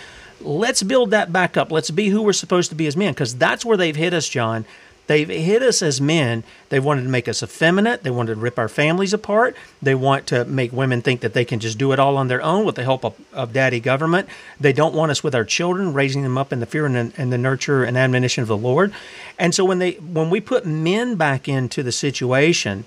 Let's 0.41 0.81
build 0.81 1.11
that 1.11 1.31
back 1.31 1.55
up. 1.57 1.71
Let's 1.71 1.91
be 1.91 2.09
who 2.09 2.21
we're 2.21 2.33
supposed 2.33 2.69
to 2.69 2.75
be 2.75 2.87
as 2.87 2.97
men, 2.97 3.13
because 3.13 3.35
that's 3.35 3.63
where 3.65 3.77
they've 3.77 3.95
hit 3.95 4.13
us, 4.13 4.27
John. 4.27 4.65
They've 5.07 5.29
hit 5.29 5.61
us 5.61 5.81
as 5.81 6.01
men. 6.01 6.43
They 6.69 6.79
wanted 6.79 7.03
to 7.03 7.09
make 7.09 7.27
us 7.27 7.43
effeminate. 7.43 8.03
They 8.03 8.09
wanted 8.09 8.35
to 8.35 8.39
rip 8.41 8.57
our 8.57 8.67
families 8.67 9.13
apart. 9.13 9.55
They 9.81 9.93
want 9.93 10.25
to 10.27 10.45
make 10.45 10.71
women 10.71 11.01
think 11.01 11.21
that 11.21 11.33
they 11.33 11.45
can 11.45 11.59
just 11.59 11.77
do 11.77 11.91
it 11.91 11.99
all 11.99 12.17
on 12.17 12.27
their 12.27 12.41
own 12.41 12.65
with 12.65 12.75
the 12.75 12.83
help 12.83 13.05
of, 13.05 13.15
of 13.31 13.53
daddy 13.53 13.79
government. 13.79 14.27
They 14.59 14.73
don't 14.73 14.95
want 14.95 15.11
us 15.11 15.23
with 15.23 15.35
our 15.35 15.45
children, 15.45 15.93
raising 15.93 16.23
them 16.23 16.37
up 16.37 16.51
in 16.51 16.59
the 16.59 16.65
fear 16.65 16.85
and, 16.85 17.13
and 17.17 17.31
the 17.31 17.37
nurture 17.37 17.83
and 17.83 17.97
admonition 17.97 18.41
of 18.41 18.47
the 18.47 18.57
Lord. 18.57 18.93
And 19.37 19.53
so 19.53 19.63
when 19.63 19.79
they 19.79 19.93
when 19.93 20.29
we 20.29 20.41
put 20.41 20.65
men 20.65 21.15
back 21.15 21.47
into 21.47 21.83
the 21.83 21.91
situation, 21.91 22.85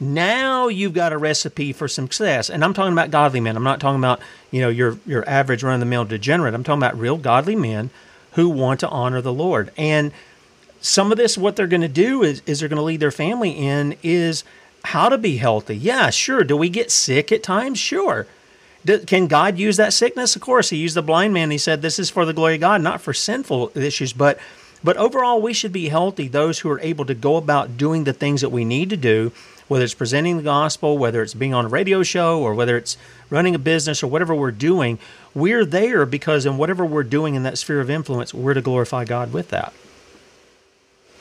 now 0.00 0.68
you've 0.68 0.94
got 0.94 1.12
a 1.12 1.18
recipe 1.18 1.74
for 1.74 1.86
success. 1.86 2.48
And 2.48 2.64
I'm 2.64 2.72
talking 2.72 2.94
about 2.94 3.10
godly 3.10 3.40
men. 3.40 3.54
I'm 3.54 3.62
not 3.62 3.80
talking 3.80 4.00
about, 4.00 4.20
you 4.50 4.62
know, 4.62 4.70
your 4.70 4.98
your 5.06 5.28
average 5.28 5.62
run 5.62 5.74
of 5.74 5.80
the 5.80 5.86
mill 5.86 6.06
degenerate. 6.06 6.54
I'm 6.54 6.64
talking 6.64 6.82
about 6.82 6.98
real 6.98 7.18
godly 7.18 7.56
men 7.56 7.90
who 8.32 8.48
want 8.48 8.80
to 8.80 8.88
honor 8.88 9.20
the 9.20 9.32
Lord. 9.32 9.72
And 9.76 10.12
some 10.80 11.12
of 11.12 11.18
this, 11.18 11.36
what 11.36 11.56
they're 11.56 11.66
going 11.66 11.82
to 11.82 11.88
do 11.88 12.22
is, 12.22 12.42
is 12.46 12.60
they're 12.60 12.68
going 12.68 12.78
to 12.78 12.82
lead 12.82 13.00
their 13.00 13.10
family 13.10 13.50
in 13.50 13.96
is 14.02 14.44
how 14.84 15.08
to 15.08 15.18
be 15.18 15.36
healthy. 15.36 15.76
Yeah, 15.76 16.10
sure. 16.10 16.42
Do 16.42 16.56
we 16.56 16.68
get 16.68 16.90
sick 16.90 17.30
at 17.30 17.42
times? 17.42 17.78
Sure. 17.78 18.26
Do, 18.84 18.98
can 19.00 19.26
God 19.26 19.58
use 19.58 19.76
that 19.76 19.92
sickness? 19.92 20.36
Of 20.36 20.42
course. 20.42 20.70
He 20.70 20.78
used 20.78 20.96
the 20.96 21.02
blind 21.02 21.34
man. 21.34 21.50
He 21.50 21.58
said, 21.58 21.82
"This 21.82 21.98
is 21.98 22.08
for 22.08 22.24
the 22.24 22.32
glory 22.32 22.54
of 22.54 22.60
God, 22.60 22.80
not 22.80 23.02
for 23.02 23.12
sinful 23.12 23.72
issues." 23.74 24.14
But, 24.14 24.38
but 24.82 24.96
overall, 24.96 25.42
we 25.42 25.52
should 25.52 25.72
be 25.72 25.90
healthy. 25.90 26.28
Those 26.28 26.60
who 26.60 26.70
are 26.70 26.80
able 26.80 27.04
to 27.04 27.14
go 27.14 27.36
about 27.36 27.76
doing 27.76 28.04
the 28.04 28.14
things 28.14 28.40
that 28.40 28.48
we 28.48 28.64
need 28.64 28.88
to 28.88 28.96
do, 28.96 29.32
whether 29.68 29.84
it's 29.84 29.92
presenting 29.92 30.38
the 30.38 30.42
gospel, 30.42 30.96
whether 30.96 31.22
it's 31.22 31.34
being 31.34 31.52
on 31.52 31.66
a 31.66 31.68
radio 31.68 32.02
show, 32.02 32.40
or 32.40 32.54
whether 32.54 32.78
it's 32.78 32.96
running 33.28 33.54
a 33.54 33.58
business, 33.58 34.02
or 34.02 34.06
whatever 34.06 34.34
we're 34.34 34.50
doing, 34.50 34.98
we're 35.34 35.66
there 35.66 36.06
because 36.06 36.46
in 36.46 36.56
whatever 36.56 36.86
we're 36.86 37.02
doing 37.02 37.34
in 37.34 37.42
that 37.42 37.58
sphere 37.58 37.80
of 37.80 37.90
influence, 37.90 38.32
we're 38.32 38.54
to 38.54 38.62
glorify 38.62 39.04
God 39.04 39.34
with 39.34 39.50
that. 39.50 39.74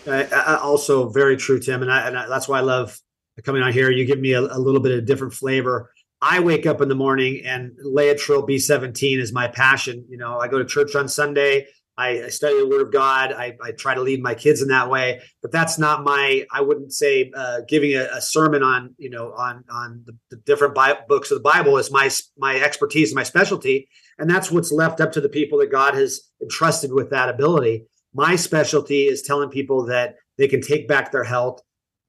Uh, 0.09 0.59
also 0.61 1.09
very 1.09 1.37
true, 1.37 1.59
Tim, 1.59 1.81
and, 1.81 1.91
I, 1.91 2.07
and 2.07 2.17
I, 2.17 2.27
that's 2.27 2.47
why 2.47 2.59
I 2.59 2.61
love 2.61 2.97
coming 3.43 3.61
on 3.61 3.71
here. 3.71 3.89
You 3.89 4.05
give 4.05 4.19
me 4.19 4.33
a, 4.33 4.41
a, 4.41 4.59
little 4.59 4.81
bit 4.81 4.97
of 4.97 5.05
different 5.05 5.33
flavor. 5.33 5.91
I 6.21 6.41
wake 6.41 6.65
up 6.65 6.81
in 6.81 6.89
the 6.89 6.95
morning 6.95 7.41
and 7.45 7.71
Laetrile 7.85 8.47
B17 8.47 9.19
is 9.19 9.31
my 9.31 9.47
passion. 9.47 10.05
You 10.09 10.17
know, 10.17 10.37
I 10.39 10.47
go 10.47 10.57
to 10.57 10.65
church 10.65 10.95
on 10.95 11.07
Sunday. 11.07 11.67
I, 11.99 12.23
I 12.23 12.27
study 12.29 12.57
the 12.57 12.67
Word 12.67 12.81
of 12.81 12.93
God. 12.93 13.33
I, 13.33 13.53
try 13.77 13.93
to 13.93 14.01
lead 14.01 14.23
my 14.23 14.33
kids 14.33 14.61
in 14.61 14.69
that 14.69 14.89
way, 14.89 15.19
but 15.41 15.51
that's 15.51 15.77
not 15.77 16.05
my. 16.05 16.45
I 16.51 16.61
wouldn't 16.61 16.93
say 16.93 17.29
uh, 17.35 17.59
giving 17.67 17.91
a, 17.91 18.07
a, 18.13 18.21
sermon 18.21 18.63
on 18.63 18.95
you 18.97 19.09
know 19.09 19.33
on 19.33 19.65
on 19.69 20.03
the, 20.05 20.13
the 20.31 20.37
different 20.45 20.75
Bible, 20.75 21.01
books 21.09 21.29
of 21.29 21.37
the 21.37 21.43
Bible 21.43 21.77
is 21.77 21.91
my 21.91 22.09
my 22.37 22.55
expertise, 22.55 23.11
and 23.11 23.17
my 23.17 23.23
specialty, 23.23 23.89
and 24.17 24.29
that's 24.29 24.49
what's 24.49 24.71
left 24.71 25.01
up 25.01 25.11
to 25.11 25.21
the 25.21 25.27
people 25.27 25.59
that 25.59 25.71
God 25.71 25.93
has 25.93 26.21
entrusted 26.41 26.93
with 26.93 27.09
that 27.09 27.27
ability. 27.27 27.85
My 28.13 28.35
specialty 28.35 29.03
is 29.03 29.21
telling 29.21 29.49
people 29.49 29.85
that 29.85 30.15
they 30.37 30.47
can 30.47 30.61
take 30.61 30.87
back 30.87 31.11
their 31.11 31.23
health, 31.23 31.61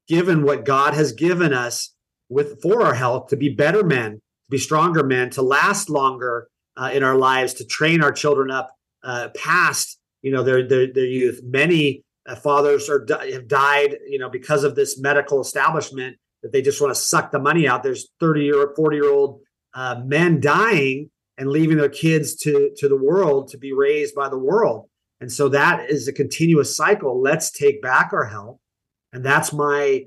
given 0.07 0.43
what 0.43 0.65
God 0.65 0.93
has 0.93 1.11
given 1.11 1.53
us 1.53 1.93
with 2.29 2.61
for 2.61 2.83
our 2.83 2.93
health 2.93 3.27
to 3.27 3.37
be 3.37 3.49
better 3.49 3.83
men, 3.83 4.13
to 4.13 4.49
be 4.49 4.57
stronger 4.57 5.03
men, 5.03 5.29
to 5.31 5.41
last 5.41 5.89
longer 5.89 6.47
uh, 6.77 6.89
in 6.93 7.03
our 7.03 7.15
lives, 7.15 7.53
to 7.55 7.65
train 7.65 8.01
our 8.01 8.11
children 8.11 8.49
up 8.49 8.71
uh, 9.03 9.29
past 9.35 9.99
you 10.21 10.31
know 10.31 10.43
their 10.43 10.67
their, 10.67 10.91
their 10.91 11.05
youth. 11.05 11.41
Many 11.43 12.03
uh, 12.27 12.35
fathers 12.35 12.89
are 12.89 13.05
have 13.31 13.47
died 13.47 13.97
you 14.07 14.19
know 14.19 14.29
because 14.29 14.63
of 14.63 14.75
this 14.75 14.99
medical 14.99 15.41
establishment 15.41 16.17
that 16.43 16.51
they 16.51 16.61
just 16.61 16.81
want 16.81 16.93
to 16.93 16.99
suck 16.99 17.31
the 17.31 17.39
money 17.39 17.67
out. 17.67 17.83
There's 17.83 18.09
30 18.19 18.41
year, 18.41 18.73
40 18.75 18.95
year 18.95 19.11
old 19.11 19.41
uh, 19.73 20.01
men 20.03 20.39
dying 20.39 21.11
and 21.37 21.49
leaving 21.49 21.77
their 21.77 21.89
kids 21.89 22.35
to 22.37 22.71
to 22.77 22.87
the 22.87 22.97
world 22.97 23.49
to 23.49 23.57
be 23.57 23.73
raised 23.73 24.15
by 24.15 24.29
the 24.29 24.39
world. 24.39 24.87
And 25.21 25.31
so 25.31 25.47
that 25.49 25.89
is 25.89 26.07
a 26.07 26.13
continuous 26.13 26.75
cycle. 26.75 27.21
Let's 27.21 27.51
take 27.51 27.79
back 27.81 28.11
our 28.11 28.25
health. 28.25 28.57
And 29.13 29.23
that's 29.23 29.53
my 29.53 30.05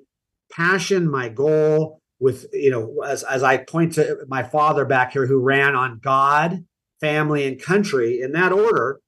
passion, 0.51 1.09
my 1.09 1.29
goal 1.29 2.01
with, 2.19 2.47
you 2.53 2.71
know, 2.71 3.03
as, 3.07 3.23
as 3.23 3.45
I 3.45 3.59
point 3.59 3.95
to 3.95 4.19
my 4.29 4.43
father 4.43 4.85
back 4.85 5.13
here 5.13 5.27
who 5.27 5.39
ran 5.39 5.77
on 5.77 6.01
God, 6.03 6.65
family, 7.01 7.47
and 7.47 7.63
country 7.63 8.21
in 8.21 8.33
that 8.33 8.53
order. 8.53 9.01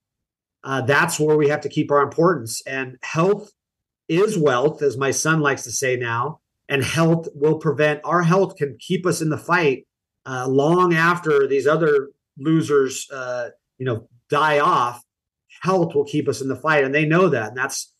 Uh, 0.62 0.82
that's 0.82 1.18
where 1.18 1.36
we 1.36 1.48
have 1.48 1.60
to 1.62 1.68
keep 1.68 1.90
our 1.90 2.02
importance. 2.02 2.62
And 2.66 2.98
health 3.02 3.50
is 4.08 4.38
wealth, 4.38 4.82
as 4.82 4.96
my 4.96 5.10
son 5.10 5.40
likes 5.40 5.64
to 5.64 5.72
say 5.72 5.96
now. 5.96 6.40
And 6.68 6.84
health 6.84 7.28
will 7.34 7.58
prevent 7.58 8.00
our 8.04 8.22
health 8.22 8.56
can 8.56 8.76
keep 8.78 9.06
us 9.06 9.20
in 9.20 9.30
the 9.30 9.38
fight 9.38 9.86
uh, 10.24 10.46
long 10.48 10.94
after 10.94 11.48
these 11.48 11.66
other 11.66 12.10
losers, 12.38 13.08
uh, 13.10 13.50
you 13.78 13.86
know, 13.86 14.08
die 14.28 14.58
off 14.58 15.02
health 15.62 15.94
will 15.94 16.04
keep 16.04 16.28
us 16.28 16.40
in 16.40 16.48
the 16.48 16.56
fight 16.56 16.84
and 16.84 16.94
they 16.94 17.04
know 17.04 17.28
that 17.28 17.48
and 17.48 17.56
that's 17.56 17.92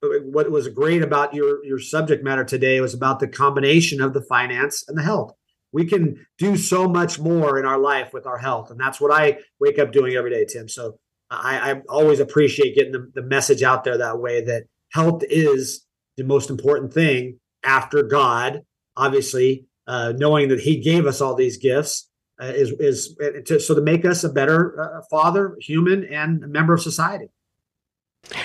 what 0.00 0.50
was 0.50 0.68
great 0.68 1.02
about 1.02 1.34
your 1.34 1.64
your 1.64 1.78
subject 1.78 2.22
matter 2.22 2.44
today 2.44 2.80
was 2.80 2.94
about 2.94 3.18
the 3.18 3.28
combination 3.28 4.00
of 4.00 4.14
the 4.14 4.22
finance 4.22 4.84
and 4.88 4.96
the 4.96 5.02
health. 5.02 5.32
We 5.72 5.84
can 5.84 6.26
do 6.38 6.56
so 6.56 6.88
much 6.88 7.18
more 7.18 7.58
in 7.58 7.66
our 7.66 7.78
life 7.78 8.12
with 8.12 8.26
our 8.26 8.38
health 8.38 8.70
and 8.70 8.80
that's 8.80 9.00
what 9.00 9.12
i 9.12 9.38
wake 9.60 9.78
up 9.78 9.92
doing 9.92 10.14
every 10.14 10.30
day 10.30 10.44
tim. 10.44 10.68
So 10.68 10.98
I, 11.30 11.72
I 11.72 11.80
always 11.88 12.20
appreciate 12.20 12.74
getting 12.74 12.92
the, 12.92 13.10
the 13.14 13.22
message 13.22 13.62
out 13.62 13.84
there 13.84 13.98
that 13.98 14.18
way 14.18 14.42
that 14.44 14.64
health 14.92 15.22
is 15.28 15.84
the 16.16 16.24
most 16.24 16.50
important 16.50 16.92
thing 16.92 17.38
after 17.62 18.02
God, 18.02 18.62
obviously, 18.96 19.66
uh, 19.86 20.12
knowing 20.16 20.48
that 20.48 20.60
He 20.60 20.80
gave 20.80 21.06
us 21.06 21.20
all 21.20 21.34
these 21.34 21.58
gifts 21.58 22.07
uh, 22.40 22.46
is 22.46 22.72
is 22.72 23.16
uh, 23.20 23.40
to, 23.44 23.60
so 23.60 23.74
to 23.74 23.80
make 23.80 24.04
us 24.04 24.24
a 24.24 24.28
better 24.28 24.80
uh, 24.80 25.02
father, 25.10 25.56
human, 25.60 26.04
and 26.04 26.40
member 26.48 26.74
of 26.74 26.82
society. 26.82 27.28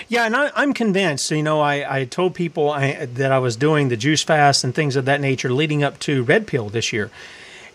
Yeah, 0.08 0.24
and 0.24 0.34
I, 0.34 0.62
am 0.62 0.72
convinced. 0.72 1.30
You 1.30 1.42
know, 1.42 1.60
I, 1.60 2.00
I 2.00 2.04
told 2.04 2.34
people 2.34 2.70
I, 2.70 3.06
that 3.06 3.32
I 3.32 3.38
was 3.38 3.56
doing 3.56 3.88
the 3.88 3.96
juice 3.96 4.22
fast 4.22 4.64
and 4.64 4.74
things 4.74 4.96
of 4.96 5.04
that 5.04 5.20
nature 5.20 5.52
leading 5.52 5.82
up 5.82 5.98
to 6.00 6.22
Red 6.22 6.46
Pill 6.46 6.68
this 6.68 6.92
year, 6.92 7.10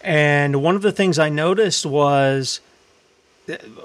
and 0.03 0.61
one 0.63 0.75
of 0.75 0.81
the 0.81 0.91
things 0.91 1.19
I 1.19 1.29
noticed 1.29 1.85
was 1.85 2.61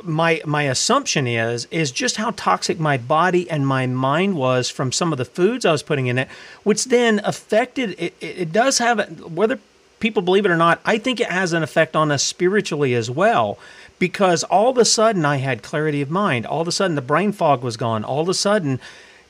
my 0.03 0.43
my 0.45 0.65
assumption 0.65 1.27
is 1.27 1.67
is 1.71 1.91
just 1.91 2.17
how 2.17 2.33
toxic 2.37 2.79
my 2.79 2.97
body 2.97 3.49
and 3.51 3.67
my 3.67 3.87
mind 3.87 4.37
was 4.37 4.69
from 4.69 4.93
some 4.93 5.13
of 5.13 5.19
the 5.19 5.25
foods 5.25 5.65
I 5.65 5.73
was 5.73 5.83
putting 5.83 6.07
in 6.07 6.19
it, 6.19 6.29
which 6.63 6.87
then 6.87 7.21
affected 7.25 7.95
it. 7.99 8.15
It, 8.21 8.53
does 8.53 8.79
have 8.79 9.21
whether 9.21 9.59
people 10.05 10.23
believe 10.23 10.45
it 10.45 10.51
or 10.51 10.57
not. 10.57 10.83
I 10.85 10.99
think 10.99 11.19
it 11.19 11.31
has 11.31 11.55
an 11.55 11.63
effect 11.63 11.97
on 11.97 12.13
us 12.13 12.23
spiritually 12.23 12.93
as 12.95 13.11
well, 13.11 13.59
because 13.99 14.45
all 14.45 14.69
of 14.69 14.77
a 14.77 14.85
sudden 14.85 15.25
I 15.25 15.37
had 15.37 15.63
clarity 15.63 16.03
of 16.03 16.11
mind. 16.11 16.45
All 16.45 16.61
of 16.61 16.69
a 16.69 16.73
sudden 16.73 16.95
the 16.95 17.01
brain 17.01 17.33
fog 17.33 17.63
was 17.63 17.79
gone. 17.79 18.05
All 18.05 18.21
of 18.21 18.29
a 18.29 18.35
sudden. 18.35 18.81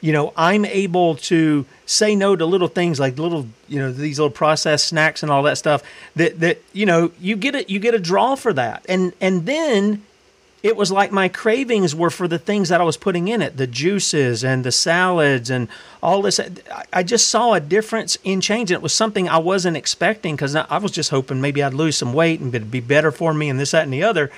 You 0.00 0.12
know, 0.12 0.34
I'm 0.36 0.66
able 0.66 1.14
to 1.32 1.64
say 1.86 2.14
no 2.14 2.36
to 2.36 2.44
little 2.44 2.68
things 2.68 3.00
like 3.00 3.16
little, 3.16 3.46
you 3.68 3.78
know, 3.78 3.90
these 3.90 4.18
little 4.18 4.30
processed 4.30 4.86
snacks 4.88 5.22
and 5.22 5.32
all 5.32 5.42
that 5.44 5.56
stuff. 5.56 5.82
That 6.14 6.40
that 6.40 6.58
you 6.74 6.84
know, 6.84 7.12
you 7.22 7.36
get 7.36 7.54
it, 7.54 7.70
you 7.70 7.78
get 7.78 7.94
a 7.94 7.98
draw 7.98 8.34
for 8.34 8.52
that, 8.52 8.84
and 8.86 9.14
and 9.18 9.46
then 9.46 10.02
it 10.64 10.78
was 10.78 10.90
like 10.90 11.12
my 11.12 11.28
cravings 11.28 11.94
were 11.94 12.08
for 12.08 12.26
the 12.26 12.38
things 12.38 12.70
that 12.70 12.80
I 12.80 12.84
was 12.84 12.96
putting 12.96 13.28
in 13.28 13.42
it, 13.42 13.58
the 13.58 13.66
juices 13.66 14.42
and 14.42 14.64
the 14.64 14.72
salads 14.72 15.50
and 15.50 15.68
all 16.02 16.22
this. 16.22 16.40
I 16.90 17.02
just 17.02 17.28
saw 17.28 17.52
a 17.52 17.60
difference 17.60 18.16
in 18.24 18.40
change. 18.40 18.70
And 18.70 18.78
it 18.78 18.82
was 18.82 18.94
something 18.94 19.28
I 19.28 19.36
wasn't 19.36 19.76
expecting 19.76 20.34
because 20.34 20.56
I 20.56 20.78
was 20.78 20.90
just 20.90 21.10
hoping 21.10 21.42
maybe 21.42 21.62
I'd 21.62 21.74
lose 21.74 21.98
some 21.98 22.14
weight 22.14 22.40
and 22.40 22.52
it'd 22.54 22.70
be 22.70 22.80
better 22.80 23.12
for 23.12 23.34
me 23.34 23.50
and 23.50 23.60
this, 23.60 23.72
that, 23.72 23.82
and 23.82 23.92
the 23.92 24.02
other. 24.04 24.32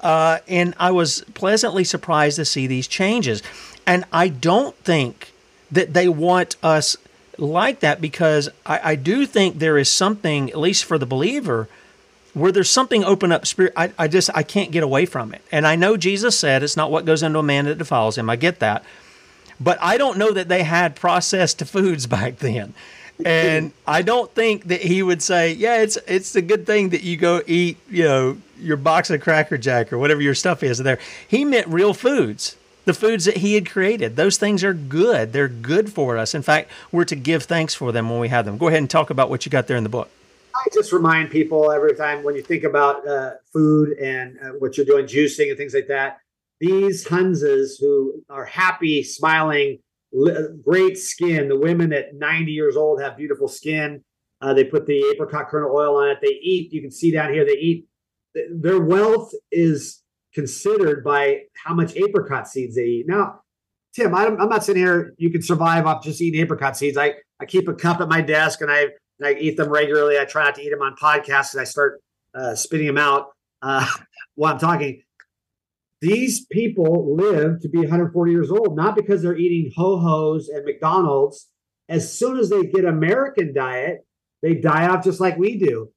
Uh, 0.00 0.38
and 0.48 0.74
I 0.78 0.92
was 0.92 1.20
pleasantly 1.34 1.84
surprised 1.84 2.36
to 2.36 2.46
see 2.46 2.66
these 2.66 2.88
changes. 2.88 3.42
And 3.86 4.06
I 4.10 4.28
don't 4.28 4.74
think 4.76 5.34
that 5.70 5.92
they 5.92 6.08
want 6.08 6.56
us 6.62 6.96
like 7.36 7.80
that 7.80 8.00
because 8.00 8.48
I, 8.64 8.92
I 8.92 8.94
do 8.94 9.26
think 9.26 9.58
there 9.58 9.76
is 9.76 9.90
something, 9.90 10.48
at 10.48 10.58
least 10.58 10.86
for 10.86 10.96
the 10.96 11.04
believer, 11.04 11.68
where 12.36 12.52
there's 12.52 12.68
something 12.68 13.02
open 13.02 13.32
up 13.32 13.46
spirit 13.46 13.72
I, 13.74 13.92
I 13.98 14.08
just 14.08 14.28
i 14.34 14.42
can't 14.42 14.70
get 14.70 14.82
away 14.82 15.06
from 15.06 15.32
it. 15.32 15.42
And 15.50 15.66
i 15.66 15.74
know 15.74 15.96
jesus 15.96 16.38
said 16.38 16.62
it's 16.62 16.76
not 16.76 16.90
what 16.90 17.06
goes 17.06 17.22
into 17.22 17.38
a 17.38 17.42
man 17.42 17.64
that 17.64 17.78
defiles 17.78 18.18
him. 18.18 18.28
I 18.28 18.36
get 18.36 18.60
that. 18.60 18.84
But 19.58 19.78
i 19.82 19.96
don't 19.96 20.18
know 20.18 20.30
that 20.32 20.48
they 20.48 20.62
had 20.62 20.94
processed 20.94 21.64
foods 21.66 22.06
back 22.06 22.36
then. 22.36 22.74
And 23.24 23.72
i 23.86 24.02
don't 24.02 24.30
think 24.32 24.64
that 24.64 24.82
he 24.82 25.02
would 25.02 25.22
say 25.22 25.54
yeah 25.54 25.80
it's 25.80 25.96
it's 26.06 26.36
a 26.36 26.42
good 26.42 26.66
thing 26.66 26.90
that 26.90 27.02
you 27.02 27.16
go 27.16 27.42
eat 27.46 27.78
you 27.88 28.04
know 28.04 28.36
your 28.58 28.76
box 28.76 29.08
of 29.08 29.22
cracker 29.22 29.56
jack 29.56 29.90
or 29.92 29.98
whatever 29.98 30.20
your 30.20 30.34
stuff 30.34 30.62
is 30.62 30.78
there. 30.78 30.98
He 31.26 31.44
meant 31.44 31.66
real 31.68 31.94
foods 31.94 32.56
the 32.84 32.94
foods 32.94 33.24
that 33.24 33.38
he 33.38 33.54
had 33.54 33.68
created. 33.68 34.14
Those 34.14 34.36
things 34.36 34.62
are 34.62 34.72
good. 34.72 35.32
They're 35.32 35.48
good 35.48 35.92
for 35.92 36.18
us. 36.18 36.34
In 36.34 36.42
fact 36.42 36.70
we're 36.92 37.04
to 37.04 37.16
give 37.16 37.44
thanks 37.44 37.74
for 37.74 37.92
them 37.92 38.10
when 38.10 38.20
we 38.20 38.28
have 38.28 38.44
them. 38.44 38.58
Go 38.58 38.68
ahead 38.68 38.80
and 38.80 38.90
talk 38.90 39.08
about 39.08 39.30
what 39.30 39.46
you 39.46 39.50
got 39.50 39.68
there 39.68 39.78
in 39.78 39.82
the 39.82 39.88
book 39.88 40.10
I 40.56 40.68
just 40.72 40.92
remind 40.92 41.30
people 41.30 41.70
every 41.70 41.94
time 41.94 42.22
when 42.22 42.34
you 42.34 42.42
think 42.42 42.64
about 42.64 43.06
uh, 43.06 43.32
food 43.52 43.98
and 43.98 44.38
uh, 44.42 44.50
what 44.58 44.76
you're 44.76 44.86
doing, 44.86 45.06
juicing 45.06 45.48
and 45.48 45.58
things 45.58 45.74
like 45.74 45.88
that. 45.88 46.18
These 46.60 47.06
Hunzas 47.06 47.72
who 47.78 48.22
are 48.30 48.44
happy, 48.44 49.02
smiling, 49.02 49.78
li- 50.12 50.48
great 50.64 50.96
skin. 50.96 51.48
The 51.48 51.58
women 51.58 51.92
at 51.92 52.14
90 52.14 52.50
years 52.52 52.76
old 52.76 53.02
have 53.02 53.16
beautiful 53.16 53.48
skin. 53.48 54.02
Uh, 54.40 54.54
they 54.54 54.64
put 54.64 54.86
the 54.86 55.04
apricot 55.12 55.48
kernel 55.48 55.74
oil 55.74 55.96
on 55.96 56.08
it. 56.08 56.18
They 56.22 56.38
eat. 56.42 56.72
You 56.72 56.80
can 56.80 56.90
see 56.90 57.10
down 57.10 57.32
here. 57.32 57.44
They 57.44 57.58
eat. 57.58 57.86
Their 58.50 58.80
wealth 58.80 59.32
is 59.52 60.02
considered 60.34 61.04
by 61.04 61.42
how 61.54 61.74
much 61.74 61.96
apricot 61.96 62.48
seeds 62.48 62.76
they 62.76 62.84
eat. 62.84 63.08
Now, 63.08 63.40
Tim, 63.94 64.14
I'm, 64.14 64.40
I'm 64.40 64.48
not 64.48 64.64
sitting 64.64 64.82
here. 64.82 65.14
You 65.16 65.30
can 65.30 65.42
survive 65.42 65.86
off 65.86 66.02
just 66.02 66.20
eating 66.20 66.40
apricot 66.40 66.76
seeds. 66.76 66.96
I 66.96 67.14
I 67.40 67.44
keep 67.44 67.68
a 67.68 67.74
cup 67.74 68.00
at 68.00 68.08
my 68.08 68.20
desk 68.20 68.60
and 68.62 68.70
I 68.70 68.88
I 69.24 69.34
eat 69.34 69.56
them 69.56 69.70
regularly. 69.70 70.18
I 70.18 70.24
try 70.24 70.44
not 70.44 70.54
to 70.56 70.62
eat 70.62 70.70
them 70.70 70.82
on 70.82 70.96
podcasts 70.96 71.52
and 71.52 71.60
I 71.60 71.64
start 71.64 72.02
uh, 72.34 72.54
spitting 72.54 72.86
them 72.86 72.98
out 72.98 73.28
uh, 73.62 73.86
while 74.34 74.52
I'm 74.52 74.58
talking. 74.58 75.02
These 76.02 76.44
people 76.46 77.16
live 77.16 77.60
to 77.62 77.68
be 77.68 77.78
140 77.78 78.30
years 78.30 78.50
old, 78.50 78.76
not 78.76 78.94
because 78.94 79.22
they're 79.22 79.36
eating 79.36 79.72
ho 79.74 79.98
hos 79.98 80.48
and 80.48 80.64
McDonald's. 80.64 81.48
As 81.88 82.18
soon 82.18 82.38
as 82.38 82.50
they 82.50 82.64
get 82.64 82.84
American 82.84 83.54
diet, 83.54 84.06
they 84.42 84.54
die 84.54 84.88
off 84.88 85.04
just 85.04 85.20
like 85.20 85.38
we 85.38 85.58
do. 85.58 85.90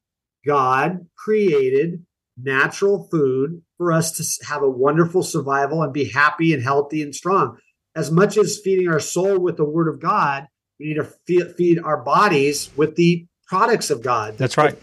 God 0.46 1.06
created 1.16 2.04
natural 2.42 3.08
food 3.10 3.62
for 3.76 3.92
us 3.92 4.12
to 4.12 4.46
have 4.46 4.62
a 4.62 4.70
wonderful 4.70 5.22
survival 5.22 5.82
and 5.82 5.92
be 5.92 6.08
happy 6.08 6.54
and 6.54 6.62
healthy 6.62 7.02
and 7.02 7.14
strong. 7.14 7.58
As 7.94 8.10
much 8.10 8.38
as 8.38 8.60
feeding 8.62 8.88
our 8.88 9.00
soul 9.00 9.38
with 9.38 9.56
the 9.56 9.64
word 9.64 9.88
of 9.88 10.00
God, 10.00 10.46
we 10.80 10.86
need 10.86 10.94
to 10.94 11.04
feed, 11.04 11.54
feed 11.56 11.78
our 11.78 11.98
bodies 11.98 12.70
with 12.76 12.96
the 12.96 13.26
products 13.46 13.90
of 13.90 14.02
God. 14.02 14.38
That's 14.38 14.56
right. 14.56 14.74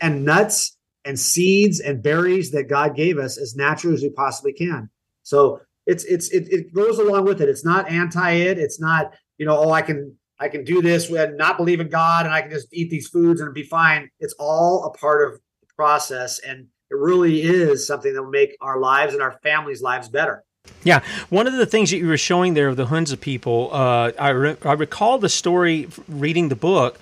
And 0.00 0.24
nuts 0.24 0.76
and 1.04 1.18
seeds 1.18 1.80
and 1.80 2.02
berries 2.02 2.50
that 2.52 2.64
God 2.68 2.96
gave 2.96 3.18
us 3.18 3.38
as 3.38 3.54
natural 3.54 3.92
as 3.92 4.02
we 4.02 4.10
possibly 4.10 4.52
can. 4.52 4.88
So 5.22 5.60
it's 5.86 6.04
it's 6.04 6.30
it, 6.30 6.48
it 6.50 6.74
goes 6.74 6.98
along 6.98 7.26
with 7.26 7.40
it. 7.40 7.48
It's 7.48 7.64
not 7.64 7.88
anti 7.90 8.30
it. 8.32 8.58
It's 8.58 8.80
not 8.80 9.14
you 9.38 9.46
know 9.46 9.56
oh 9.56 9.70
I 9.70 9.82
can 9.82 10.16
I 10.40 10.48
can 10.48 10.64
do 10.64 10.82
this 10.82 11.10
and 11.10 11.36
not 11.36 11.56
believe 11.56 11.80
in 11.80 11.88
God 11.88 12.26
and 12.26 12.34
I 12.34 12.42
can 12.42 12.50
just 12.50 12.68
eat 12.72 12.90
these 12.90 13.08
foods 13.08 13.40
and 13.40 13.52
be 13.54 13.62
fine. 13.62 14.10
It's 14.18 14.34
all 14.38 14.84
a 14.84 14.90
part 14.98 15.28
of 15.28 15.34
the 15.34 15.66
process 15.76 16.38
and 16.40 16.66
it 16.90 16.96
really 16.96 17.42
is 17.42 17.86
something 17.86 18.14
that 18.14 18.22
will 18.22 18.30
make 18.30 18.56
our 18.60 18.78
lives 18.78 19.12
and 19.12 19.22
our 19.22 19.38
families' 19.42 19.82
lives 19.82 20.08
better. 20.08 20.44
Yeah, 20.84 21.02
one 21.30 21.46
of 21.48 21.54
the 21.54 21.66
things 21.66 21.90
that 21.90 21.96
you 21.98 22.06
were 22.06 22.16
showing 22.16 22.54
there 22.54 22.68
of 22.68 22.76
the 22.76 22.86
Hunza 22.86 23.16
people, 23.16 23.70
uh, 23.72 24.12
I, 24.18 24.28
re- 24.28 24.56
I 24.62 24.72
recall 24.74 25.18
the 25.18 25.28
story 25.28 25.88
reading 26.08 26.48
the 26.48 26.54
book, 26.56 27.00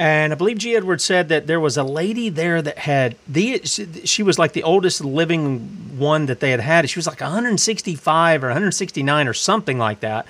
and 0.00 0.32
I 0.32 0.36
believe 0.36 0.58
G. 0.58 0.74
Edwards 0.74 1.04
said 1.04 1.28
that 1.28 1.46
there 1.46 1.60
was 1.60 1.76
a 1.76 1.84
lady 1.84 2.28
there 2.28 2.62
that 2.62 2.78
had 2.78 3.16
the 3.28 3.62
she 3.64 4.22
was 4.22 4.38
like 4.38 4.52
the 4.52 4.62
oldest 4.62 5.04
living 5.04 5.58
one 5.98 6.26
that 6.26 6.40
they 6.40 6.50
had 6.50 6.60
had. 6.60 6.88
She 6.88 6.98
was 6.98 7.06
like 7.06 7.20
165 7.20 8.42
or 8.42 8.46
169 8.46 9.28
or 9.28 9.34
something 9.34 9.78
like 9.78 10.00
that. 10.00 10.26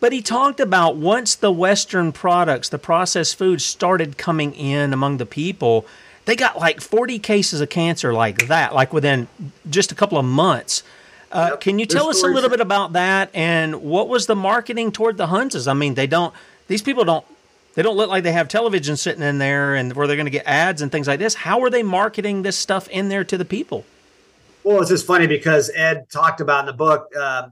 But 0.00 0.12
he 0.12 0.22
talked 0.22 0.58
about 0.58 0.96
once 0.96 1.34
the 1.34 1.52
Western 1.52 2.12
products, 2.12 2.68
the 2.68 2.78
processed 2.78 3.36
foods 3.36 3.64
started 3.64 4.18
coming 4.18 4.54
in 4.54 4.92
among 4.92 5.18
the 5.18 5.26
people, 5.26 5.86
they 6.24 6.34
got 6.34 6.58
like 6.58 6.80
40 6.80 7.18
cases 7.18 7.60
of 7.60 7.68
cancer 7.68 8.12
like 8.12 8.48
that, 8.48 8.74
like 8.74 8.92
within 8.92 9.28
just 9.68 9.92
a 9.92 9.94
couple 9.94 10.18
of 10.18 10.24
months 10.24 10.82
uh, 11.34 11.48
yep. 11.50 11.60
Can 11.60 11.80
you 11.80 11.86
tell 11.86 12.08
us 12.08 12.22
a 12.22 12.28
little 12.28 12.48
bit 12.48 12.60
about 12.60 12.92
that 12.92 13.28
and 13.34 13.82
what 13.82 14.08
was 14.08 14.26
the 14.26 14.36
marketing 14.36 14.92
toward 14.92 15.16
the 15.16 15.26
Hunzas? 15.26 15.66
I 15.66 15.74
mean, 15.74 15.94
they 15.94 16.06
don't; 16.06 16.32
these 16.68 16.80
people 16.80 17.04
don't. 17.04 17.26
They 17.74 17.82
don't 17.82 17.96
look 17.96 18.08
like 18.08 18.22
they 18.22 18.30
have 18.30 18.46
television 18.46 18.96
sitting 18.96 19.22
in 19.22 19.38
there 19.38 19.74
and 19.74 19.92
where 19.94 20.06
they're 20.06 20.14
going 20.14 20.26
to 20.26 20.30
get 20.30 20.46
ads 20.46 20.80
and 20.80 20.92
things 20.92 21.08
like 21.08 21.18
this. 21.18 21.34
How 21.34 21.60
are 21.62 21.70
they 21.70 21.82
marketing 21.82 22.42
this 22.42 22.56
stuff 22.56 22.88
in 22.88 23.08
there 23.08 23.24
to 23.24 23.36
the 23.36 23.44
people? 23.44 23.84
Well, 24.62 24.80
it's 24.80 24.90
just 24.90 25.06
funny 25.06 25.26
because 25.26 25.72
Ed 25.74 26.06
talked 26.08 26.40
about 26.40 26.60
in 26.60 26.66
the 26.66 26.72
book, 26.72 27.08
uh, 27.18 27.48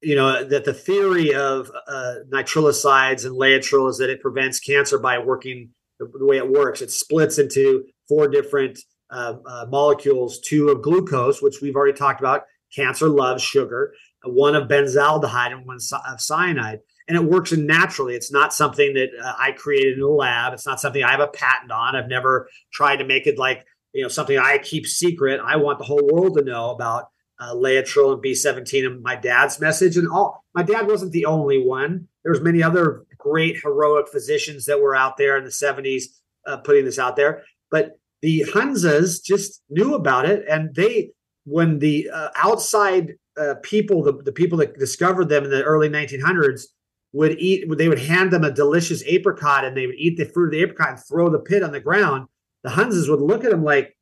you 0.00 0.16
know, 0.16 0.42
that 0.42 0.64
the 0.64 0.72
theory 0.72 1.34
of 1.34 1.70
uh, 1.86 2.14
nitrilosides 2.30 3.26
and 3.26 3.36
Laetrile 3.36 3.90
is 3.90 3.98
that 3.98 4.08
it 4.08 4.22
prevents 4.22 4.58
cancer 4.58 4.98
by 4.98 5.18
working 5.18 5.70
the, 6.00 6.10
the 6.18 6.24
way 6.24 6.38
it 6.38 6.50
works. 6.50 6.80
It 6.80 6.90
splits 6.90 7.38
into 7.38 7.84
four 8.08 8.26
different 8.26 8.78
uh, 9.10 9.34
uh 9.46 9.66
molecules, 9.68 10.40
two 10.40 10.70
of 10.70 10.82
glucose, 10.82 11.42
which 11.42 11.60
we've 11.60 11.76
already 11.76 11.96
talked 11.96 12.20
about, 12.20 12.44
Cancer 12.74 13.08
loves 13.08 13.42
sugar, 13.42 13.92
one 14.24 14.54
of 14.54 14.68
benzaldehyde 14.68 15.52
and 15.52 15.66
one 15.66 15.78
of 16.08 16.20
cyanide. 16.20 16.80
And 17.06 17.16
it 17.16 17.24
works 17.24 17.52
naturally. 17.52 18.14
It's 18.14 18.32
not 18.32 18.52
something 18.52 18.94
that 18.94 19.08
uh, 19.22 19.34
I 19.38 19.52
created 19.52 19.96
in 19.96 20.02
a 20.02 20.08
lab. 20.08 20.52
It's 20.52 20.66
not 20.66 20.80
something 20.80 21.02
I 21.02 21.12
have 21.12 21.20
a 21.20 21.28
patent 21.28 21.72
on. 21.72 21.96
I've 21.96 22.08
never 22.08 22.48
tried 22.72 22.96
to 22.96 23.06
make 23.06 23.26
it 23.26 23.38
like, 23.38 23.64
you 23.94 24.02
know, 24.02 24.08
something 24.08 24.36
I 24.36 24.58
keep 24.58 24.86
secret. 24.86 25.40
I 25.42 25.56
want 25.56 25.78
the 25.78 25.86
whole 25.86 26.06
world 26.06 26.36
to 26.36 26.44
know 26.44 26.70
about 26.70 27.08
uh, 27.40 27.54
Laetrile 27.54 28.14
and 28.14 28.22
B17 28.22 28.84
and 28.86 29.02
my 29.02 29.16
dad's 29.16 29.60
message. 29.60 29.96
And 29.96 30.08
all 30.08 30.44
my 30.54 30.62
dad 30.62 30.86
wasn't 30.86 31.12
the 31.12 31.24
only 31.24 31.64
one. 31.64 32.08
There 32.24 32.32
was 32.32 32.42
many 32.42 32.62
other 32.62 33.06
great 33.16 33.58
heroic 33.62 34.08
physicians 34.08 34.66
that 34.66 34.80
were 34.80 34.94
out 34.94 35.16
there 35.16 35.38
in 35.38 35.44
the 35.44 35.50
70s 35.50 36.04
uh, 36.46 36.58
putting 36.58 36.84
this 36.84 36.98
out 36.98 37.16
there. 37.16 37.42
But 37.70 37.98
the 38.22 38.44
Hunzas 38.52 39.22
just 39.22 39.62
knew 39.70 39.94
about 39.94 40.26
it 40.26 40.44
and 40.48 40.74
they 40.74 41.10
when 41.48 41.78
the 41.78 42.10
uh, 42.12 42.28
outside 42.36 43.14
uh, 43.40 43.54
people, 43.62 44.02
the, 44.02 44.12
the 44.12 44.32
people 44.32 44.58
that 44.58 44.78
discovered 44.78 45.28
them 45.28 45.44
in 45.44 45.50
the 45.50 45.62
early 45.62 45.88
1900s, 45.88 46.64
would 47.12 47.38
eat, 47.38 47.64
they 47.78 47.88
would 47.88 47.98
hand 47.98 48.30
them 48.30 48.44
a 48.44 48.50
delicious 48.50 49.02
apricot 49.06 49.64
and 49.64 49.74
they 49.76 49.86
would 49.86 49.96
eat 49.96 50.18
the 50.18 50.26
fruit 50.26 50.46
of 50.46 50.50
the 50.52 50.60
apricot 50.60 50.90
and 50.90 50.98
throw 51.08 51.30
the 51.30 51.38
pit 51.38 51.62
on 51.62 51.72
the 51.72 51.80
ground. 51.80 52.28
The 52.64 52.70
Hunzas 52.70 53.08
would 53.08 53.20
look 53.20 53.44
at 53.44 53.50
them 53.50 53.64
like, 53.64 53.96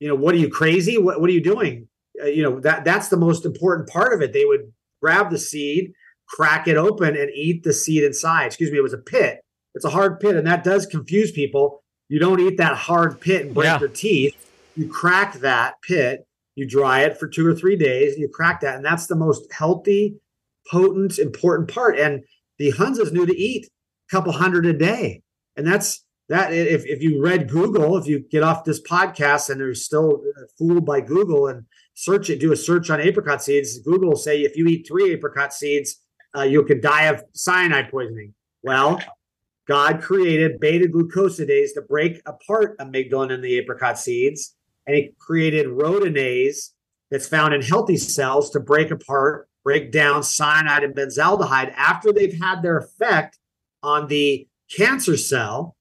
you 0.00 0.08
know, 0.08 0.14
what 0.14 0.34
are 0.34 0.38
you 0.38 0.50
crazy? 0.50 0.98
What, 0.98 1.20
what 1.20 1.30
are 1.30 1.32
you 1.32 1.42
doing? 1.42 1.88
uh, 2.20 2.26
you 2.26 2.42
know 2.42 2.60
that 2.60 2.84
that's 2.84 3.08
the 3.08 3.16
most 3.16 3.44
important 3.46 3.88
part 3.88 4.12
of 4.12 4.20
it. 4.20 4.32
They 4.32 4.44
would 4.44 4.72
grab 5.00 5.30
the 5.30 5.38
seed, 5.38 5.92
crack 6.28 6.68
it 6.68 6.76
open, 6.76 7.16
and 7.16 7.30
eat 7.34 7.62
the 7.62 7.72
seed 7.72 8.04
inside. 8.04 8.46
Excuse 8.46 8.70
me, 8.70 8.78
it 8.78 8.82
was 8.82 8.92
a 8.92 8.98
pit. 8.98 9.40
It's 9.74 9.84
a 9.84 9.90
hard 9.90 10.20
pit, 10.20 10.36
and 10.36 10.46
that 10.46 10.64
does 10.64 10.86
confuse 10.86 11.32
people. 11.32 11.82
You 12.08 12.18
don't 12.18 12.40
eat 12.40 12.58
that 12.58 12.76
hard 12.76 13.20
pit 13.20 13.46
and 13.46 13.54
break 13.54 13.66
Yeah. 13.66 13.80
your 13.80 13.88
teeth. 13.88 14.34
You 14.76 14.88
crack 14.88 15.34
that 15.40 15.76
pit, 15.82 16.26
you 16.54 16.66
dry 16.66 17.00
it 17.00 17.18
for 17.18 17.28
two 17.28 17.46
or 17.46 17.54
three 17.54 17.76
days, 17.76 18.16
you 18.18 18.28
crack 18.28 18.60
that, 18.60 18.76
and 18.76 18.84
that's 18.84 19.06
the 19.06 19.16
most 19.16 19.50
healthy, 19.52 20.16
potent, 20.70 21.18
important 21.18 21.72
part. 21.72 21.98
And 21.98 22.22
the 22.58 22.72
Hunzas 22.72 23.12
knew 23.12 23.26
to 23.26 23.36
eat 23.36 23.66
a 23.66 24.14
couple 24.14 24.32
hundred 24.32 24.66
a 24.66 24.72
day, 24.72 25.22
and 25.56 25.66
that's 25.66 26.04
that. 26.28 26.52
If 26.52 26.84
if 26.86 27.02
you 27.02 27.22
read 27.22 27.48
Google, 27.48 27.96
if 27.96 28.06
you 28.06 28.20
get 28.30 28.42
off 28.42 28.64
this 28.64 28.82
podcast 28.82 29.50
and 29.50 29.60
are 29.62 29.74
still 29.74 30.22
uh, 30.36 30.42
fooled 30.58 30.84
by 30.84 31.00
Google 31.00 31.48
and 31.48 31.64
search 31.94 32.30
it, 32.30 32.40
do 32.40 32.52
a 32.52 32.56
search 32.56 32.90
on 32.90 33.00
apricot 33.00 33.42
seeds. 33.42 33.78
Google 33.80 34.10
will 34.10 34.16
say 34.16 34.42
if 34.42 34.56
you 34.56 34.66
eat 34.66 34.86
three 34.86 35.12
apricot 35.12 35.52
seeds, 35.52 36.00
uh, 36.36 36.42
you 36.42 36.64
could 36.64 36.80
die 36.80 37.04
of 37.04 37.24
cyanide 37.32 37.90
poisoning. 37.90 38.34
Well, 38.62 39.00
God 39.66 40.02
created 40.02 40.60
beta 40.60 40.86
glucosidase 40.86 41.74
to 41.74 41.82
break 41.82 42.20
apart 42.26 42.78
amygdalin 42.78 43.32
in 43.32 43.40
the 43.40 43.58
apricot 43.58 43.98
seeds, 43.98 44.54
and 44.86 44.96
He 44.96 45.12
created 45.18 45.66
rhodanese 45.66 46.70
that's 47.10 47.28
found 47.28 47.54
in 47.54 47.62
healthy 47.62 47.96
cells 47.96 48.50
to 48.50 48.60
break 48.60 48.90
apart, 48.90 49.48
break 49.64 49.92
down 49.92 50.22
cyanide 50.22 50.82
and 50.82 50.94
benzaldehyde 50.94 51.72
after 51.76 52.12
they've 52.12 52.38
had 52.40 52.62
their 52.62 52.78
effect 52.78 53.38
on 53.82 54.08
the 54.08 54.46
cancer 54.74 55.16
cell. 55.16 55.76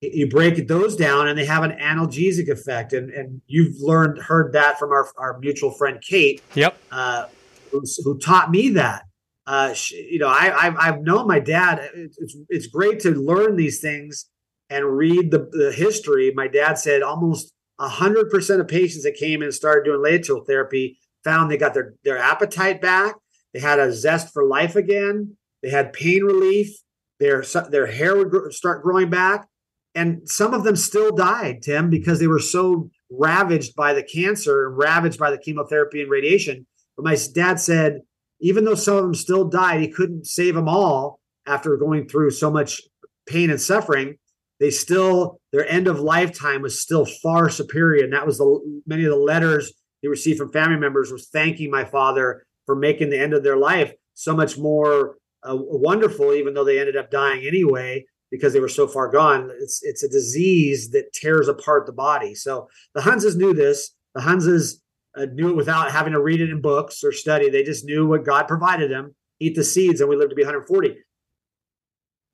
You 0.00 0.28
break 0.28 0.68
those 0.68 0.94
down, 0.94 1.26
and 1.26 1.36
they 1.36 1.44
have 1.44 1.64
an 1.64 1.72
analgesic 1.72 2.48
effect, 2.48 2.92
and 2.92 3.10
and 3.10 3.42
you've 3.48 3.80
learned 3.80 4.18
heard 4.22 4.52
that 4.52 4.78
from 4.78 4.90
our 4.92 5.08
our 5.16 5.38
mutual 5.40 5.72
friend 5.72 6.00
Kate, 6.00 6.40
Yep. 6.54 6.78
uh, 6.92 7.24
who, 7.72 7.82
who 8.04 8.18
taught 8.18 8.50
me 8.50 8.68
that. 8.70 9.02
Uh, 9.44 9.72
sh 9.74 9.92
you 9.92 10.20
know, 10.20 10.28
I, 10.28 10.54
I've 10.56 10.76
I've 10.76 11.00
known 11.00 11.26
my 11.26 11.40
dad. 11.40 11.90
It's 11.94 12.16
it's, 12.18 12.36
it's 12.48 12.66
great 12.68 13.00
to 13.00 13.10
learn 13.10 13.56
these 13.56 13.80
things 13.80 14.26
and 14.70 14.84
read 14.84 15.32
the, 15.32 15.48
the 15.50 15.72
history. 15.72 16.32
My 16.32 16.46
dad 16.46 16.78
said 16.78 17.02
almost 17.02 17.52
hundred 17.78 18.30
percent 18.30 18.60
of 18.60 18.68
patients 18.68 19.04
that 19.04 19.14
came 19.14 19.40
in 19.42 19.46
and 19.46 19.54
started 19.54 19.84
doing 19.84 20.00
Laetrile 20.00 20.46
therapy 20.46 20.98
found 21.24 21.50
they 21.50 21.56
got 21.56 21.74
their 21.74 21.94
their 22.04 22.18
appetite 22.18 22.80
back. 22.80 23.14
They 23.54 23.60
had 23.60 23.78
a 23.78 23.92
zest 23.92 24.32
for 24.32 24.44
life 24.44 24.76
again. 24.76 25.36
They 25.62 25.70
had 25.70 25.92
pain 25.92 26.22
relief. 26.24 26.76
Their 27.20 27.44
their 27.70 27.86
hair 27.86 28.16
would 28.16 28.30
gr- 28.30 28.50
start 28.50 28.82
growing 28.82 29.10
back, 29.10 29.46
and 29.94 30.28
some 30.28 30.54
of 30.54 30.64
them 30.64 30.76
still 30.76 31.14
died, 31.14 31.62
Tim, 31.62 31.90
because 31.90 32.18
they 32.18 32.26
were 32.26 32.38
so 32.38 32.90
ravaged 33.10 33.74
by 33.74 33.92
the 33.94 34.02
cancer 34.02 34.68
and 34.68 34.76
ravaged 34.76 35.18
by 35.18 35.30
the 35.30 35.38
chemotherapy 35.38 36.00
and 36.02 36.10
radiation. 36.10 36.66
But 36.96 37.04
my 37.04 37.16
dad 37.34 37.58
said, 37.60 38.00
even 38.40 38.64
though 38.64 38.74
some 38.74 38.96
of 38.96 39.02
them 39.02 39.14
still 39.14 39.44
died, 39.44 39.80
he 39.80 39.88
couldn't 39.88 40.26
save 40.26 40.54
them 40.54 40.68
all 40.68 41.20
after 41.46 41.76
going 41.76 42.08
through 42.08 42.30
so 42.30 42.50
much 42.50 42.80
pain 43.26 43.50
and 43.50 43.60
suffering. 43.60 44.18
They 44.60 44.70
still 44.70 45.40
their 45.52 45.68
end 45.68 45.86
of 45.86 46.00
lifetime 46.00 46.62
was 46.62 46.80
still 46.80 47.04
far 47.04 47.48
superior, 47.48 48.04
and 48.04 48.12
that 48.12 48.26
was 48.26 48.38
the 48.38 48.80
many 48.86 49.04
of 49.04 49.10
the 49.10 49.16
letters 49.16 49.72
he 50.02 50.08
received 50.08 50.38
from 50.38 50.52
family 50.52 50.78
members 50.78 51.10
was 51.10 51.28
thanking 51.28 51.70
my 51.70 51.84
father 51.84 52.44
for 52.66 52.76
making 52.76 53.10
the 53.10 53.18
end 53.18 53.34
of 53.34 53.42
their 53.42 53.56
life 53.56 53.92
so 54.14 54.34
much 54.34 54.58
more 54.58 55.16
uh, 55.42 55.56
wonderful, 55.56 56.32
even 56.32 56.54
though 56.54 56.64
they 56.64 56.78
ended 56.78 56.96
up 56.96 57.10
dying 57.10 57.46
anyway 57.46 58.04
because 58.30 58.52
they 58.52 58.60
were 58.60 58.68
so 58.68 58.86
far 58.86 59.08
gone. 59.10 59.50
It's 59.60 59.80
it's 59.82 60.02
a 60.02 60.08
disease 60.08 60.90
that 60.90 61.12
tears 61.12 61.48
apart 61.48 61.86
the 61.86 61.92
body. 61.92 62.34
So 62.34 62.68
the 62.94 63.00
Hunzas 63.00 63.36
knew 63.36 63.54
this. 63.54 63.94
The 64.14 64.20
Hunzas 64.22 64.74
uh, 65.16 65.26
knew 65.32 65.50
it 65.50 65.56
without 65.56 65.90
having 65.90 66.12
to 66.12 66.20
read 66.20 66.40
it 66.40 66.50
in 66.50 66.60
books 66.60 67.02
or 67.02 67.12
study. 67.12 67.48
They 67.48 67.62
just 67.62 67.84
knew 67.84 68.06
what 68.06 68.24
God 68.24 68.48
provided 68.48 68.90
them. 68.90 69.14
Eat 69.40 69.54
the 69.54 69.64
seeds, 69.64 70.00
and 70.00 70.10
we 70.10 70.16
lived 70.16 70.30
to 70.30 70.36
be 70.36 70.42
140. 70.42 70.96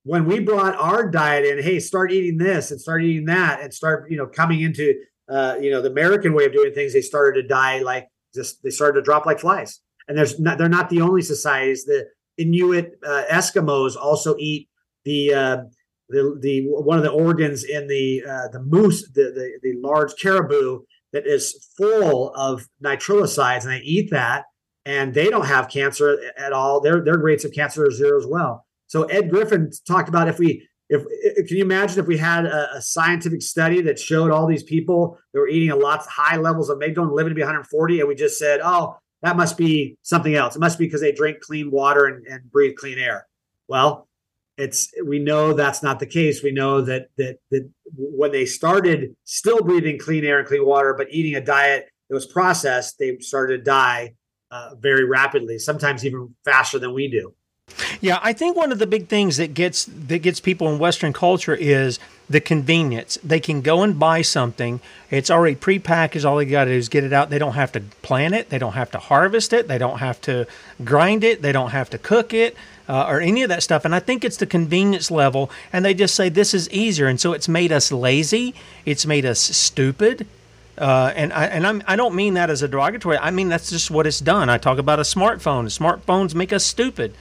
When 0.04 0.26
we 0.26 0.38
brought 0.40 0.76
our 0.76 1.08
diet 1.10 1.46
in, 1.46 1.62
hey, 1.62 1.80
start 1.80 2.12
eating 2.12 2.38
this 2.38 2.70
and 2.70 2.80
start 2.80 3.02
eating 3.02 3.24
that, 3.26 3.60
and 3.60 3.72
start 3.72 4.10
you 4.10 4.16
know 4.16 4.26
coming 4.26 4.60
into 4.60 4.94
uh, 5.28 5.56
you 5.60 5.70
know 5.70 5.80
the 5.80 5.90
American 5.90 6.34
way 6.34 6.44
of 6.44 6.52
doing 6.52 6.72
things, 6.72 6.92
they 6.92 7.00
started 7.00 7.40
to 7.40 7.48
die 7.48 7.80
like 7.80 8.08
just 8.34 8.62
they 8.62 8.70
started 8.70 9.00
to 9.00 9.02
drop 9.02 9.26
like 9.26 9.40
flies. 9.40 9.80
And 10.06 10.18
there's 10.18 10.38
not, 10.38 10.58
they're 10.58 10.68
not 10.68 10.90
the 10.90 11.00
only 11.00 11.22
societies. 11.22 11.84
The 11.84 12.06
Inuit 12.36 12.98
uh, 13.06 13.22
Eskimos 13.30 13.96
also 13.96 14.34
eat 14.38 14.68
the 15.04 15.32
uh, 15.32 15.56
the 16.08 16.38
the 16.40 16.66
one 16.66 16.98
of 16.98 17.04
the 17.04 17.10
organs 17.10 17.64
in 17.64 17.86
the 17.86 18.22
uh, 18.28 18.48
the 18.48 18.60
moose, 18.62 19.08
the, 19.12 19.32
the 19.32 19.58
the 19.62 19.80
large 19.80 20.12
caribou 20.20 20.80
that 21.12 21.26
is 21.26 21.68
full 21.76 22.34
of 22.34 22.66
nitrilosides, 22.82 23.62
and 23.62 23.72
they 23.72 23.78
eat 23.78 24.10
that, 24.10 24.44
and 24.84 25.14
they 25.14 25.30
don't 25.30 25.46
have 25.46 25.68
cancer 25.68 26.18
at 26.36 26.52
all. 26.52 26.80
Their 26.80 27.02
their 27.02 27.18
rates 27.18 27.44
of 27.44 27.52
cancer 27.52 27.86
are 27.86 27.90
zero 27.90 28.18
as 28.18 28.26
well. 28.26 28.63
So 28.86 29.04
Ed 29.04 29.30
Griffin 29.30 29.70
talked 29.86 30.08
about 30.08 30.28
if 30.28 30.38
we 30.38 30.66
if, 30.88 31.02
if 31.08 31.48
can 31.48 31.56
you 31.56 31.64
imagine 31.64 31.98
if 31.98 32.06
we 32.06 32.18
had 32.18 32.44
a, 32.44 32.76
a, 32.76 32.82
scientific 32.82 33.40
study 33.40 33.80
that 33.82 33.98
showed 33.98 34.30
all 34.30 34.46
these 34.46 34.62
people 34.62 35.18
that 35.32 35.40
were 35.40 35.48
eating 35.48 35.70
a 35.70 35.76
lot 35.76 36.04
high 36.06 36.36
levels 36.36 36.68
of 36.68 36.78
amygdalin 36.78 37.12
living 37.12 37.30
to 37.30 37.34
be 37.34 37.40
140, 37.40 38.00
and 38.00 38.08
we 38.08 38.14
just 38.14 38.38
said, 38.38 38.60
oh, 38.62 38.98
that 39.22 39.36
must 39.36 39.56
be 39.56 39.96
something 40.02 40.34
else. 40.34 40.56
It 40.56 40.60
must 40.60 40.78
be 40.78 40.84
because 40.84 41.00
they 41.00 41.12
drink 41.12 41.40
clean 41.40 41.70
water 41.70 42.04
and, 42.04 42.26
and 42.26 42.50
breathe 42.52 42.76
clean 42.76 42.98
air. 42.98 43.26
Well, 43.66 44.06
it's 44.58 44.92
we 45.04 45.18
know 45.18 45.54
that's 45.54 45.82
not 45.82 45.98
the 45.98 46.06
case. 46.06 46.42
We 46.42 46.52
know 46.52 46.82
that 46.82 47.08
that 47.16 47.38
that 47.50 47.68
when 47.96 48.32
they 48.32 48.44
started 48.44 49.16
still 49.24 49.62
breathing 49.62 49.98
clean 49.98 50.24
air 50.24 50.38
and 50.38 50.46
clean 50.46 50.66
water, 50.66 50.94
but 50.96 51.08
eating 51.10 51.34
a 51.34 51.40
diet 51.40 51.88
that 52.08 52.14
was 52.14 52.26
processed, 52.26 52.98
they 52.98 53.16
started 53.18 53.58
to 53.58 53.64
die 53.64 54.14
uh, 54.50 54.74
very 54.78 55.04
rapidly, 55.04 55.58
sometimes 55.58 56.04
even 56.04 56.34
faster 56.44 56.78
than 56.78 56.94
we 56.94 57.08
do. 57.08 57.34
Yeah, 58.04 58.18
I 58.22 58.34
think 58.34 58.54
one 58.54 58.70
of 58.70 58.78
the 58.78 58.86
big 58.86 59.08
things 59.08 59.38
that 59.38 59.54
gets 59.54 59.86
that 59.86 60.18
gets 60.18 60.38
people 60.38 60.68
in 60.68 60.78
Western 60.78 61.14
culture 61.14 61.54
is 61.54 61.98
the 62.28 62.38
convenience. 62.38 63.18
They 63.24 63.40
can 63.40 63.62
go 63.62 63.82
and 63.82 63.98
buy 63.98 64.20
something; 64.20 64.80
it's 65.10 65.30
already 65.30 65.56
prepackaged. 65.56 66.28
All 66.28 66.36
they 66.36 66.44
got 66.44 66.64
to 66.64 66.72
do 66.72 66.76
is 66.76 66.90
get 66.90 67.02
it 67.02 67.14
out. 67.14 67.30
They 67.30 67.38
don't 67.38 67.54
have 67.54 67.72
to 67.72 67.80
plant 68.02 68.34
it. 68.34 68.50
They 68.50 68.58
don't 68.58 68.74
have 68.74 68.90
to 68.90 68.98
harvest 68.98 69.54
it. 69.54 69.68
They 69.68 69.78
don't 69.78 70.00
have 70.00 70.20
to 70.22 70.46
grind 70.84 71.24
it. 71.24 71.40
They 71.40 71.52
don't 71.52 71.70
have 71.70 71.88
to 71.90 71.98
cook 71.98 72.34
it. 72.34 72.56
Uh, 72.86 73.06
or 73.08 73.22
any 73.22 73.42
of 73.42 73.48
that 73.48 73.62
stuff. 73.62 73.86
And 73.86 73.94
I 73.94 74.00
think 74.00 74.22
it's 74.22 74.36
the 74.36 74.44
convenience 74.44 75.10
level. 75.10 75.50
And 75.72 75.82
they 75.82 75.94
just 75.94 76.14
say 76.14 76.28
this 76.28 76.52
is 76.52 76.68
easier. 76.68 77.06
And 77.06 77.18
so 77.18 77.32
it's 77.32 77.48
made 77.48 77.72
us 77.72 77.90
lazy. 77.90 78.54
It's 78.84 79.06
made 79.06 79.24
us 79.24 79.40
stupid. 79.40 80.26
Uh, 80.76 81.10
and 81.16 81.32
I 81.32 81.46
and 81.46 81.66
I'm, 81.66 81.82
I 81.86 81.96
don't 81.96 82.14
mean 82.14 82.34
that 82.34 82.50
as 82.50 82.60
a 82.60 82.68
derogatory. 82.68 83.16
I 83.16 83.30
mean 83.30 83.48
that's 83.48 83.70
just 83.70 83.90
what 83.90 84.06
it's 84.06 84.20
done. 84.20 84.50
I 84.50 84.58
talk 84.58 84.76
about 84.76 84.98
a 84.98 85.02
smartphone. 85.02 85.72
Smartphones 85.72 86.34
make 86.34 86.52
us 86.52 86.66
stupid. 86.66 87.14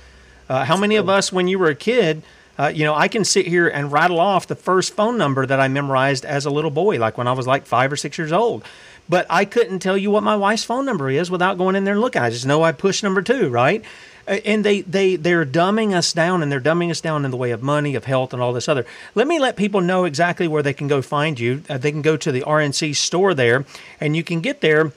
Uh, 0.49 0.65
how 0.65 0.77
many 0.77 0.95
of 0.95 1.09
us, 1.09 1.31
when 1.31 1.47
you 1.47 1.59
were 1.59 1.69
a 1.69 1.75
kid, 1.75 2.23
uh, 2.57 2.67
you 2.67 2.83
know, 2.83 2.93
I 2.93 3.07
can 3.07 3.25
sit 3.25 3.47
here 3.47 3.67
and 3.67 3.91
rattle 3.91 4.19
off 4.19 4.47
the 4.47 4.55
first 4.55 4.93
phone 4.93 5.17
number 5.17 5.45
that 5.45 5.59
I 5.59 5.67
memorized 5.67 6.23
as 6.23 6.45
a 6.45 6.51
little 6.51 6.69
boy, 6.69 6.99
like 6.99 7.17
when 7.17 7.27
I 7.27 7.31
was 7.31 7.47
like 7.47 7.65
five 7.65 7.91
or 7.91 7.95
six 7.95 8.17
years 8.17 8.31
old. 8.31 8.63
But 9.09 9.25
I 9.29 9.45
couldn't 9.45 9.79
tell 9.79 9.97
you 9.97 10.11
what 10.11 10.23
my 10.23 10.35
wife's 10.35 10.63
phone 10.63 10.85
number 10.85 11.09
is 11.09 11.31
without 11.31 11.57
going 11.57 11.75
in 11.75 11.83
there 11.83 11.95
and 11.95 12.01
looking. 12.01 12.21
I 12.21 12.29
just 12.29 12.45
know 12.45 12.63
I 12.63 12.71
push 12.71 13.03
number 13.03 13.21
two, 13.21 13.49
right? 13.49 13.83
And 14.25 14.63
they, 14.63 14.81
they, 14.81 15.17
they're 15.17 15.45
dumbing 15.45 15.93
us 15.93 16.13
down 16.13 16.41
and 16.41 16.49
they're 16.49 16.61
dumbing 16.61 16.91
us 16.91 17.01
down 17.01 17.25
in 17.25 17.31
the 17.31 17.37
way 17.37 17.51
of 17.51 17.61
money, 17.61 17.95
of 17.95 18.05
health, 18.05 18.31
and 18.31 18.41
all 18.41 18.53
this 18.53 18.69
other. 18.69 18.85
Let 19.15 19.27
me 19.27 19.39
let 19.39 19.57
people 19.57 19.81
know 19.81 20.05
exactly 20.05 20.47
where 20.47 20.63
they 20.63 20.73
can 20.73 20.87
go 20.87 21.01
find 21.01 21.37
you. 21.37 21.63
Uh, 21.67 21.77
they 21.77 21.91
can 21.91 22.01
go 22.01 22.15
to 22.15 22.31
the 22.31 22.41
RNC 22.41 22.95
store 22.95 23.33
there, 23.33 23.65
and 23.99 24.15
you 24.15 24.23
can 24.23 24.39
get 24.39 24.61
there 24.61 24.93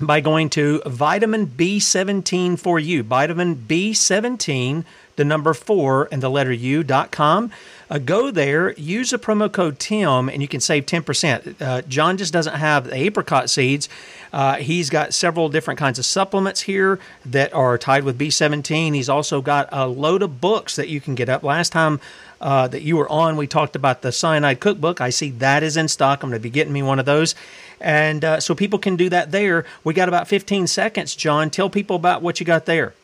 by 0.00 0.20
going 0.20 0.50
to 0.50 0.82
vitamin 0.86 1.46
B17 1.46 2.58
for 2.58 2.78
you. 2.78 3.02
Vitamin 3.02 3.56
B17, 3.56 4.84
the 5.16 5.24
number 5.24 5.54
four, 5.54 6.08
and 6.10 6.22
the 6.22 6.30
letter 6.30 6.52
U 6.52 6.82
dot 6.82 7.10
com. 7.10 7.50
Uh, 7.90 7.98
go 7.98 8.30
there, 8.30 8.72
use 8.72 9.12
a 9.12 9.18
promo 9.18 9.52
code 9.52 9.78
TIM, 9.78 10.30
and 10.30 10.40
you 10.40 10.48
can 10.48 10.60
save 10.60 10.86
10%. 10.86 11.60
Uh, 11.60 11.82
John 11.82 12.16
just 12.16 12.32
doesn't 12.32 12.54
have 12.54 12.84
the 12.84 12.94
apricot 12.96 13.50
seeds. 13.50 13.86
Uh, 14.32 14.56
he's 14.56 14.88
got 14.88 15.12
several 15.12 15.50
different 15.50 15.78
kinds 15.78 15.98
of 15.98 16.06
supplements 16.06 16.62
here 16.62 16.98
that 17.26 17.52
are 17.52 17.76
tied 17.76 18.04
with 18.04 18.18
B17. 18.18 18.94
He's 18.94 19.10
also 19.10 19.42
got 19.42 19.68
a 19.70 19.86
load 19.86 20.22
of 20.22 20.40
books 20.40 20.76
that 20.76 20.88
you 20.88 21.02
can 21.02 21.14
get 21.14 21.28
up. 21.28 21.42
Last 21.42 21.70
time 21.70 22.00
uh, 22.40 22.66
that 22.68 22.80
you 22.80 22.96
were 22.96 23.08
on, 23.10 23.36
we 23.36 23.46
talked 23.46 23.76
about 23.76 24.00
the 24.00 24.10
cyanide 24.10 24.58
cookbook. 24.58 25.02
I 25.02 25.10
see 25.10 25.30
that 25.32 25.62
is 25.62 25.76
in 25.76 25.86
stock. 25.88 26.22
I'm 26.22 26.30
going 26.30 26.40
to 26.40 26.42
be 26.42 26.48
getting 26.48 26.72
me 26.72 26.82
one 26.82 26.98
of 26.98 27.04
those. 27.04 27.34
And 27.82 28.24
uh, 28.24 28.40
so 28.40 28.54
people 28.54 28.78
can 28.78 28.94
do 28.94 29.08
that 29.10 29.32
there. 29.32 29.66
We 29.82 29.92
got 29.92 30.08
about 30.08 30.28
15 30.28 30.68
seconds, 30.68 31.16
John. 31.16 31.50
Tell 31.50 31.68
people 31.68 31.96
about 31.96 32.22
what 32.22 32.38
you 32.38 32.46
got 32.46 32.64
there. 32.64 32.94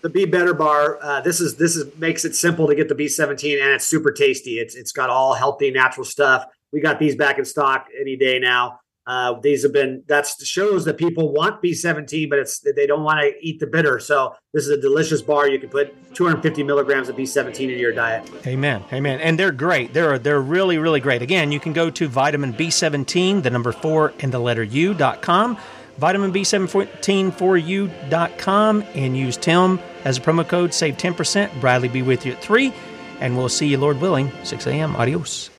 The 0.00 0.08
Be 0.08 0.24
Better 0.24 0.54
Bar. 0.54 0.98
Uh, 1.02 1.20
this 1.20 1.40
is 1.40 1.56
this 1.56 1.76
is 1.76 1.94
makes 1.96 2.24
it 2.24 2.34
simple 2.34 2.68
to 2.68 2.74
get 2.74 2.88
the 2.88 2.94
B17, 2.94 3.60
and 3.60 3.72
it's 3.72 3.84
super 3.84 4.12
tasty. 4.12 4.58
It's 4.58 4.74
it's 4.76 4.92
got 4.92 5.10
all 5.10 5.34
healthy, 5.34 5.70
natural 5.70 6.04
stuff. 6.04 6.46
We 6.72 6.80
got 6.80 6.98
these 6.98 7.16
back 7.16 7.38
in 7.38 7.44
stock 7.44 7.88
any 8.00 8.16
day 8.16 8.38
now. 8.38 8.80
Uh, 9.08 9.40
these 9.40 9.62
have 9.62 9.72
been 9.72 10.02
that 10.06 10.26
shows 10.44 10.84
that 10.84 10.98
people 10.98 11.32
want 11.32 11.62
B17, 11.62 12.28
but 12.28 12.38
it's 12.38 12.60
they 12.60 12.86
don't 12.86 13.02
want 13.02 13.20
to 13.20 13.32
eat 13.40 13.58
the 13.58 13.66
bitter. 13.66 13.98
So 13.98 14.34
this 14.52 14.64
is 14.64 14.70
a 14.70 14.80
delicious 14.80 15.22
bar. 15.22 15.48
You 15.48 15.58
can 15.58 15.70
put 15.70 16.14
250 16.14 16.62
milligrams 16.62 17.08
of 17.08 17.16
B17 17.16 17.72
in 17.72 17.78
your 17.78 17.92
diet. 17.92 18.30
Amen, 18.46 18.84
amen. 18.92 19.20
And 19.20 19.38
they're 19.38 19.50
great. 19.50 19.94
They're 19.94 20.18
they're 20.18 20.42
really 20.42 20.76
really 20.76 21.00
great. 21.00 21.22
Again, 21.22 21.50
you 21.50 21.58
can 21.58 21.72
go 21.72 21.88
to 21.90 22.06
vitamin 22.06 22.52
B17, 22.52 23.42
the 23.42 23.50
number 23.50 23.72
four, 23.72 24.12
and 24.20 24.30
the 24.30 24.38
letter 24.38 24.62
U 24.62 24.92
dot 24.94 25.22
com. 25.22 25.56
vitamin 25.96 26.30
B714 26.32 27.32
for 27.32 27.56
you.com 27.56 28.84
and 28.94 29.16
use 29.16 29.36
Tim 29.38 29.80
as 30.04 30.18
a 30.18 30.20
promo 30.20 30.46
code, 30.46 30.72
save 30.72 30.96
10%. 30.96 31.60
Bradley 31.60 31.88
be 31.88 32.02
with 32.02 32.24
you 32.24 32.32
at 32.32 32.40
3, 32.42 32.72
and 33.20 33.36
we'll 33.36 33.48
see 33.48 33.66
you, 33.66 33.78
Lord 33.78 34.00
willing, 34.00 34.30
6 34.44 34.66
a.m. 34.68 34.94
Adios. 34.96 35.50